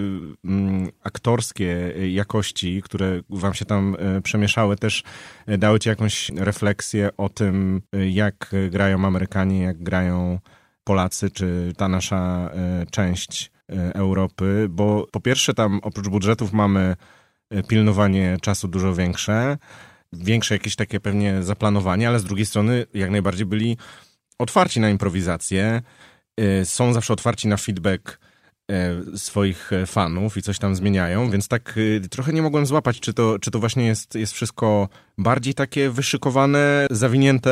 mm, 0.45 0.91
aktorskie 1.04 1.93
jakości, 2.10 2.82
które 2.82 3.22
wam 3.30 3.54
się 3.54 3.66
tam 3.66 3.97
y, 4.18 4.22
przemieszały, 4.22 4.76
też 4.76 5.04
dały 5.58 5.80
ci 5.80 5.89
jakąś 5.89 6.30
refleksję 6.30 7.10
o 7.18 7.30
tym, 7.30 7.82
jak 8.10 8.52
grają 8.70 9.06
Amerykanie, 9.06 9.62
jak 9.62 9.84
grają 9.84 10.39
Polacy, 10.84 11.30
czy 11.30 11.74
ta 11.78 11.88
nasza 11.88 12.49
e, 12.54 12.86
część 12.91 13.52
e, 13.70 13.95
Europy, 13.95 14.68
bo 14.70 15.08
po 15.12 15.20
pierwsze 15.20 15.54
tam 15.54 15.80
oprócz 15.84 16.08
budżetów 16.08 16.54
mamy 16.54 16.95
e, 17.49 17.64
pilnowanie 17.64 18.38
czasu 18.41 18.68
dużo 18.68 18.95
większe, 18.95 19.58
większe 20.14 20.56
jakieś 20.56 20.76
takie 20.76 20.99
pewnie 20.99 21.43
zaplanowanie, 21.43 22.08
ale 22.08 22.20
z 22.20 22.24
drugiej 22.24 22.45
strony 22.45 22.86
jak 22.93 23.12
najbardziej 23.12 23.45
byli 23.45 23.78
otwarci 24.39 24.80
na 24.80 24.89
improwizację, 24.89 25.82
są 26.64 26.94
zawsze 26.94 27.14
otwarci 27.14 27.48
na 27.48 27.58
feedback 27.58 28.20
E, 28.72 29.18
swoich 29.18 29.74
e, 29.74 29.86
fanów 29.86 30.38
i 30.38 30.42
coś 30.42 30.60
tam 30.60 30.76
zmieniają, 30.76 31.30
więc 31.30 31.48
tak 31.48 31.80
trochę 32.12 32.34
nie 32.34 32.42
mogłem 32.42 32.66
złapać, 32.66 33.00
czy 33.00 33.14
to, 33.14 33.39
czy 33.39 33.52
to 33.52 33.60
właśnie 33.60 33.86
jest, 33.86 34.16
jest 34.16 34.34
wszystko 34.34 34.89
bardziej 35.18 35.54
takie 35.54 35.89
wyszykowane, 35.89 36.88
zawinięte 36.92 37.52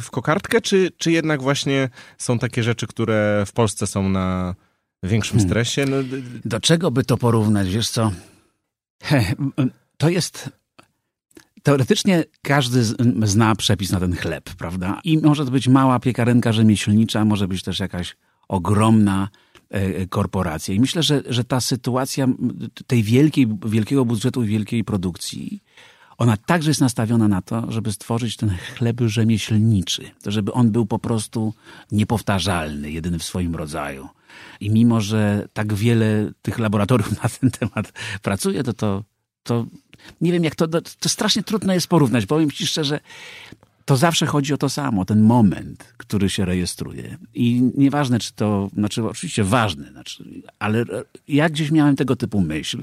w 0.00 0.06
kokardkę, 0.10 0.60
czy, 0.60 0.90
czy 0.98 1.12
jednak 1.12 1.42
właśnie 1.42 1.88
są 2.18 2.38
takie 2.38 2.62
rzeczy, 2.62 2.86
które 2.86 3.44
w 3.46 3.52
Polsce 3.52 3.86
są 3.86 4.08
na 4.08 4.54
większym 5.02 5.38
hmm. 5.38 5.48
stresie? 5.48 5.84
No, 5.86 5.96
Do 6.44 6.60
czego 6.60 6.90
by 6.90 7.04
to 7.04 7.16
porównać, 7.16 7.68
wiesz 7.68 7.90
co? 7.90 8.10
To 9.96 10.08
jest 10.08 10.50
Teoretycznie 11.64 12.24
każdy 12.42 12.84
zna 13.22 13.54
przepis 13.56 13.92
na 13.92 14.00
ten 14.00 14.16
chleb, 14.16 14.50
prawda? 14.58 15.00
I 15.04 15.18
może 15.18 15.44
to 15.44 15.50
być 15.50 15.68
mała 15.68 16.00
piekarenka 16.00 16.52
rzemieślnicza, 16.52 17.24
może 17.24 17.48
być 17.48 17.62
też 17.62 17.80
jakaś 17.80 18.16
ogromna 18.48 19.28
E, 19.74 20.06
korporacje. 20.06 20.74
I 20.74 20.80
myślę, 20.80 21.02
że, 21.02 21.22
że 21.26 21.44
ta 21.44 21.60
sytuacja 21.60 22.26
tej 22.86 23.02
wielkiej, 23.02 23.46
wielkiego 23.66 24.04
budżetu 24.04 24.42
i 24.42 24.46
wielkiej 24.46 24.84
produkcji, 24.84 25.62
ona 26.18 26.36
także 26.36 26.70
jest 26.70 26.80
nastawiona 26.80 27.28
na 27.28 27.42
to, 27.42 27.72
żeby 27.72 27.92
stworzyć 27.92 28.36
ten 28.36 28.50
chleb 28.50 29.00
rzemieślniczy, 29.06 30.10
żeby 30.26 30.52
on 30.52 30.70
był 30.70 30.86
po 30.86 30.98
prostu 30.98 31.54
niepowtarzalny, 31.92 32.90
jedyny 32.90 33.18
w 33.18 33.24
swoim 33.24 33.56
rodzaju. 33.56 34.08
I 34.60 34.70
mimo, 34.70 35.00
że 35.00 35.48
tak 35.52 35.74
wiele 35.74 36.30
tych 36.42 36.58
laboratoriów 36.58 37.12
na 37.22 37.28
ten 37.28 37.50
temat 37.50 37.92
pracuje, 38.22 38.62
to 38.62 38.72
to, 38.72 39.04
to 39.44 39.66
nie 40.20 40.32
wiem 40.32 40.44
jak 40.44 40.54
to, 40.54 40.68
to 41.00 41.08
strasznie 41.08 41.42
trudno 41.42 41.74
jest 41.74 41.86
porównać. 41.86 42.26
Powiem 42.26 42.50
ci 42.50 42.66
szczerze, 42.66 43.00
to 43.84 43.96
zawsze 43.96 44.26
chodzi 44.26 44.54
o 44.54 44.56
to 44.56 44.68
samo, 44.68 45.04
ten 45.04 45.22
moment, 45.22 45.94
który 45.96 46.30
się 46.30 46.44
rejestruje. 46.44 47.16
I 47.34 47.70
nieważne, 47.76 48.18
czy 48.18 48.32
to, 48.32 48.70
znaczy 48.74 49.04
oczywiście 49.04 49.44
ważny, 49.44 49.90
znaczy, 49.90 50.24
ale 50.58 50.84
ja 51.28 51.48
gdzieś 51.48 51.70
miałem 51.70 51.96
tego 51.96 52.16
typu 52.16 52.40
myśl, 52.40 52.82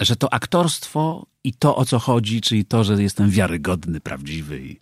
że 0.00 0.16
to 0.16 0.32
aktorstwo 0.32 1.26
i 1.44 1.52
to, 1.52 1.76
o 1.76 1.84
co 1.84 1.98
chodzi, 1.98 2.40
czyli 2.40 2.64
to, 2.64 2.84
że 2.84 3.02
jestem 3.02 3.30
wiarygodny, 3.30 4.00
prawdziwy 4.00 4.66
i, 4.66 4.76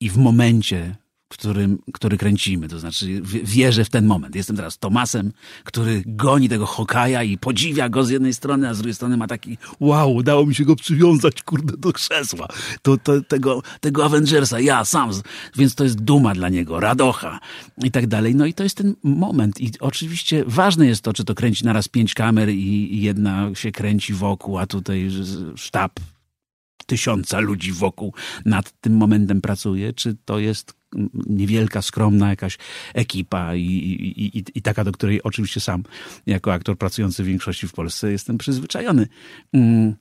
i 0.00 0.10
w 0.10 0.16
momencie 0.16 0.96
którym, 1.32 1.78
który 1.92 2.18
kręcimy. 2.18 2.68
To 2.68 2.78
znaczy 2.78 3.20
wierzę 3.44 3.84
w 3.84 3.90
ten 3.90 4.06
moment. 4.06 4.34
Jestem 4.34 4.56
teraz 4.56 4.78
Tomasem, 4.78 5.32
który 5.64 6.02
goni 6.06 6.48
tego 6.48 6.66
Hokaja 6.66 7.22
i 7.22 7.38
podziwia 7.38 7.88
go 7.88 8.04
z 8.04 8.10
jednej 8.10 8.34
strony, 8.34 8.68
a 8.68 8.74
z 8.74 8.78
drugiej 8.78 8.94
strony 8.94 9.16
ma 9.16 9.26
taki 9.26 9.58
wow, 9.80 10.14
udało 10.14 10.46
mi 10.46 10.54
się 10.54 10.64
go 10.64 10.76
przywiązać, 10.76 11.42
kurde, 11.42 11.76
do 11.76 11.92
krzesła. 11.92 12.48
To, 12.82 12.96
to, 12.96 13.20
tego, 13.20 13.62
tego 13.80 14.04
Avengersa, 14.04 14.60
ja 14.60 14.84
sam. 14.84 15.10
Więc 15.56 15.74
to 15.74 15.84
jest 15.84 16.00
duma 16.00 16.34
dla 16.34 16.48
niego, 16.48 16.80
radocha 16.80 17.40
i 17.84 17.90
tak 17.90 18.06
dalej. 18.06 18.34
No 18.34 18.46
i 18.46 18.54
to 18.54 18.62
jest 18.62 18.76
ten 18.76 18.94
moment. 19.02 19.60
I 19.60 19.70
oczywiście 19.80 20.44
ważne 20.46 20.86
jest 20.86 21.02
to, 21.02 21.12
czy 21.12 21.24
to 21.24 21.34
kręci 21.34 21.64
naraz 21.64 21.88
pięć 21.88 22.14
kamer 22.14 22.48
i, 22.48 22.94
i 22.94 23.02
jedna 23.02 23.54
się 23.54 23.72
kręci 23.72 24.14
wokół, 24.14 24.58
a 24.58 24.66
tutaj 24.66 25.10
sztab 25.56 26.00
tysiąca 26.86 27.40
ludzi 27.40 27.72
wokół 27.72 28.14
nad 28.44 28.80
tym 28.80 28.96
momentem 28.96 29.40
pracuje, 29.40 29.92
czy 29.92 30.16
to 30.24 30.38
jest 30.38 30.81
niewielka, 31.26 31.82
skromna 31.82 32.30
jakaś 32.30 32.58
ekipa 32.94 33.54
i, 33.54 33.60
i, 33.60 34.38
i, 34.38 34.44
i, 34.54 34.62
taka, 34.62 34.84
do 34.84 34.92
której 34.92 35.22
oczywiście 35.22 35.60
sam 35.60 35.82
jako 36.26 36.52
aktor 36.52 36.78
pracujący 36.78 37.22
w 37.22 37.26
większości 37.26 37.68
w 37.68 37.72
Polsce 37.72 38.12
jestem 38.12 38.38
przyzwyczajony. 38.38 39.06
Mm, 39.52 39.94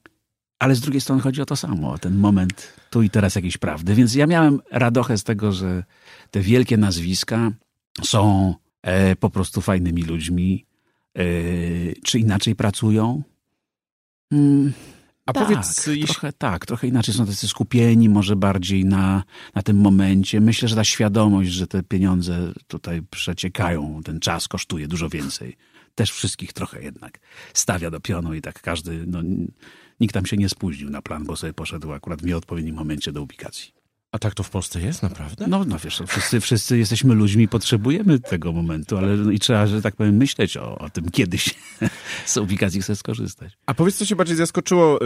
ale 0.60 0.76
z 0.76 0.80
drugiej 0.80 1.02
strony 1.02 1.22
chodzi 1.22 1.42
o 1.42 1.46
to 1.46 1.56
samo, 1.56 1.92
o 1.92 1.98
ten 1.98 2.16
moment 2.16 2.74
tu 2.90 3.02
i 3.02 3.10
teraz 3.10 3.36
jakiejś 3.36 3.58
prawdy. 3.58 3.96
Więc 3.96 4.16
ja 4.16 4.28
miałem 4.28 4.60
radochę 4.72 5.18
z 5.18 5.24
tego, 5.24 5.52
że 5.52 5.84
te 6.32 6.42
wielkie 6.42 6.78
nazwiska 6.78 7.52
są 8.04 8.56
e, 8.82 9.16
po 9.16 9.30
prostu 9.30 9.62
fajnymi 9.62 10.04
ludźmi, 10.04 10.66
e, 11.18 11.24
czy 12.04 12.20
inaczej 12.20 12.56
pracują. 12.56 13.24
Mm, 14.32 14.74
a 15.26 15.34
tak, 15.34 15.44
powiedz... 15.44 15.86
Trochę 16.06 16.34
tak, 16.34 16.66
trochę 16.66 16.88
inaczej 16.88 17.14
są 17.14 17.26
tacy 17.26 17.48
skupieni, 17.48 18.10
może 18.10 18.36
bardziej 18.36 18.86
na, 18.86 19.24
na 19.56 19.62
tym 19.62 19.78
momencie. 19.78 20.42
Myślę, 20.42 20.68
że 20.68 20.76
ta 20.76 20.84
świadomość, 20.84 21.50
że 21.50 21.68
te 21.68 21.84
pieniądze 21.84 22.54
tutaj 22.68 23.02
przeciekają, 23.10 24.02
ten 24.04 24.20
czas 24.20 24.48
kosztuje 24.48 24.88
dużo 24.88 25.10
więcej. 25.10 25.58
Też 25.96 26.12
wszystkich 26.12 26.54
trochę 26.54 26.84
jednak 26.84 27.20
stawia 27.54 27.92
do 27.92 28.00
pionu 28.00 28.34
i 28.34 28.42
tak 28.42 28.62
każdy, 28.62 29.04
no, 29.08 29.20
nikt 30.00 30.14
tam 30.14 30.26
się 30.26 30.38
nie 30.38 30.50
spóźnił 30.50 30.90
na 30.90 31.02
plan, 31.02 31.24
bo 31.24 31.36
sobie 31.36 31.54
poszedł 31.54 31.94
akurat 31.94 32.22
w 32.22 32.26
nieodpowiednim 32.26 32.76
momencie 32.76 33.12
do 33.12 33.22
ubikacji. 33.22 33.81
A 34.14 34.20
tak 34.20 34.34
to 34.34 34.44
w 34.44 34.50
Polsce 34.50 34.82
jest, 34.82 35.04
naprawdę? 35.04 35.46
No, 35.48 35.66
no 35.66 35.80
wiesz, 35.80 36.02
wszyscy, 36.08 36.40
wszyscy 36.40 36.78
jesteśmy 36.78 37.16
ludźmi, 37.16 37.48
potrzebujemy 37.48 38.20
tego 38.20 38.52
momentu, 38.52 38.98
ale 38.98 39.18
no 39.18 39.32
i 39.32 39.40
trzeba, 39.40 39.68
że 39.68 39.82
tak 39.82 39.96
powiem, 39.96 40.18
myśleć 40.18 40.58
o, 40.58 40.78
o 40.78 40.90
tym 40.90 41.12
kiedyś 41.12 41.56
z 42.26 42.38
ubikacji 42.38 42.82
chcę 42.82 42.96
skorzystać. 42.96 43.58
A 43.66 43.74
powiedz, 43.74 43.96
co 43.96 44.06
się 44.06 44.16
bardziej 44.16 44.36
zaskoczyło? 44.36 45.00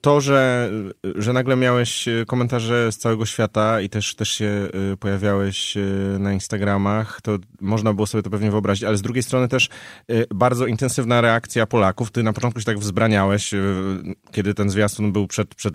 To, 0.00 0.20
że, 0.20 0.70
że 1.14 1.32
nagle 1.32 1.56
miałeś 1.56 2.08
y, 2.08 2.24
komentarze 2.26 2.92
z 2.92 2.98
całego 2.98 3.26
świata 3.26 3.80
i 3.80 3.88
też, 3.88 4.14
też 4.14 4.28
się 4.28 4.68
y, 4.92 4.96
pojawiałeś 4.96 5.76
y, 5.76 6.16
na 6.18 6.32
Instagramach, 6.32 7.20
to 7.20 7.38
można 7.60 7.94
było 7.94 8.06
sobie 8.06 8.22
to 8.22 8.30
pewnie 8.30 8.50
wyobrazić, 8.50 8.84
ale 8.84 8.96
z 8.96 9.02
drugiej 9.02 9.22
strony 9.22 9.48
też 9.48 9.68
bardzo 10.34 10.66
intensywna 10.66 11.20
reakcja 11.20 11.66
Polaków. 11.66 12.10
Ty 12.10 12.22
na 12.22 12.32
początku 12.32 12.60
się 12.60 12.66
tak 12.66 12.78
wzbraniałeś, 12.78 13.50
kiedy 14.30 14.54
ten 14.54 14.70
zwiastun 14.70 15.12
był 15.12 15.26
przed, 15.26 15.54
przed 15.54 15.74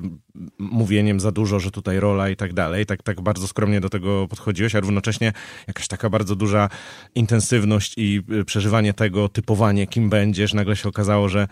mówieniem 0.60 1.20
za 1.20 1.32
dużo, 1.32 1.60
że 1.60 1.72
tutaj 1.72 1.91
rola 2.00 2.30
i 2.30 2.36
tak 2.36 2.54
dalej. 2.54 2.86
Tak, 2.86 3.04
tak 3.04 3.22
bardzo 3.22 3.48
skromnie 3.48 3.82
do 3.82 3.89
tego 3.89 4.28
podchodziłeś, 4.28 4.76
a 4.76 4.80
równocześnie 4.80 5.34
jakaś 5.68 5.88
taka 5.88 6.10
bardzo 6.10 6.36
duża 6.36 6.70
intensywność 7.16 7.94
i 7.98 8.24
przeżywanie 8.46 8.94
tego, 8.94 9.30
typowanie, 9.30 9.88
kim 9.88 10.10
będziesz. 10.10 10.54
Nagle 10.54 10.76
się 10.76 10.89
okazało, 10.89 11.30
że, 11.30 11.48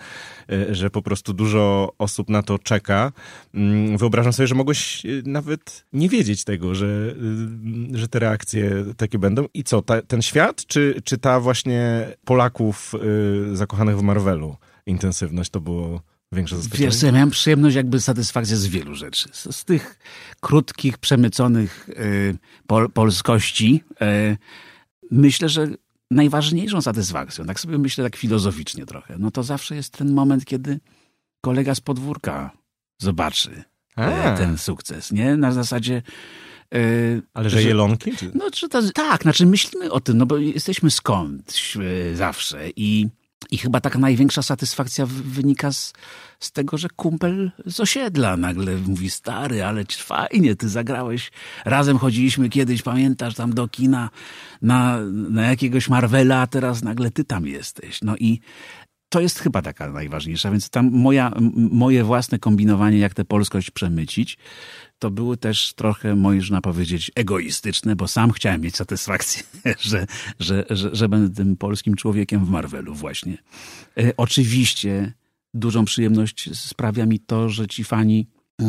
że 0.72 0.90
po 0.90 1.02
prostu 1.02 1.34
dużo 1.34 1.94
osób 1.98 2.30
na 2.30 2.44
to 2.44 2.60
czeka. 2.60 3.12
Mm, 3.54 3.98
wyobrażam 3.98 4.34
sobie, 4.34 4.48
że 4.48 4.56
mogłeś 4.56 5.04
nawet 5.26 5.86
nie 5.94 6.10
wiedzieć 6.10 6.44
tego, 6.44 6.76
że, 6.76 7.16
że 7.94 8.08
te 8.08 8.20
reakcje 8.20 8.86
takie 8.98 9.20
będą. 9.20 9.46
I 9.54 9.64
co, 9.64 9.82
ta, 9.82 10.02
ten 10.02 10.22
świat, 10.22 10.66
czy, 10.66 11.02
czy 11.04 11.18
ta 11.18 11.40
właśnie 11.40 12.08
Polaków 12.26 12.96
zakochanych 13.54 13.98
w 13.98 14.02
Marvelu 14.02 14.56
intensywność 14.86 15.50
to 15.50 15.62
było 15.62 16.02
większe 16.32 16.58
zaskoczenie? 16.58 16.90
Wiesz, 16.90 17.02
ja 17.02 17.12
miałem 17.12 17.30
przyjemność, 17.30 17.76
jakby 17.76 18.02
satysfakcję 18.02 18.58
z 18.58 18.68
wielu 18.68 18.96
rzeczy. 18.96 19.30
Z, 19.32 19.56
z 19.56 19.66
tych 19.66 20.00
krótkich, 20.40 20.98
przemyconych 20.98 21.90
y, 21.90 22.38
pol, 22.68 22.92
polskości 22.92 23.84
y, 24.02 24.38
myślę, 25.12 25.50
że 25.50 25.68
najważniejszą 26.12 26.82
satysfakcją, 26.82 27.46
tak 27.46 27.60
sobie 27.60 27.78
myślę 27.78 28.04
tak 28.04 28.16
filozoficznie 28.16 28.86
trochę, 28.86 29.16
no 29.20 29.32
to 29.32 29.44
zawsze 29.44 29.76
jest 29.76 29.98
ten 29.98 30.14
moment, 30.14 30.46
kiedy 30.46 30.80
kolega 31.42 31.76
z 31.76 31.82
podwórka 31.82 32.52
zobaczy 32.98 33.64
y, 33.92 34.38
ten 34.38 34.58
sukces, 34.58 35.12
nie? 35.12 35.38
Na 35.38 35.52
zasadzie 35.52 36.02
Yy, 36.72 37.22
Ale 37.34 37.50
że, 37.50 37.62
że 37.62 37.68
jelonki? 37.68 38.16
Czy? 38.16 38.32
No, 38.36 38.52
czy 38.52 38.70
to, 38.70 38.92
tak, 38.92 39.22
znaczy 39.22 39.46
myślimy 39.46 39.92
o 39.92 40.00
tym, 40.00 40.18
no 40.18 40.26
bo 40.26 40.38
jesteśmy 40.38 40.92
skądś 40.92 41.76
yy, 41.76 42.16
zawsze 42.16 42.70
i 42.76 43.08
i 43.52 43.58
chyba 43.58 43.82
taka 43.82 44.00
największa 44.00 44.42
satysfakcja 44.42 45.06
wynika 45.06 45.72
z, 45.72 45.94
z 46.40 46.52
tego, 46.52 46.78
że 46.78 46.88
kumpel 46.90 47.52
z 47.66 47.80
osiedla 47.80 48.38
nagle 48.38 48.76
mówi, 48.76 49.10
stary, 49.10 49.64
ale 49.64 49.84
fajnie, 49.98 50.56
ty 50.56 50.70
zagrałeś. 50.70 51.32
Razem 51.66 51.98
chodziliśmy 51.98 52.50
kiedyś, 52.50 52.82
pamiętasz, 52.82 53.36
tam 53.36 53.54
do 53.54 53.68
kina 53.68 54.10
na, 54.62 55.00
na 55.12 55.44
jakiegoś 55.44 55.90
Marvela, 55.90 56.42
a 56.42 56.48
teraz 56.48 56.84
nagle 56.84 57.12
ty 57.12 57.24
tam 57.24 57.48
jesteś. 57.48 58.02
No 58.02 58.16
i 58.18 58.40
to 59.10 59.20
jest 59.22 59.40
chyba 59.40 59.62
taka 59.62 59.92
najważniejsza, 59.92 60.52
więc 60.52 60.70
tam 60.70 60.92
moja, 60.92 61.34
moje 61.56 62.04
własne 62.04 62.40
kombinowanie, 62.40 62.98
jak 62.98 63.14
tę 63.14 63.26
polskość 63.26 63.72
przemycić, 63.72 64.38
to 65.00 65.12
były 65.12 65.38
też 65.38 65.74
trochę, 65.74 66.16
można 66.16 66.62
powiedzieć, 66.62 67.12
egoistyczne, 67.16 67.96
bo 67.96 68.08
sam 68.08 68.32
chciałem 68.32 68.62
mieć 68.62 68.76
satysfakcję, 68.76 69.44
że, 69.80 70.08
że, 70.40 70.66
że, 70.70 70.96
że 70.96 71.10
będę 71.10 71.36
tym 71.36 71.58
polskim 71.58 71.96
człowiekiem 71.96 72.46
w 72.46 72.50
Marvelu 72.50 72.96
właśnie. 72.96 73.38
E, 73.98 74.18
oczywiście 74.18 75.14
dużą 75.54 75.86
przyjemność 75.86 76.58
sprawia 76.58 77.06
mi 77.06 77.20
to, 77.20 77.50
że 77.50 77.68
ci 77.68 77.84
fani 77.84 78.28
e, 78.62 78.66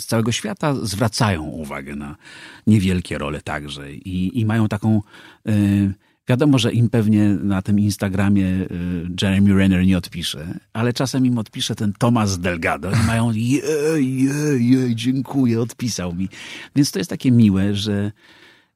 z 0.00 0.06
całego 0.06 0.32
świata 0.32 0.74
zwracają 0.82 1.42
uwagę 1.42 1.96
na 1.96 2.16
niewielkie 2.66 3.18
role 3.18 3.42
także 3.42 3.92
i, 3.92 4.40
i 4.40 4.46
mają 4.46 4.68
taką 4.68 5.02
e, 5.48 5.52
Wiadomo, 6.28 6.58
że 6.58 6.72
im 6.72 6.90
pewnie 6.90 7.28
na 7.28 7.62
tym 7.62 7.78
Instagramie 7.78 8.46
y, 8.46 8.68
Jeremy 9.22 9.54
Renner 9.54 9.86
nie 9.86 9.98
odpisze, 9.98 10.58
ale 10.72 10.92
czasem 10.92 11.26
im 11.26 11.38
odpisze 11.38 11.74
ten 11.74 11.92
Tomas 11.92 12.38
Delgado 12.38 12.90
i 12.90 13.06
mają 13.06 13.32
jej, 13.32 13.62
jej, 13.96 14.70
jej, 14.70 14.94
dziękuję, 14.94 15.60
odpisał 15.60 16.14
mi. 16.14 16.28
Więc 16.76 16.90
to 16.92 16.98
jest 16.98 17.10
takie 17.10 17.30
miłe, 17.32 17.74
że... 17.74 18.12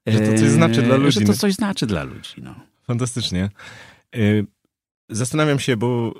Że 0.07 0.19
to 0.19 0.37
coś 0.37 0.49
znaczy 0.49 0.81
dla 0.81 0.95
ludzi. 0.95 1.19
Że 1.19 1.25
to 1.25 1.33
coś 1.33 1.53
znaczy 1.53 1.87
dla 1.87 2.03
ludzi, 2.03 2.33
no. 2.37 2.55
Fantastycznie. 2.87 3.49
Y, 4.15 4.45
zastanawiam 5.09 5.59
się, 5.59 5.77
bo 5.77 6.13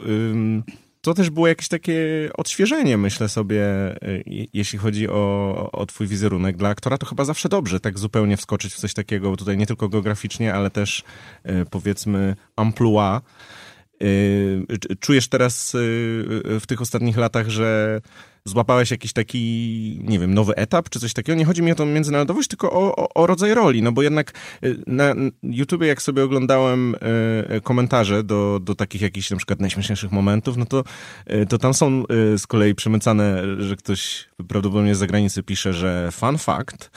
to 1.02 1.14
też 1.14 1.30
było 1.30 1.48
jakieś 1.48 1.68
takie 1.68 2.30
odświeżenie, 2.38 2.98
myślę 2.98 3.30
sobie, 3.30 3.64
y, 4.04 4.24
jeśli 4.54 4.80
chodzi 4.80 5.10
o, 5.10 5.70
o 5.72 5.86
twój 5.86 6.08
wizerunek. 6.08 6.58
Dla 6.58 6.70
aktora 6.70 6.98
to 6.98 7.06
chyba 7.06 7.26
zawsze 7.26 7.50
dobrze 7.50 7.80
tak 7.80 8.00
zupełnie 8.00 8.38
wskoczyć 8.38 8.74
w 8.74 8.78
coś 8.78 8.94
takiego, 8.94 9.36
tutaj 9.36 9.58
nie 9.58 9.66
tylko 9.66 9.90
geograficznie, 9.90 10.54
ale 10.54 10.70
też 10.70 11.04
y, 11.50 11.66
powiedzmy 11.72 12.36
amplua. 12.56 13.22
Y, 14.04 14.66
czujesz 15.00 15.28
teraz 15.28 15.72
w 16.60 16.64
tych 16.68 16.82
ostatnich 16.82 17.18
latach, 17.18 17.50
że 17.50 18.02
złapałeś 18.46 18.92
jakiś 18.92 19.14
taki, 19.14 20.00
nie 20.04 20.20
wiem, 20.20 20.34
nowy 20.34 20.56
etap, 20.56 20.90
czy 20.90 21.00
coś 21.00 21.14
takiego. 21.14 21.38
Nie 21.38 21.46
chodzi 21.46 21.62
mi 21.62 21.72
o 21.72 21.76
tą 21.76 21.86
międzynarodowość, 21.86 22.50
tylko 22.50 22.72
o, 22.72 22.96
o, 22.96 23.14
o 23.14 23.28
rodzaj 23.28 23.54
roli, 23.54 23.82
no 23.82 23.92
bo 23.92 24.02
jednak 24.02 24.34
y, 24.64 24.84
na 24.88 25.16
YouTube, 25.44 25.84
jak 25.84 26.02
sobie 26.02 26.24
oglądałem 26.24 26.96
y, 26.96 27.62
komentarze 27.62 28.24
do, 28.24 28.60
do 28.64 28.76
takich 28.76 29.02
jakichś 29.02 29.32
na 29.32 29.38
przykład 29.38 29.60
najśmieszniejszych 29.60 30.12
momentów, 30.12 30.58
no 30.58 30.66
to, 30.66 30.84
y, 31.32 31.46
to 31.46 31.58
tam 31.58 31.74
są 31.74 32.04
z 32.38 32.48
kolei 32.48 32.76
przemycane, 32.76 33.44
że 33.60 33.76
ktoś 33.76 34.28
prawdopodobnie 34.48 34.96
z 34.96 34.98
zagranicy 34.98 35.44
pisze, 35.44 35.74
że 35.74 36.10
fun 36.12 36.38
fact, 36.38 36.92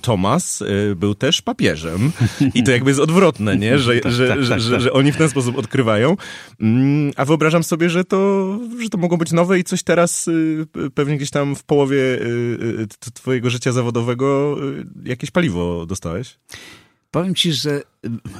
Thomas 0.00 0.62
był 0.96 1.14
też 1.14 1.42
papieżem 1.42 2.12
i 2.54 2.62
to 2.62 2.70
jakby 2.70 2.90
jest 2.90 3.00
odwrotne, 3.00 3.56
nie? 3.56 3.78
Że, 3.78 4.00
tak, 4.00 4.12
że, 4.12 4.28
tak, 4.28 4.42
że, 4.42 4.50
tak, 4.50 4.60
że, 4.60 4.80
że, 4.80 4.92
oni 4.92 5.12
w 5.12 5.16
ten 5.16 5.28
sposób 5.28 5.58
odkrywają. 5.58 6.16
Mm, 6.60 7.12
a 7.16 7.24
wyobrażam 7.24 7.64
sobie, 7.64 7.90
że 7.90 8.04
to, 8.04 8.48
że 8.82 8.88
to 8.88 8.98
mogą 8.98 9.16
być 9.16 9.32
nowe 9.32 9.58
i 9.58 9.64
coś 9.64 9.82
teraz 9.82 10.28
pewnie 10.90 11.16
gdzieś 11.16 11.30
tam 11.30 11.56
w 11.56 11.64
połowie 11.64 11.98
y, 11.98 12.86
y, 13.06 13.12
twojego 13.14 13.50
życia 13.50 13.72
zawodowego 13.72 14.56
y, 15.04 15.08
jakieś 15.08 15.30
paliwo 15.30 15.86
dostałeś? 15.86 16.38
Powiem 17.10 17.34
ci, 17.34 17.52
że 17.52 17.82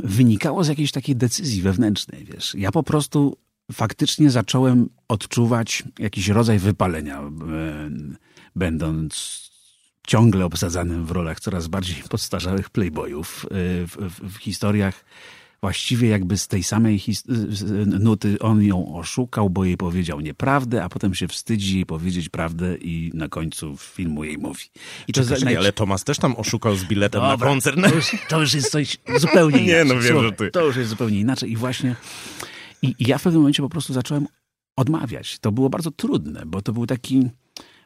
wynikało 0.05 0.65
z 0.65 0.69
jakiejś 0.69 0.93
takiej 0.93 1.17
decyzji 1.17 1.63
wewnętrznej, 1.63 2.25
wiesz. 2.25 2.55
Ja 2.55 2.73
po 2.73 2.83
prostu 2.83 3.37
faktycznie 3.73 4.31
zacząłem 4.31 4.89
odczuwać 5.09 5.83
jakiś 5.99 6.29
rodzaj 6.29 6.59
wypalenia, 6.59 7.23
będąc 8.57 9.45
ciągle 10.07 10.45
obsadzanym 10.45 11.07
w 11.07 11.11
rolach 11.11 11.41
coraz 11.41 11.67
bardziej 11.67 11.97
podstarzałych 12.11 12.71
playboyów 12.71 13.47
w, 13.51 14.11
w, 14.11 14.35
w 14.35 14.37
historiach 14.37 15.05
właściwie 15.61 16.09
jakby 16.09 16.39
z 16.39 16.49
tej 16.49 16.63
samej 16.63 17.01
nuty 17.87 18.39
on 18.39 18.63
ją 18.63 18.95
oszukał, 18.95 19.51
bo 19.51 19.65
jej 19.65 19.77
powiedział 19.77 20.21
nieprawdę, 20.21 20.85
a 20.85 20.89
potem 20.89 21.15
się 21.15 21.29
wstydzi 21.29 21.75
jej 21.75 21.87
powiedzieć 21.87 22.29
prawdę 22.29 22.77
i 22.77 23.11
na 23.15 23.29
końcu 23.29 23.77
filmu 23.77 24.25
jej 24.25 24.39
mówi. 24.39 24.65
I 25.09 25.13
to 25.13 25.25
Czekaj, 25.25 25.45
naj... 25.45 25.57
ale 25.57 25.73
Tomas 25.73 26.05
też 26.05 26.19
tam 26.19 26.37
oszukał 26.37 26.77
z 26.77 26.85
biletem 26.85 27.21
Dobra, 27.21 27.37
na 27.37 27.53
koncert. 27.53 27.81
To 27.81 27.95
już, 27.95 28.17
to 28.29 28.41
już 28.41 28.55
jest 28.55 28.71
coś 28.71 28.97
zupełnie 29.17 29.59
inaczej. 29.59 29.77
Nie, 29.77 29.85
no 29.85 29.95
wiem, 29.95 30.13
Słuchaj, 30.13 30.29
że 30.29 30.33
ty. 30.33 30.51
To 30.51 30.67
już 30.67 30.77
jest 30.77 30.91
zupełnie 30.91 31.21
inaczej 31.21 31.53
i 31.53 31.57
właśnie 31.57 31.97
i, 32.85 32.95
i 32.99 33.09
ja 33.09 33.19
w 33.19 33.23
pewnym 33.23 33.43
momencie 33.43 33.63
po 33.63 33.69
prostu 33.69 33.93
zacząłem 33.93 34.27
odmawiać. 34.77 35.39
To 35.39 35.53
było 35.53 35.71
bardzo 35.71 35.91
trudne, 35.91 36.43
bo 36.47 36.63
to 36.63 36.73
był 36.73 36.87
taki 36.87 37.29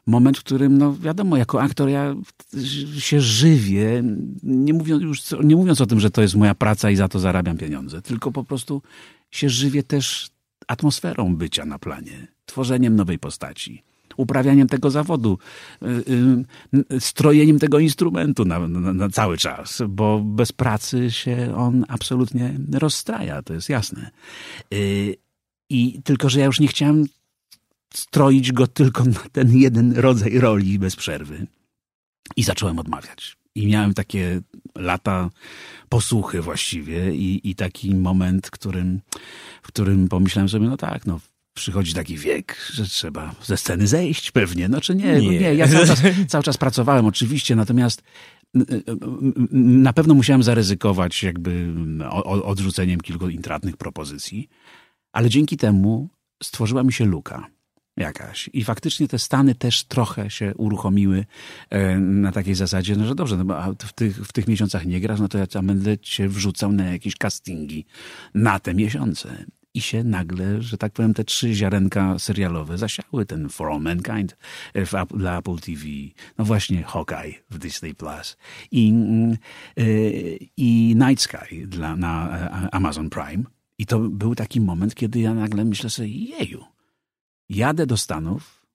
moment, 0.09 0.37
w 0.37 0.43
którym, 0.43 0.77
no 0.77 0.93
wiadomo, 0.93 1.37
jako 1.37 1.61
aktor 1.61 1.89
ja 1.89 2.15
się 2.99 3.21
żywię, 3.21 4.03
nie 4.43 4.73
mówiąc 4.73 5.03
już, 5.03 5.21
nie 5.43 5.55
mówiąc 5.55 5.81
o 5.81 5.85
tym, 5.85 5.99
że 5.99 6.09
to 6.11 6.21
jest 6.21 6.35
moja 6.35 6.55
praca 6.55 6.91
i 6.91 6.95
za 6.95 7.07
to 7.07 7.19
zarabiam 7.19 7.57
pieniądze, 7.57 8.01
tylko 8.01 8.31
po 8.31 8.43
prostu 8.43 8.81
się 9.31 9.49
żywię 9.49 9.83
też 9.83 10.29
atmosferą 10.67 11.35
bycia 11.35 11.65
na 11.65 11.79
planie, 11.79 12.27
tworzeniem 12.45 12.95
nowej 12.95 13.19
postaci, 13.19 13.83
uprawianiem 14.17 14.67
tego 14.67 14.91
zawodu, 14.91 15.37
y, 15.83 15.87
y, 16.93 16.99
strojeniem 16.99 17.59
tego 17.59 17.79
instrumentu 17.79 18.45
na, 18.45 18.67
na, 18.67 18.93
na, 18.93 19.09
cały 19.09 19.37
czas, 19.37 19.81
bo 19.89 20.19
bez 20.19 20.51
pracy 20.51 21.11
się 21.11 21.53
on 21.57 21.85
absolutnie 21.87 22.59
rozstraja, 22.73 23.41
to 23.41 23.53
jest 23.53 23.69
jasne. 23.69 24.11
Y, 24.73 25.15
I 25.69 26.01
tylko, 26.03 26.29
że 26.29 26.39
ja 26.39 26.45
już 26.45 26.59
nie 26.59 26.67
chciałem 26.67 27.05
stroić 27.93 28.51
go 28.51 28.67
tylko 28.67 29.05
na 29.05 29.19
ten 29.31 29.57
jeden 29.57 29.93
rodzaj 29.97 30.39
roli 30.39 30.79
bez 30.79 30.95
przerwy. 30.95 31.47
I 32.35 32.43
zacząłem 32.43 32.79
odmawiać. 32.79 33.37
I 33.55 33.67
miałem 33.67 33.93
takie 33.93 34.41
lata 34.75 35.29
posłuchy 35.89 36.41
właściwie 36.41 37.15
i, 37.15 37.49
i 37.49 37.55
taki 37.55 37.95
moment, 37.95 38.51
którym, 38.51 39.01
w 39.61 39.67
którym 39.67 40.09
pomyślałem 40.09 40.49
sobie, 40.49 40.67
no 40.67 40.77
tak, 40.77 41.05
no 41.05 41.19
przychodzi 41.53 41.93
taki 41.93 42.17
wiek, 42.17 42.57
że 42.73 42.85
trzeba 42.85 43.35
ze 43.43 43.57
sceny 43.57 43.87
zejść 43.87 44.31
pewnie. 44.31 44.69
No 44.69 44.81
czy 44.81 44.95
nie? 44.95 45.21
Nie, 45.21 45.39
nie 45.39 45.55
ja 45.55 45.67
cały 45.67 45.87
czas, 45.87 46.01
cały 46.27 46.43
czas 46.43 46.57
pracowałem 46.57 47.05
oczywiście, 47.05 47.55
natomiast 47.55 48.03
na 49.51 49.93
pewno 49.93 50.13
musiałem 50.13 50.43
zaryzykować 50.43 51.23
jakby 51.23 51.73
odrzuceniem 52.43 53.01
kilku 53.01 53.29
intratnych 53.29 53.77
propozycji, 53.77 54.49
ale 55.11 55.29
dzięki 55.29 55.57
temu 55.57 56.09
stworzyła 56.43 56.83
mi 56.83 56.93
się 56.93 57.05
luka 57.05 57.47
jakaś. 57.99 58.49
I 58.53 58.63
faktycznie 58.63 59.07
te 59.07 59.19
Stany 59.19 59.55
też 59.55 59.83
trochę 59.83 60.29
się 60.29 60.55
uruchomiły 60.55 61.25
e, 61.69 61.99
na 61.99 62.31
takiej 62.31 62.55
zasadzie, 62.55 62.95
no, 62.95 63.05
że 63.05 63.15
dobrze, 63.15 63.37
no 63.37 63.45
bo 63.45 63.73
w 63.79 63.93
tych, 63.93 64.15
w 64.15 64.31
tych 64.31 64.47
miesiącach 64.47 64.85
nie 64.85 65.01
grasz, 65.01 65.19
no 65.19 65.27
to 65.27 65.37
ja 65.37 65.47
tam 65.47 65.67
będę 65.67 65.97
cię 65.97 66.29
wrzucał 66.29 66.71
na 66.71 66.85
jakieś 66.85 67.15
castingi 67.15 67.85
na 68.33 68.59
te 68.59 68.73
miesiące. 68.73 69.45
I 69.73 69.81
się 69.81 70.03
nagle, 70.03 70.61
że 70.61 70.77
tak 70.77 70.93
powiem, 70.93 71.13
te 71.13 71.23
trzy 71.23 71.53
ziarenka 71.53 72.19
serialowe 72.19 72.77
zasiały 72.77 73.25
ten 73.25 73.49
For 73.49 73.71
All 73.71 73.81
Mankind 73.81 74.37
e, 74.73 74.85
w, 74.85 74.93
dla 75.17 75.37
Apple 75.37 75.57
TV, 75.57 75.83
no 76.37 76.45
właśnie 76.45 76.83
Hawkeye 76.83 77.33
w 77.49 77.57
Disney 77.57 77.95
Plus 77.95 78.37
i, 78.71 78.93
yy, 79.77 80.37
i 80.57 80.95
Night 80.95 81.21
Sky 81.21 81.67
dla, 81.67 81.95
na 81.95 82.29
Amazon 82.71 83.09
Prime. 83.09 83.43
I 83.77 83.85
to 83.85 83.99
był 83.99 84.35
taki 84.35 84.61
moment, 84.61 84.95
kiedy 84.95 85.19
ja 85.19 85.33
nagle 85.33 85.65
myślę 85.65 85.89
sobie, 85.89 86.09
jeju, 86.09 86.63
jadę 87.49 87.85
do 87.85 87.97
Stanów 87.97 88.65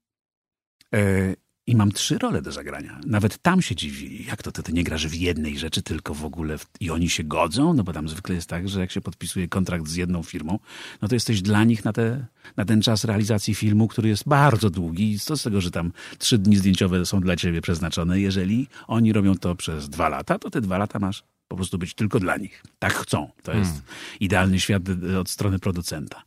yy, 0.92 1.36
i 1.66 1.76
mam 1.76 1.92
trzy 1.92 2.18
role 2.18 2.42
do 2.42 2.52
zagrania. 2.52 3.00
Nawet 3.06 3.38
tam 3.38 3.62
się 3.62 3.74
dziwili. 3.74 4.26
Jak 4.26 4.42
to, 4.42 4.52
ty, 4.52 4.62
ty 4.62 4.72
nie 4.72 4.84
grasz 4.84 5.06
w 5.06 5.14
jednej 5.14 5.58
rzeczy, 5.58 5.82
tylko 5.82 6.14
w 6.14 6.24
ogóle 6.24 6.58
w... 6.58 6.66
i 6.80 6.90
oni 6.90 7.10
się 7.10 7.24
godzą? 7.24 7.74
No 7.74 7.84
bo 7.84 7.92
tam 7.92 8.08
zwykle 8.08 8.34
jest 8.34 8.48
tak, 8.48 8.68
że 8.68 8.80
jak 8.80 8.90
się 8.90 9.00
podpisuje 9.00 9.48
kontrakt 9.48 9.88
z 9.88 9.94
jedną 9.94 10.22
firmą, 10.22 10.58
no 11.02 11.08
to 11.08 11.14
jesteś 11.14 11.42
dla 11.42 11.64
nich 11.64 11.84
na, 11.84 11.92
te, 11.92 12.26
na 12.56 12.64
ten 12.64 12.82
czas 12.82 13.04
realizacji 13.04 13.54
filmu, 13.54 13.88
który 13.88 14.08
jest 14.08 14.28
bardzo 14.28 14.70
długi. 14.70 15.12
I 15.12 15.18
co 15.18 15.36
z 15.36 15.42
tego, 15.42 15.60
że 15.60 15.70
tam 15.70 15.92
trzy 16.18 16.38
dni 16.38 16.56
zdjęciowe 16.56 17.06
są 17.06 17.20
dla 17.20 17.36
ciebie 17.36 17.60
przeznaczone? 17.60 18.20
Jeżeli 18.20 18.68
oni 18.86 19.12
robią 19.12 19.34
to 19.34 19.54
przez 19.54 19.88
dwa 19.88 20.08
lata, 20.08 20.38
to 20.38 20.50
te 20.50 20.60
dwa 20.60 20.78
lata 20.78 20.98
masz 20.98 21.24
po 21.48 21.56
prostu 21.56 21.78
być 21.78 21.94
tylko 21.94 22.20
dla 22.20 22.36
nich. 22.36 22.62
Tak 22.78 22.94
chcą. 22.94 23.30
To 23.42 23.52
jest 23.52 23.70
hmm. 23.70 23.86
idealny 24.20 24.60
świat 24.60 24.82
od 25.20 25.30
strony 25.30 25.58
producenta. 25.58 26.22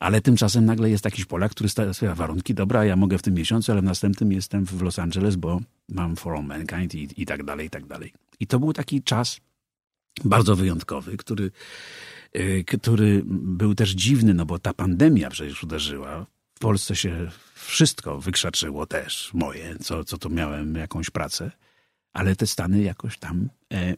Ale 0.00 0.20
tymczasem 0.20 0.64
nagle 0.64 0.90
jest 0.90 1.04
jakiś 1.04 1.24
Polak, 1.24 1.50
który 1.50 1.68
stawia 1.68 2.14
warunki, 2.14 2.54
dobra, 2.54 2.84
ja 2.84 2.96
mogę 2.96 3.18
w 3.18 3.22
tym 3.22 3.34
miesiącu, 3.34 3.72
ale 3.72 3.80
w 3.80 3.84
następnym 3.84 4.32
jestem 4.32 4.64
w 4.64 4.82
Los 4.82 4.98
Angeles, 4.98 5.36
bo 5.36 5.60
mam 5.88 6.16
For 6.16 6.36
All 6.36 6.44
Mankind 6.44 6.94
i, 6.94 7.22
i 7.22 7.26
tak 7.26 7.44
dalej, 7.44 7.66
i 7.66 7.70
tak 7.70 7.86
dalej. 7.86 8.12
I 8.40 8.46
to 8.46 8.58
był 8.58 8.72
taki 8.72 9.02
czas 9.02 9.40
bardzo 10.24 10.56
wyjątkowy, 10.56 11.16
który, 11.16 11.50
yy, 12.34 12.64
który 12.64 13.22
był 13.26 13.74
też 13.74 13.90
dziwny, 13.90 14.34
no 14.34 14.46
bo 14.46 14.58
ta 14.58 14.74
pandemia 14.74 15.30
przecież 15.30 15.62
uderzyła. 15.62 16.26
W 16.54 16.58
Polsce 16.58 16.96
się 16.96 17.30
wszystko 17.54 18.20
wykrzaczyło 18.20 18.86
też, 18.86 19.30
moje, 19.34 19.76
co, 19.80 20.04
co 20.04 20.18
tu 20.18 20.30
miałem 20.30 20.74
jakąś 20.74 21.10
pracę 21.10 21.50
ale 22.12 22.36
te 22.36 22.46
Stany 22.46 22.82
jakoś 22.82 23.18
tam 23.18 23.48
e, 23.72 23.76
e, 23.76 23.96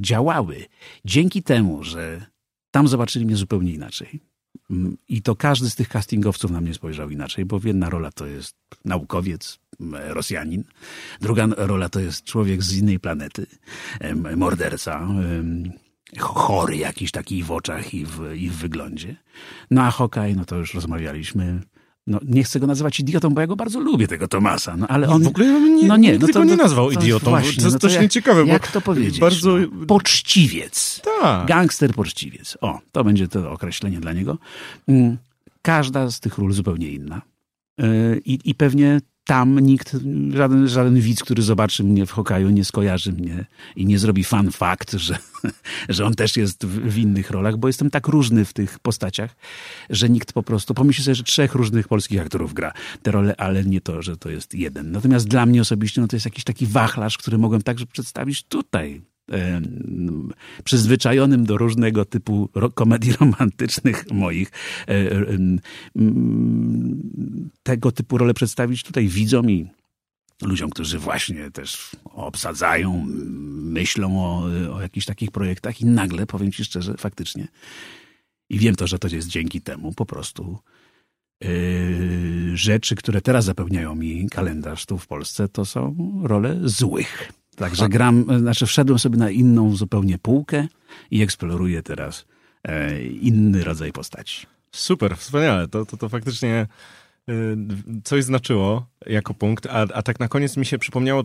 działały. 0.00 0.64
Dzięki 1.04 1.42
temu, 1.42 1.84
że 1.84 2.26
tam 2.70 2.88
zobaczyli 2.88 3.26
mnie 3.26 3.36
zupełnie 3.36 3.72
inaczej. 3.72 4.20
Mm, 4.70 4.96
I 5.08 5.22
to 5.22 5.36
każdy 5.36 5.70
z 5.70 5.74
tych 5.74 5.88
castingowców 5.88 6.50
na 6.50 6.60
mnie 6.60 6.74
spojrzał 6.74 7.10
inaczej, 7.10 7.44
bo 7.44 7.60
jedna 7.64 7.90
rola 7.90 8.12
to 8.12 8.26
jest 8.26 8.56
naukowiec, 8.84 9.58
Rosjanin, 10.08 10.64
druga 11.20 11.46
rola 11.56 11.88
to 11.88 12.00
jest 12.00 12.24
człowiek 12.24 12.62
z 12.62 12.76
innej 12.76 13.00
planety, 13.00 13.46
morderca, 14.36 15.08
chory 16.18 16.76
jakiś 16.76 17.10
taki 17.10 17.42
w 17.42 17.50
oczach 17.50 17.94
i 17.94 18.06
w, 18.06 18.34
i 18.34 18.50
w 18.50 18.56
wyglądzie. 18.56 19.16
No 19.70 19.82
a 19.82 19.90
Hokaj, 19.90 20.36
no 20.36 20.44
to 20.44 20.56
już 20.56 20.74
rozmawialiśmy, 20.74 21.60
no, 22.06 22.20
nie 22.22 22.44
chcę 22.44 22.60
go 22.60 22.66
nazywać 22.66 23.00
idiotą, 23.00 23.30
bo 23.30 23.40
ja 23.40 23.46
go 23.46 23.56
bardzo 23.56 23.80
lubię, 23.80 24.08
tego 24.08 24.28
Tomasa, 24.28 24.76
no 24.76 24.86
ale 24.86 25.08
on... 25.08 25.22
W 25.22 25.26
ogóle 25.26 25.60
nie, 25.60 25.88
no 25.88 25.96
nie, 25.96 26.18
no 26.18 26.26
to, 26.26 26.32
go 26.32 26.44
nie 26.44 26.56
nazwał 26.56 26.92
to, 26.92 27.00
idiotą, 27.00 27.30
właśnie, 27.30 27.56
to 27.56 27.62
jest 27.62 27.74
no 27.74 27.78
to 27.78 27.88
też 27.88 28.00
nieciekawe, 28.00 28.46
Jak 28.46 28.68
to 28.68 28.80
powiedzieć? 28.80 29.20
Bardzo... 29.20 29.56
No, 29.56 29.86
poczciwiec. 29.86 31.00
Tak. 31.20 31.46
Gangster 31.46 31.94
poczciwiec. 31.94 32.58
O, 32.60 32.80
to 32.92 33.04
będzie 33.04 33.28
to 33.28 33.50
określenie 33.50 34.00
dla 34.00 34.12
niego. 34.12 34.38
Mm, 34.88 35.18
każda 35.62 36.10
z 36.10 36.20
tych 36.20 36.38
ról 36.38 36.52
zupełnie 36.52 36.90
inna. 36.90 37.22
Y, 37.80 38.20
I, 38.24 38.38
i 38.44 38.54
pewnie 38.54 39.00
tam 39.30 39.60
nikt, 39.60 39.96
żaden, 40.34 40.68
żaden 40.68 41.00
widz, 41.00 41.22
który 41.22 41.42
zobaczy 41.42 41.84
mnie 41.84 42.06
w 42.06 42.10
Hokaju, 42.10 42.50
nie 42.50 42.64
skojarzy 42.64 43.12
mnie 43.12 43.46
i 43.76 43.86
nie 43.86 43.98
zrobi 43.98 44.24
fan 44.24 44.50
fakt, 44.50 44.92
że, 44.92 45.18
że 45.88 46.04
on 46.04 46.14
też 46.14 46.36
jest 46.36 46.66
w, 46.66 46.92
w, 46.92 46.98
innych 46.98 47.30
rolach, 47.30 47.56
bo 47.56 47.68
jestem 47.68 47.90
tak 47.90 48.08
różny 48.08 48.44
w 48.44 48.52
tych 48.52 48.78
postaciach, 48.78 49.36
że 49.90 50.08
nikt 50.08 50.32
po 50.32 50.42
prostu 50.42 50.74
pomyśli 50.74 51.04
sobie, 51.04 51.14
że 51.14 51.22
trzech 51.22 51.54
różnych 51.54 51.88
polskich 51.88 52.20
aktorów 52.20 52.54
gra 52.54 52.72
te 53.02 53.10
role, 53.10 53.36
ale 53.36 53.64
nie 53.64 53.80
to, 53.80 54.02
że 54.02 54.16
to 54.16 54.30
jest 54.30 54.54
jeden. 54.54 54.92
Natomiast 54.92 55.28
dla 55.28 55.46
mnie 55.46 55.60
osobiście 55.60 56.00
no 56.00 56.06
to 56.06 56.16
jest 56.16 56.26
jakiś 56.26 56.44
taki 56.44 56.66
wachlarz, 56.66 57.18
który 57.18 57.38
mogłem 57.38 57.62
także 57.62 57.86
przedstawić 57.86 58.42
tutaj, 58.42 59.02
przyzwyczajonym 60.64 61.44
do 61.44 61.58
różnego 61.58 62.04
typu 62.04 62.48
komedii 62.74 63.12
romantycznych 63.20 64.04
moich, 64.10 64.50
e, 64.88 65.10
tego 67.62 67.92
typu 67.92 68.18
role 68.18 68.34
przedstawić 68.34 68.82
tutaj 68.82 69.08
widzom 69.08 69.50
i 69.50 69.66
ludziom, 70.42 70.70
którzy 70.70 70.98
właśnie 70.98 71.50
też 71.50 71.90
obsadzają, 72.04 73.06
myślą 73.48 74.24
o, 74.24 74.48
o 74.74 74.80
jakichś 74.82 75.06
takich 75.06 75.30
projektach 75.30 75.80
i 75.80 75.86
nagle, 75.86 76.26
powiem 76.26 76.52
ci 76.52 76.64
szczerze, 76.64 76.94
faktycznie 76.98 77.48
i 78.50 78.58
wiem 78.58 78.76
to, 78.76 78.86
że 78.86 78.98
to 78.98 79.08
jest 79.08 79.28
dzięki 79.28 79.60
temu 79.60 79.92
po 79.92 80.06
prostu 80.06 80.58
yy, 81.40 82.56
rzeczy, 82.56 82.96
które 82.96 83.20
teraz 83.20 83.44
zapełniają 83.44 83.94
mi 83.94 84.28
kalendarz 84.28 84.86
tu 84.86 84.98
w 84.98 85.06
Polsce, 85.06 85.48
to 85.48 85.64
są 85.64 85.96
role 86.22 86.56
złych. 86.64 87.32
Także 87.60 87.88
gram, 87.88 88.24
znaczy 88.38 88.66
wszedłem 88.66 88.98
sobie 88.98 89.16
na 89.18 89.30
inną 89.30 89.76
zupełnie 89.76 90.18
półkę 90.18 90.66
i 91.10 91.22
eksploruję 91.22 91.82
teraz 91.82 92.24
e, 92.64 93.02
inny 93.02 93.64
rodzaj 93.64 93.92
postaci. 93.92 94.46
Super, 94.72 95.16
wspaniale. 95.16 95.68
To, 95.68 95.86
to, 95.86 95.96
to 95.96 96.08
faktycznie 96.08 96.66
e, 97.28 97.32
coś 98.04 98.24
znaczyło 98.24 98.86
jako 99.06 99.34
punkt, 99.34 99.66
a, 99.66 99.86
a 99.94 100.02
tak 100.02 100.20
na 100.20 100.28
koniec 100.28 100.56
mi 100.56 100.66
się 100.66 100.78
przypomniało, 100.78 101.20
e, 101.20 101.24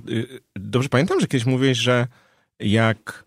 dobrze 0.55 0.89
pamiętam, 0.89 1.19
że 1.19 1.27
kiedyś 1.27 1.45
mówiłeś, 1.45 1.77
że 1.77 2.07
jak 2.59 3.25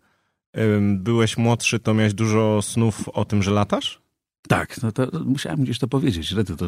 byłeś 0.92 1.36
młodszy, 1.36 1.78
to 1.78 1.94
miałeś 1.94 2.14
dużo 2.14 2.62
snów 2.62 3.08
o 3.08 3.24
tym, 3.24 3.42
że 3.42 3.50
latasz? 3.50 4.00
Tak, 4.48 4.82
no 4.82 4.92
to 4.92 5.08
musiałem 5.24 5.64
gdzieś 5.64 5.78
to 5.78 5.88
powiedzieć, 5.88 6.28
że 6.28 6.44
to, 6.44 6.56
to 6.56 6.66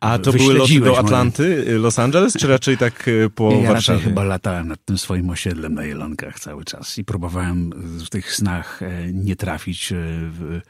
a 0.00 0.18
to 0.18 0.32
były 0.32 0.54
loty 0.54 0.80
do 0.80 0.98
Atlanty, 0.98 1.64
moje... 1.66 1.78
Los 1.78 1.98
Angeles, 1.98 2.32
czy 2.36 2.46
raczej 2.46 2.78
tak 2.78 3.08
y, 3.08 3.30
po 3.34 3.50
ja 3.50 3.68
Warszawie? 3.68 3.98
raczej 3.98 4.10
chyba 4.10 4.24
latałem 4.24 4.68
nad 4.68 4.84
tym 4.84 4.98
swoim 4.98 5.30
osiedlem 5.30 5.74
na 5.74 5.84
Jelonkach 5.84 6.40
cały 6.40 6.64
czas 6.64 6.98
i 6.98 7.04
próbowałem 7.04 7.70
w 8.06 8.08
tych 8.08 8.34
snach 8.34 8.82
e, 8.82 9.12
nie 9.12 9.36
trafić 9.36 9.92
e, 9.92 9.96
w, 10.30 10.60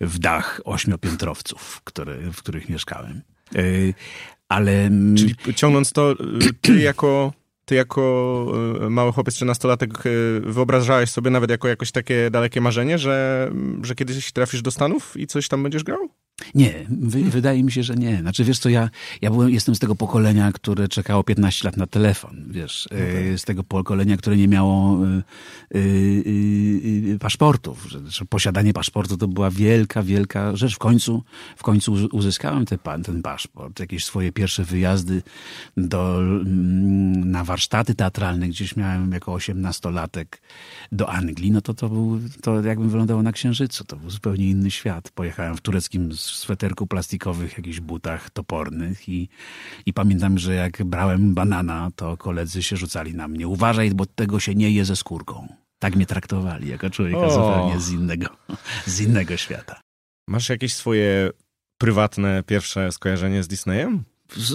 w 0.00 0.18
dach 0.18 0.60
ośmiopiętrowców, 0.64 1.80
które, 1.84 2.16
w 2.32 2.36
których 2.36 2.68
mieszkałem. 2.68 3.22
E, 3.56 3.62
ale... 4.48 4.90
Czyli 5.16 5.34
ciągnąc 5.54 5.92
to, 5.92 6.14
ty 6.60 6.80
jako 6.90 7.32
ty 7.64 7.74
jako 7.74 8.52
mały 8.90 9.12
chłopiec, 9.12 9.34
13-latek 9.34 10.08
wyobrażałeś 10.40 11.10
sobie 11.10 11.30
nawet 11.30 11.50
jako 11.50 11.68
jakoś 11.68 11.92
takie 11.92 12.30
dalekie 12.30 12.60
marzenie, 12.60 12.98
że, 12.98 13.50
że 13.82 13.94
kiedyś 13.94 14.32
trafisz 14.32 14.62
do 14.62 14.70
Stanów 14.70 15.16
i 15.16 15.26
coś 15.26 15.48
tam 15.48 15.62
będziesz 15.62 15.84
grał? 15.84 16.08
Nie, 16.54 16.86
wy, 16.88 17.22
wydaje 17.22 17.64
mi 17.64 17.72
się, 17.72 17.82
że 17.82 17.94
nie. 17.94 18.20
Znaczy, 18.20 18.44
wiesz 18.44 18.58
co, 18.58 18.68
ja, 18.68 18.90
ja 19.22 19.30
byłem, 19.30 19.50
jestem 19.50 19.74
z 19.74 19.78
tego 19.78 19.94
pokolenia, 19.94 20.52
które 20.52 20.88
czekało 20.88 21.24
15 21.24 21.68
lat 21.68 21.76
na 21.76 21.86
telefon, 21.86 22.44
wiesz, 22.50 22.86
okay. 22.86 23.38
z 23.38 23.44
tego 23.44 23.64
pokolenia, 23.64 24.16
które 24.16 24.36
nie 24.36 24.48
miało 24.48 25.06
y, 25.06 25.22
y, 25.74 27.12
y, 27.14 27.18
paszportów. 27.20 27.86
Że, 28.06 28.24
posiadanie 28.24 28.72
paszportu 28.72 29.16
to 29.16 29.28
była 29.28 29.50
wielka, 29.50 30.02
wielka 30.02 30.56
rzecz. 30.56 30.74
W 30.74 30.78
końcu, 30.78 31.22
w 31.56 31.62
końcu 31.62 31.92
uzyskałem 32.12 32.66
te, 32.66 32.78
ten 33.04 33.22
paszport. 33.22 33.80
Jakieś 33.80 34.04
swoje 34.04 34.32
pierwsze 34.32 34.64
wyjazdy 34.64 35.22
do, 35.76 36.18
mm, 36.18 37.30
na 37.30 37.44
warsztaty 37.44 37.94
teatralne, 37.94 38.48
gdzieś 38.48 38.76
miałem 38.76 39.12
jako 39.12 39.32
18-latek 39.32 40.26
do 40.92 41.10
Anglii, 41.10 41.50
no 41.50 41.60
to 41.60 41.74
to 41.74 41.88
był, 41.88 42.20
to 42.42 42.62
jakbym 42.62 42.88
wyglądało 42.88 43.22
na 43.22 43.32
Księżycu. 43.32 43.84
To 43.84 43.96
był 43.96 44.10
zupełnie 44.10 44.50
inny 44.50 44.70
świat. 44.70 45.10
Pojechałem 45.10 45.56
w 45.56 45.60
tureckim 45.60 46.12
sweterku 46.36 46.86
plastikowych, 46.86 47.56
jakichś 47.56 47.80
butach 47.80 48.30
topornych 48.30 49.08
i, 49.08 49.28
i 49.86 49.92
pamiętam, 49.92 50.38
że 50.38 50.54
jak 50.54 50.84
brałem 50.84 51.34
banana, 51.34 51.90
to 51.96 52.16
koledzy 52.16 52.62
się 52.62 52.76
rzucali 52.76 53.14
na 53.14 53.28
mnie. 53.28 53.48
Uważaj, 53.48 53.90
bo 53.90 54.06
tego 54.06 54.40
się 54.40 54.54
nie 54.54 54.70
je 54.70 54.84
ze 54.84 54.96
skórką. 54.96 55.48
Tak 55.78 55.96
mnie 55.96 56.06
traktowali, 56.06 56.68
jako 56.68 56.90
człowieka 56.90 57.20
o. 57.20 57.30
zupełnie 57.30 57.80
z 57.80 57.90
innego, 57.90 58.26
z 58.86 59.00
innego 59.00 59.36
świata. 59.36 59.80
Masz 60.28 60.48
jakieś 60.48 60.74
swoje 60.74 61.30
prywatne 61.78 62.42
pierwsze 62.42 62.92
skojarzenie 62.92 63.42
z 63.42 63.48
Disneyem? 63.48 64.04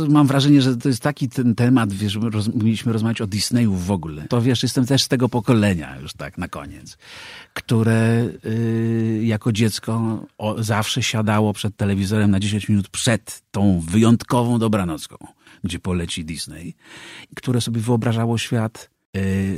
Mam 0.10 0.28
wrażenie, 0.28 0.62
że 0.62 0.78
to 0.78 0.90
jest 0.90 1.02
taki 1.02 1.30
ten 1.30 1.56
temat, 1.56 1.94
wiesz, 1.94 2.18
roz, 2.22 2.54
mieliśmy 2.56 2.94
rozmawiać 2.94 3.22
o 3.22 3.28
Disneyu 3.28 3.74
w 3.74 3.92
ogóle. 3.92 4.26
To 4.30 4.42
wiesz, 4.42 4.64
jestem 4.64 4.86
też 4.86 5.04
z 5.04 5.08
tego 5.08 5.30
pokolenia 5.30 6.00
już 6.00 6.14
tak 6.14 6.38
na 6.38 6.48
koniec, 6.48 6.98
które 7.54 8.30
y, 8.46 9.22
jako 9.24 9.52
dziecko 9.52 10.26
o, 10.38 10.64
zawsze 10.64 11.04
siadało 11.04 11.54
przed 11.54 11.76
telewizorem 11.76 12.32
na 12.32 12.40
10 12.40 12.70
minut 12.70 12.90
przed 12.90 13.42
tą 13.52 13.80
wyjątkową 13.80 14.60
dobranocką, 14.60 15.18
gdzie 15.64 15.80
poleci 15.80 16.26
Disney, 16.26 16.76
które 17.36 17.62
sobie 17.62 17.82
wyobrażało 17.82 18.38
świat 18.38 18.93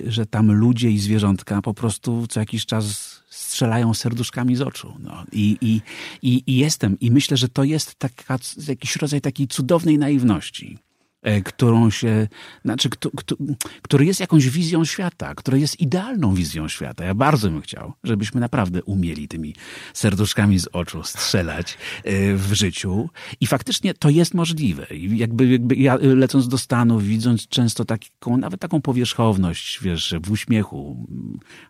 że 0.07 0.25
tam 0.25 0.51
ludzie 0.51 0.91
i 0.91 0.99
zwierzątka 0.99 1.61
po 1.61 1.73
prostu 1.73 2.27
co 2.27 2.39
jakiś 2.39 2.65
czas 2.65 3.15
strzelają 3.29 3.93
serduszkami 3.93 4.55
z 4.55 4.61
oczu. 4.61 4.93
No. 4.99 5.23
I, 5.31 5.57
i, 5.61 5.81
i, 6.21 6.43
I 6.47 6.57
jestem, 6.57 6.99
i 6.99 7.11
myślę, 7.11 7.37
że 7.37 7.49
to 7.49 7.63
jest 7.63 7.95
taka, 7.95 8.37
jakiś 8.67 8.95
rodzaj 8.95 9.21
takiej 9.21 9.47
cudownej 9.47 9.97
naiwności. 9.97 10.77
E, 11.25 11.41
którą 11.41 11.89
się, 11.89 12.27
znaczy, 12.65 12.89
który 13.81 14.05
jest 14.05 14.19
jakąś 14.19 14.49
wizją 14.49 14.85
świata, 14.85 15.35
który 15.35 15.59
jest 15.59 15.79
idealną 15.79 16.33
wizją 16.33 16.67
świata. 16.67 17.05
Ja 17.05 17.13
bardzo 17.13 17.49
bym 17.49 17.61
chciał, 17.61 17.93
żebyśmy 18.03 18.41
naprawdę 18.41 18.83
umieli 18.83 19.27
tymi 19.27 19.55
serduszkami 19.93 20.59
z 20.59 20.67
oczu 20.73 21.03
strzelać 21.03 21.77
e, 22.03 22.35
w 22.35 22.53
życiu. 22.53 23.09
I 23.39 23.47
faktycznie 23.47 23.93
to 23.93 24.09
jest 24.09 24.33
możliwe. 24.33 24.87
Jakby, 24.91 25.47
jakby 25.47 25.75
ja 25.75 25.97
lecąc 26.01 26.47
do 26.47 26.57
Stanów, 26.57 27.03
widząc 27.03 27.47
często 27.47 27.85
taką, 27.85 28.37
nawet 28.37 28.61
taką 28.61 28.81
powierzchowność, 28.81 29.79
wiesz, 29.81 30.15
w 30.23 30.31
uśmiechu, 30.31 31.07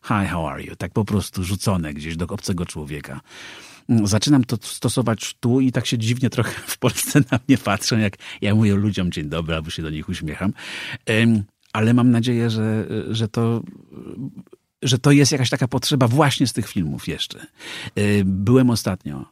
hi, 0.04 0.28
how 0.32 0.48
are 0.48 0.64
you? 0.64 0.76
Tak 0.76 0.94
po 0.94 1.06
prostu 1.06 1.44
rzucone 1.44 1.94
gdzieś 1.94 2.18
do 2.18 2.28
obcego 2.28 2.66
człowieka 2.66 3.22
zaczynam 3.90 4.44
to 4.44 4.58
stosować 4.62 5.36
tu 5.40 5.60
i 5.60 5.72
tak 5.72 5.86
się 5.86 5.98
dziwnie 5.98 6.30
trochę 6.30 6.62
w 6.74 6.78
Polsce 6.78 7.22
na 7.32 7.40
mnie 7.48 7.58
patrzą, 7.58 7.98
jak 7.98 8.18
ja 8.42 8.56
mówię 8.56 8.76
ludziom 8.76 9.12
dzień 9.12 9.30
dobry, 9.30 9.56
albo 9.56 9.70
się 9.70 9.84
do 9.84 9.90
nich 9.90 10.10
uśmiecham. 10.10 10.54
Ale 11.74 11.94
mam 11.94 12.12
nadzieję, 12.12 12.50
że, 12.50 12.88
że 13.10 13.28
to 13.28 13.64
że 14.82 15.00
to 15.00 15.12
jest 15.12 15.32
jakaś 15.32 15.50
taka 15.50 15.68
potrzeba 15.68 16.08
właśnie 16.08 16.48
z 16.48 16.54
tych 16.54 16.68
filmów 16.68 17.08
jeszcze. 17.08 17.46
Byłem 18.26 18.70
ostatnio 18.70 19.26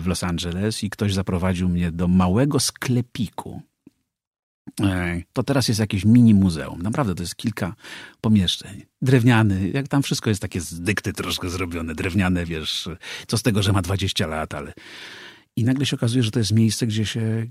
w 0.00 0.02
Los 0.06 0.24
Angeles 0.24 0.84
i 0.84 0.90
ktoś 0.90 1.14
zaprowadził 1.14 1.68
mnie 1.68 1.92
do 1.92 2.08
małego 2.08 2.60
sklepiku 2.60 3.62
to 5.32 5.42
teraz 5.42 5.68
jest 5.68 5.80
jakieś 5.80 6.04
mini 6.04 6.34
muzeum. 6.34 6.82
Naprawdę 6.82 7.14
to 7.14 7.22
jest 7.22 7.36
kilka 7.36 7.74
pomieszczeń. 8.20 8.82
Drewniany, 9.02 9.70
jak 9.70 9.88
tam 9.88 10.02
wszystko 10.02 10.30
jest 10.30 10.42
takie 10.42 10.60
z 10.60 10.80
dykty 10.80 11.12
troszkę 11.12 11.50
zrobione, 11.50 11.94
drewniane, 11.94 12.44
wiesz, 12.46 12.88
co 13.26 13.38
z 13.38 13.42
tego, 13.42 13.62
że 13.62 13.72
ma 13.72 13.82
20 13.82 14.26
lat, 14.26 14.54
ale... 14.54 14.72
I 15.56 15.64
nagle 15.64 15.86
się 15.86 15.96
okazuje, 15.96 16.22
że 16.22 16.30
to 16.30 16.38
jest 16.38 16.52
miejsce, 16.52 16.86
gdzie 16.86 17.06
się, 17.06 17.46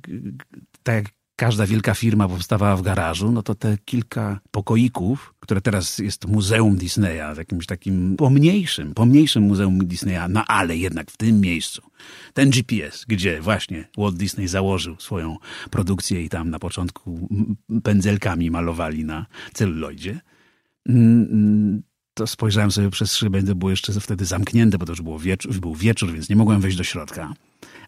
tak 0.84 0.96
jak 0.96 1.14
każda 1.38 1.66
wielka 1.66 1.94
firma 1.94 2.28
powstawała 2.28 2.78
w 2.78 2.82
garażu, 2.82 3.32
no 3.32 3.44
to 3.44 3.56
te 3.56 3.78
kilka 3.86 4.40
pokoików, 4.52 5.34
które 5.40 5.62
teraz 5.62 5.98
jest 5.98 6.28
Muzeum 6.28 6.76
Disneya, 6.76 7.36
w 7.36 7.38
jakimś 7.38 7.66
takim 7.66 8.16
pomniejszym, 8.16 8.94
pomniejszym 8.94 9.44
Muzeum 9.44 9.88
Disneya, 9.88 10.30
no 10.30 10.44
ale 10.48 10.78
jednak 10.78 11.12
w 11.12 11.18
tym 11.18 11.42
miejscu, 11.42 11.82
ten 12.34 12.50
GPS, 12.50 13.06
gdzie 13.08 13.42
właśnie 13.42 13.88
Walt 13.98 14.18
Disney 14.18 14.48
założył 14.48 14.96
swoją 15.00 15.38
produkcję 15.72 16.24
i 16.24 16.30
tam 16.30 16.50
na 16.50 16.60
początku 16.60 17.30
pędzelkami 17.84 18.52
malowali 18.52 19.06
na 19.06 19.26
celuloidzie, 19.54 20.20
mm, 20.90 21.28
mm, 21.32 21.82
to 22.14 22.28
spojrzałem 22.28 22.72
sobie 22.72 22.90
przez 22.90 23.16
szybę, 23.16 23.44
to 23.44 23.56
było 23.56 23.72
jeszcze 23.72 23.94
wtedy 23.94 24.26
zamknięte, 24.26 24.78
bo 24.78 24.86
to 24.86 24.92
już 24.92 25.02
było 25.02 25.20
wieczór, 25.20 25.54
był 25.54 25.76
wieczór, 25.76 26.12
więc 26.14 26.30
nie 26.30 26.36
mogłem 26.36 26.62
wejść 26.62 26.78
do 26.78 26.84
środka. 26.84 27.34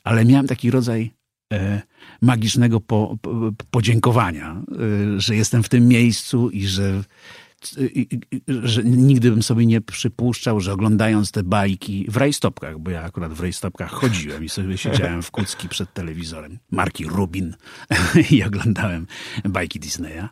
Ale 0.03 0.25
miałem 0.25 0.47
taki 0.47 0.71
rodzaj 0.71 1.18
magicznego 2.21 2.79
po, 2.79 3.17
po, 3.21 3.51
podziękowania, 3.71 4.61
e, 5.15 5.19
że 5.19 5.35
jestem 5.35 5.63
w 5.63 5.69
tym 5.69 5.87
miejscu 5.87 6.49
i 6.49 6.67
że, 6.67 7.03
że 8.47 8.83
nigdy 8.83 9.31
bym 9.31 9.43
sobie 9.43 9.65
nie 9.65 9.81
przypuszczał, 9.81 10.59
że 10.59 10.73
oglądając 10.73 11.31
te 11.31 11.43
bajki 11.43 12.05
w 12.09 12.17
rajstopkach, 12.17 12.79
bo 12.79 12.91
ja 12.91 13.03
akurat 13.03 13.33
w 13.33 13.39
rajstopkach 13.39 13.91
chodziłem 13.91 14.43
i 14.43 14.49
sobie 14.49 14.77
siedziałem 14.77 15.21
w 15.21 15.31
kucki 15.31 15.69
przed 15.69 15.93
telewizorem, 15.93 16.59
marki 16.71 17.05
Rubin 17.05 17.55
i 18.31 18.43
oglądałem 18.43 19.07
bajki 19.45 19.79
Disneya, 19.79 20.27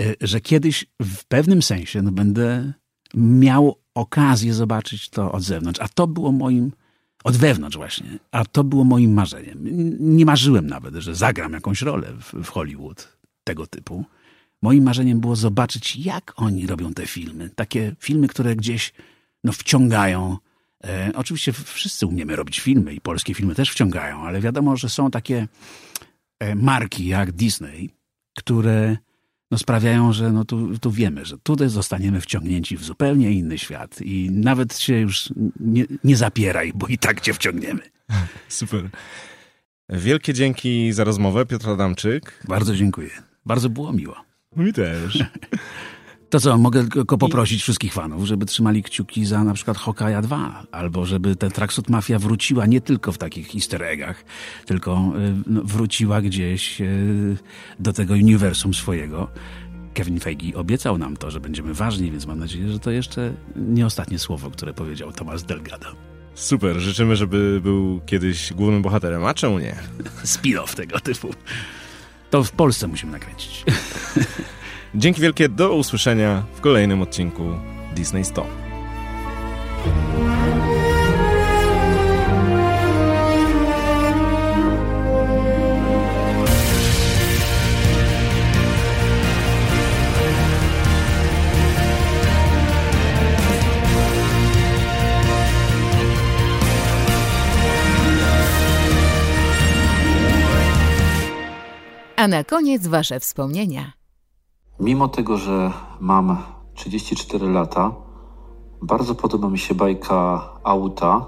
e, 0.00 0.14
że 0.20 0.40
kiedyś 0.40 0.86
w 1.02 1.24
pewnym 1.24 1.62
sensie 1.62 2.02
no, 2.02 2.12
będę 2.12 2.72
miał 3.14 3.80
okazję 3.94 4.54
zobaczyć 4.54 5.08
to 5.08 5.32
od 5.32 5.42
zewnątrz. 5.42 5.80
A 5.80 5.88
to 5.88 6.06
było 6.06 6.32
moim 6.32 6.72
od 7.24 7.36
wewnątrz 7.36 7.76
właśnie. 7.76 8.18
A 8.30 8.44
to 8.44 8.64
było 8.64 8.84
moim 8.84 9.12
marzeniem. 9.12 9.58
Nie 10.16 10.26
marzyłem 10.26 10.66
nawet, 10.66 10.94
że 10.94 11.14
zagram 11.14 11.52
jakąś 11.52 11.82
rolę 11.82 12.12
w, 12.32 12.48
Hollywood 12.48 13.16
tego 13.44 13.66
typu. 13.66 14.04
Moim 14.62 14.84
marzeniem 14.84 15.20
było 15.20 15.36
zobaczyć, 15.36 15.96
jak 15.96 16.32
oni 16.36 16.66
robią 16.66 16.94
te 16.94 17.06
filmy. 17.06 17.50
Takie 17.50 17.96
filmy, 18.00 18.28
które 18.28 18.56
gdzieś 18.56 18.92
no, 19.44 19.52
wciągają. 19.52 20.36
E, 20.84 21.12
oczywiście 21.14 21.52
wszyscy 21.52 22.06
umiemy 22.06 22.36
robić 22.36 22.60
filmy 22.60 22.94
i 22.94 23.00
polskie 23.00 23.34
filmy 23.34 23.54
też 23.54 23.70
wciągają, 23.70 24.22
ale 24.22 24.40
wiadomo, 24.40 24.76
że 24.76 24.88
są 24.88 25.10
takie 25.10 25.48
e, 26.40 26.54
marki 26.54 27.06
jak 27.06 27.32
Disney, 27.32 27.90
które 28.38 28.96
no 29.56 29.60
sprawiają, 29.60 30.12
że 30.12 30.32
no 30.32 30.44
tu, 30.44 30.78
tu 30.78 30.90
wiemy, 30.90 31.24
że 31.24 31.38
tutaj 31.38 31.68
zostaniemy 31.68 32.20
wciągnięci 32.20 32.76
w 32.76 32.84
zupełnie 32.84 33.32
inny 33.32 33.58
świat 33.58 34.00
i 34.00 34.30
nawet 34.30 34.78
się 34.78 34.98
już 34.98 35.32
nie, 35.60 35.84
nie 36.04 36.16
zapieraj, 36.16 36.72
bo 36.74 36.86
i 36.86 36.98
tak 36.98 37.20
cię 37.20 37.34
wciągniemy. 37.34 37.80
Super. 38.48 38.88
Wielkie 39.88 40.34
dzięki 40.34 40.92
za 40.92 41.04
rozmowę, 41.04 41.46
Piotr 41.46 41.70
Adamczyk. 41.70 42.44
Bardzo 42.48 42.76
dziękuję. 42.76 43.10
Bardzo 43.46 43.68
było 43.70 43.92
miło. 43.92 44.16
Mi 44.56 44.72
też. 44.72 45.18
To 46.30 46.40
co, 46.40 46.58
mogę 46.58 46.88
tylko 46.88 47.18
poprosić 47.18 47.62
wszystkich 47.62 47.92
fanów, 47.92 48.24
żeby 48.24 48.46
trzymali 48.46 48.82
kciuki 48.82 49.26
za 49.26 49.44
na 49.44 49.54
przykład 49.54 49.76
Hokaja 49.76 50.22
2, 50.22 50.62
albo 50.70 51.06
żeby 51.06 51.36
ten 51.36 51.50
Traksut 51.50 51.88
Mafia 51.88 52.18
wróciła 52.18 52.66
nie 52.66 52.80
tylko 52.80 53.12
w 53.12 53.18
takich 53.18 53.54
easter 53.54 53.82
eggach, 53.82 54.24
tylko 54.66 55.12
y, 55.16 55.34
no, 55.46 55.60
wróciła 55.64 56.22
gdzieś 56.22 56.80
y, 56.80 57.36
do 57.78 57.92
tego 57.92 58.14
uniwersum 58.14 58.74
swojego. 58.74 59.28
Kevin 59.94 60.20
Feige 60.20 60.54
obiecał 60.54 60.98
nam 60.98 61.16
to, 61.16 61.30
że 61.30 61.40
będziemy 61.40 61.74
ważni, 61.74 62.10
więc 62.10 62.26
mam 62.26 62.38
nadzieję, 62.38 62.68
że 62.68 62.78
to 62.78 62.90
jeszcze 62.90 63.32
nie 63.56 63.86
ostatnie 63.86 64.18
słowo, 64.18 64.50
które 64.50 64.74
powiedział 64.74 65.12
Tomasz 65.12 65.42
Delgado. 65.42 65.86
Super, 66.34 66.80
życzymy, 66.80 67.16
żeby 67.16 67.60
był 67.62 68.00
kiedyś 68.06 68.52
głównym 68.52 68.82
bohaterem, 68.82 69.24
a 69.24 69.34
czemu 69.34 69.58
nie? 69.58 69.76
Spin-off 70.24 70.74
tego 70.74 71.00
typu. 71.00 71.34
To 72.30 72.44
w 72.44 72.52
Polsce 72.52 72.86
musimy 72.86 73.12
nakręcić. 73.12 73.64
Dzięki 74.98 75.20
wielkie, 75.20 75.48
do 75.48 75.74
usłyszenia 75.74 76.42
w 76.54 76.60
kolejnym 76.60 77.02
odcinku 77.02 77.42
Disney 77.94 78.24
Stop. 78.24 78.46
A 102.16 102.28
na 102.28 102.44
koniec 102.44 102.86
Wasze 102.86 103.20
wspomnienia. 103.20 103.95
Mimo 104.80 105.08
tego, 105.08 105.36
że 105.36 105.72
mam 106.00 106.36
34 106.74 107.48
lata, 107.52 107.94
bardzo 108.82 109.14
podoba 109.14 109.48
mi 109.48 109.58
się 109.58 109.74
bajka 109.74 110.48
Auta, 110.64 111.26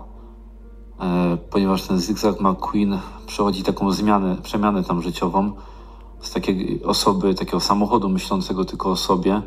e, 1.00 1.36
ponieważ 1.50 1.82
ten 1.82 1.98
Zygzak 1.98 2.40
McQueen 2.40 2.98
przechodzi 3.26 3.62
taką 3.62 3.92
zmianę, 3.92 4.36
przemianę 4.42 4.84
tam 4.84 5.02
życiową 5.02 5.52
z 6.20 6.32
takiej 6.32 6.84
osoby, 6.84 7.34
takiego 7.34 7.60
samochodu 7.60 8.08
myślącego 8.08 8.64
tylko 8.64 8.90
o 8.90 8.96
sobie 8.96 9.42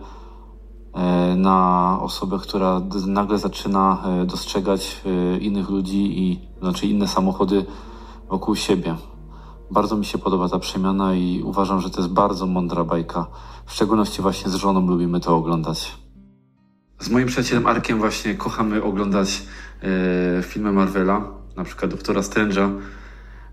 e, 0.93 1.35
na 1.35 1.97
osobę, 2.01 2.39
która 2.39 2.81
nagle 3.07 3.37
zaczyna 3.37 4.03
e, 4.05 4.25
dostrzegać 4.25 5.01
innych 5.39 5.69
ludzi 5.69 6.19
i 6.19 6.39
znaczy 6.59 6.87
inne 6.87 7.07
samochody 7.07 7.65
wokół 8.29 8.55
siebie. 8.55 8.95
Bardzo 9.71 9.97
mi 9.97 10.05
się 10.05 10.17
podoba 10.17 10.49
ta 10.49 10.59
przemiana 10.59 11.15
i 11.15 11.41
uważam, 11.45 11.81
że 11.81 11.89
to 11.89 12.01
jest 12.01 12.13
bardzo 12.13 12.45
mądra 12.45 12.83
bajka. 12.83 13.27
W 13.65 13.73
szczególności 13.73 14.21
właśnie 14.21 14.51
z 14.51 14.55
żoną 14.55 14.87
lubimy 14.87 15.19
to 15.19 15.35
oglądać. 15.35 15.97
Z 16.99 17.09
moim 17.09 17.27
przyjacielem 17.27 17.67
Arkiem 17.67 17.99
właśnie 17.99 18.35
kochamy 18.35 18.83
oglądać 18.83 19.43
e, 19.83 20.43
filmy 20.43 20.71
Marvela, 20.71 21.27
na 21.57 21.63
przykład 21.63 21.91
Doktora 21.91 22.21
Strange'a, 22.21 22.69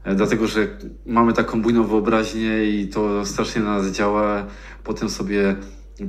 e, 0.05 0.15
dlatego 0.15 0.47
że 0.47 0.67
mamy 1.07 1.33
taką 1.33 1.63
bujną 1.63 1.85
wyobraźnię 1.85 2.65
i 2.65 2.89
to 2.89 3.25
strasznie 3.25 3.63
na 3.63 3.79
nas 3.79 3.87
działa. 3.87 4.45
Potem 4.85 5.11
sobie 5.11 5.57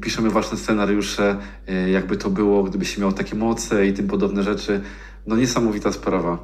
piszemy 0.01 0.29
własne 0.29 0.57
scenariusze, 0.57 1.37
e, 1.67 1.89
jakby 1.89 2.17
to 2.17 2.29
było, 2.29 2.63
gdyby 2.63 2.85
się 2.85 3.01
miał 3.01 3.11
takie 3.11 3.35
moce 3.35 3.87
i 3.87 3.93
tym 3.93 4.07
podobne 4.07 4.43
rzeczy. 4.43 4.81
No 5.27 5.35
niesamowita 5.35 5.91
sprawa. 5.91 6.37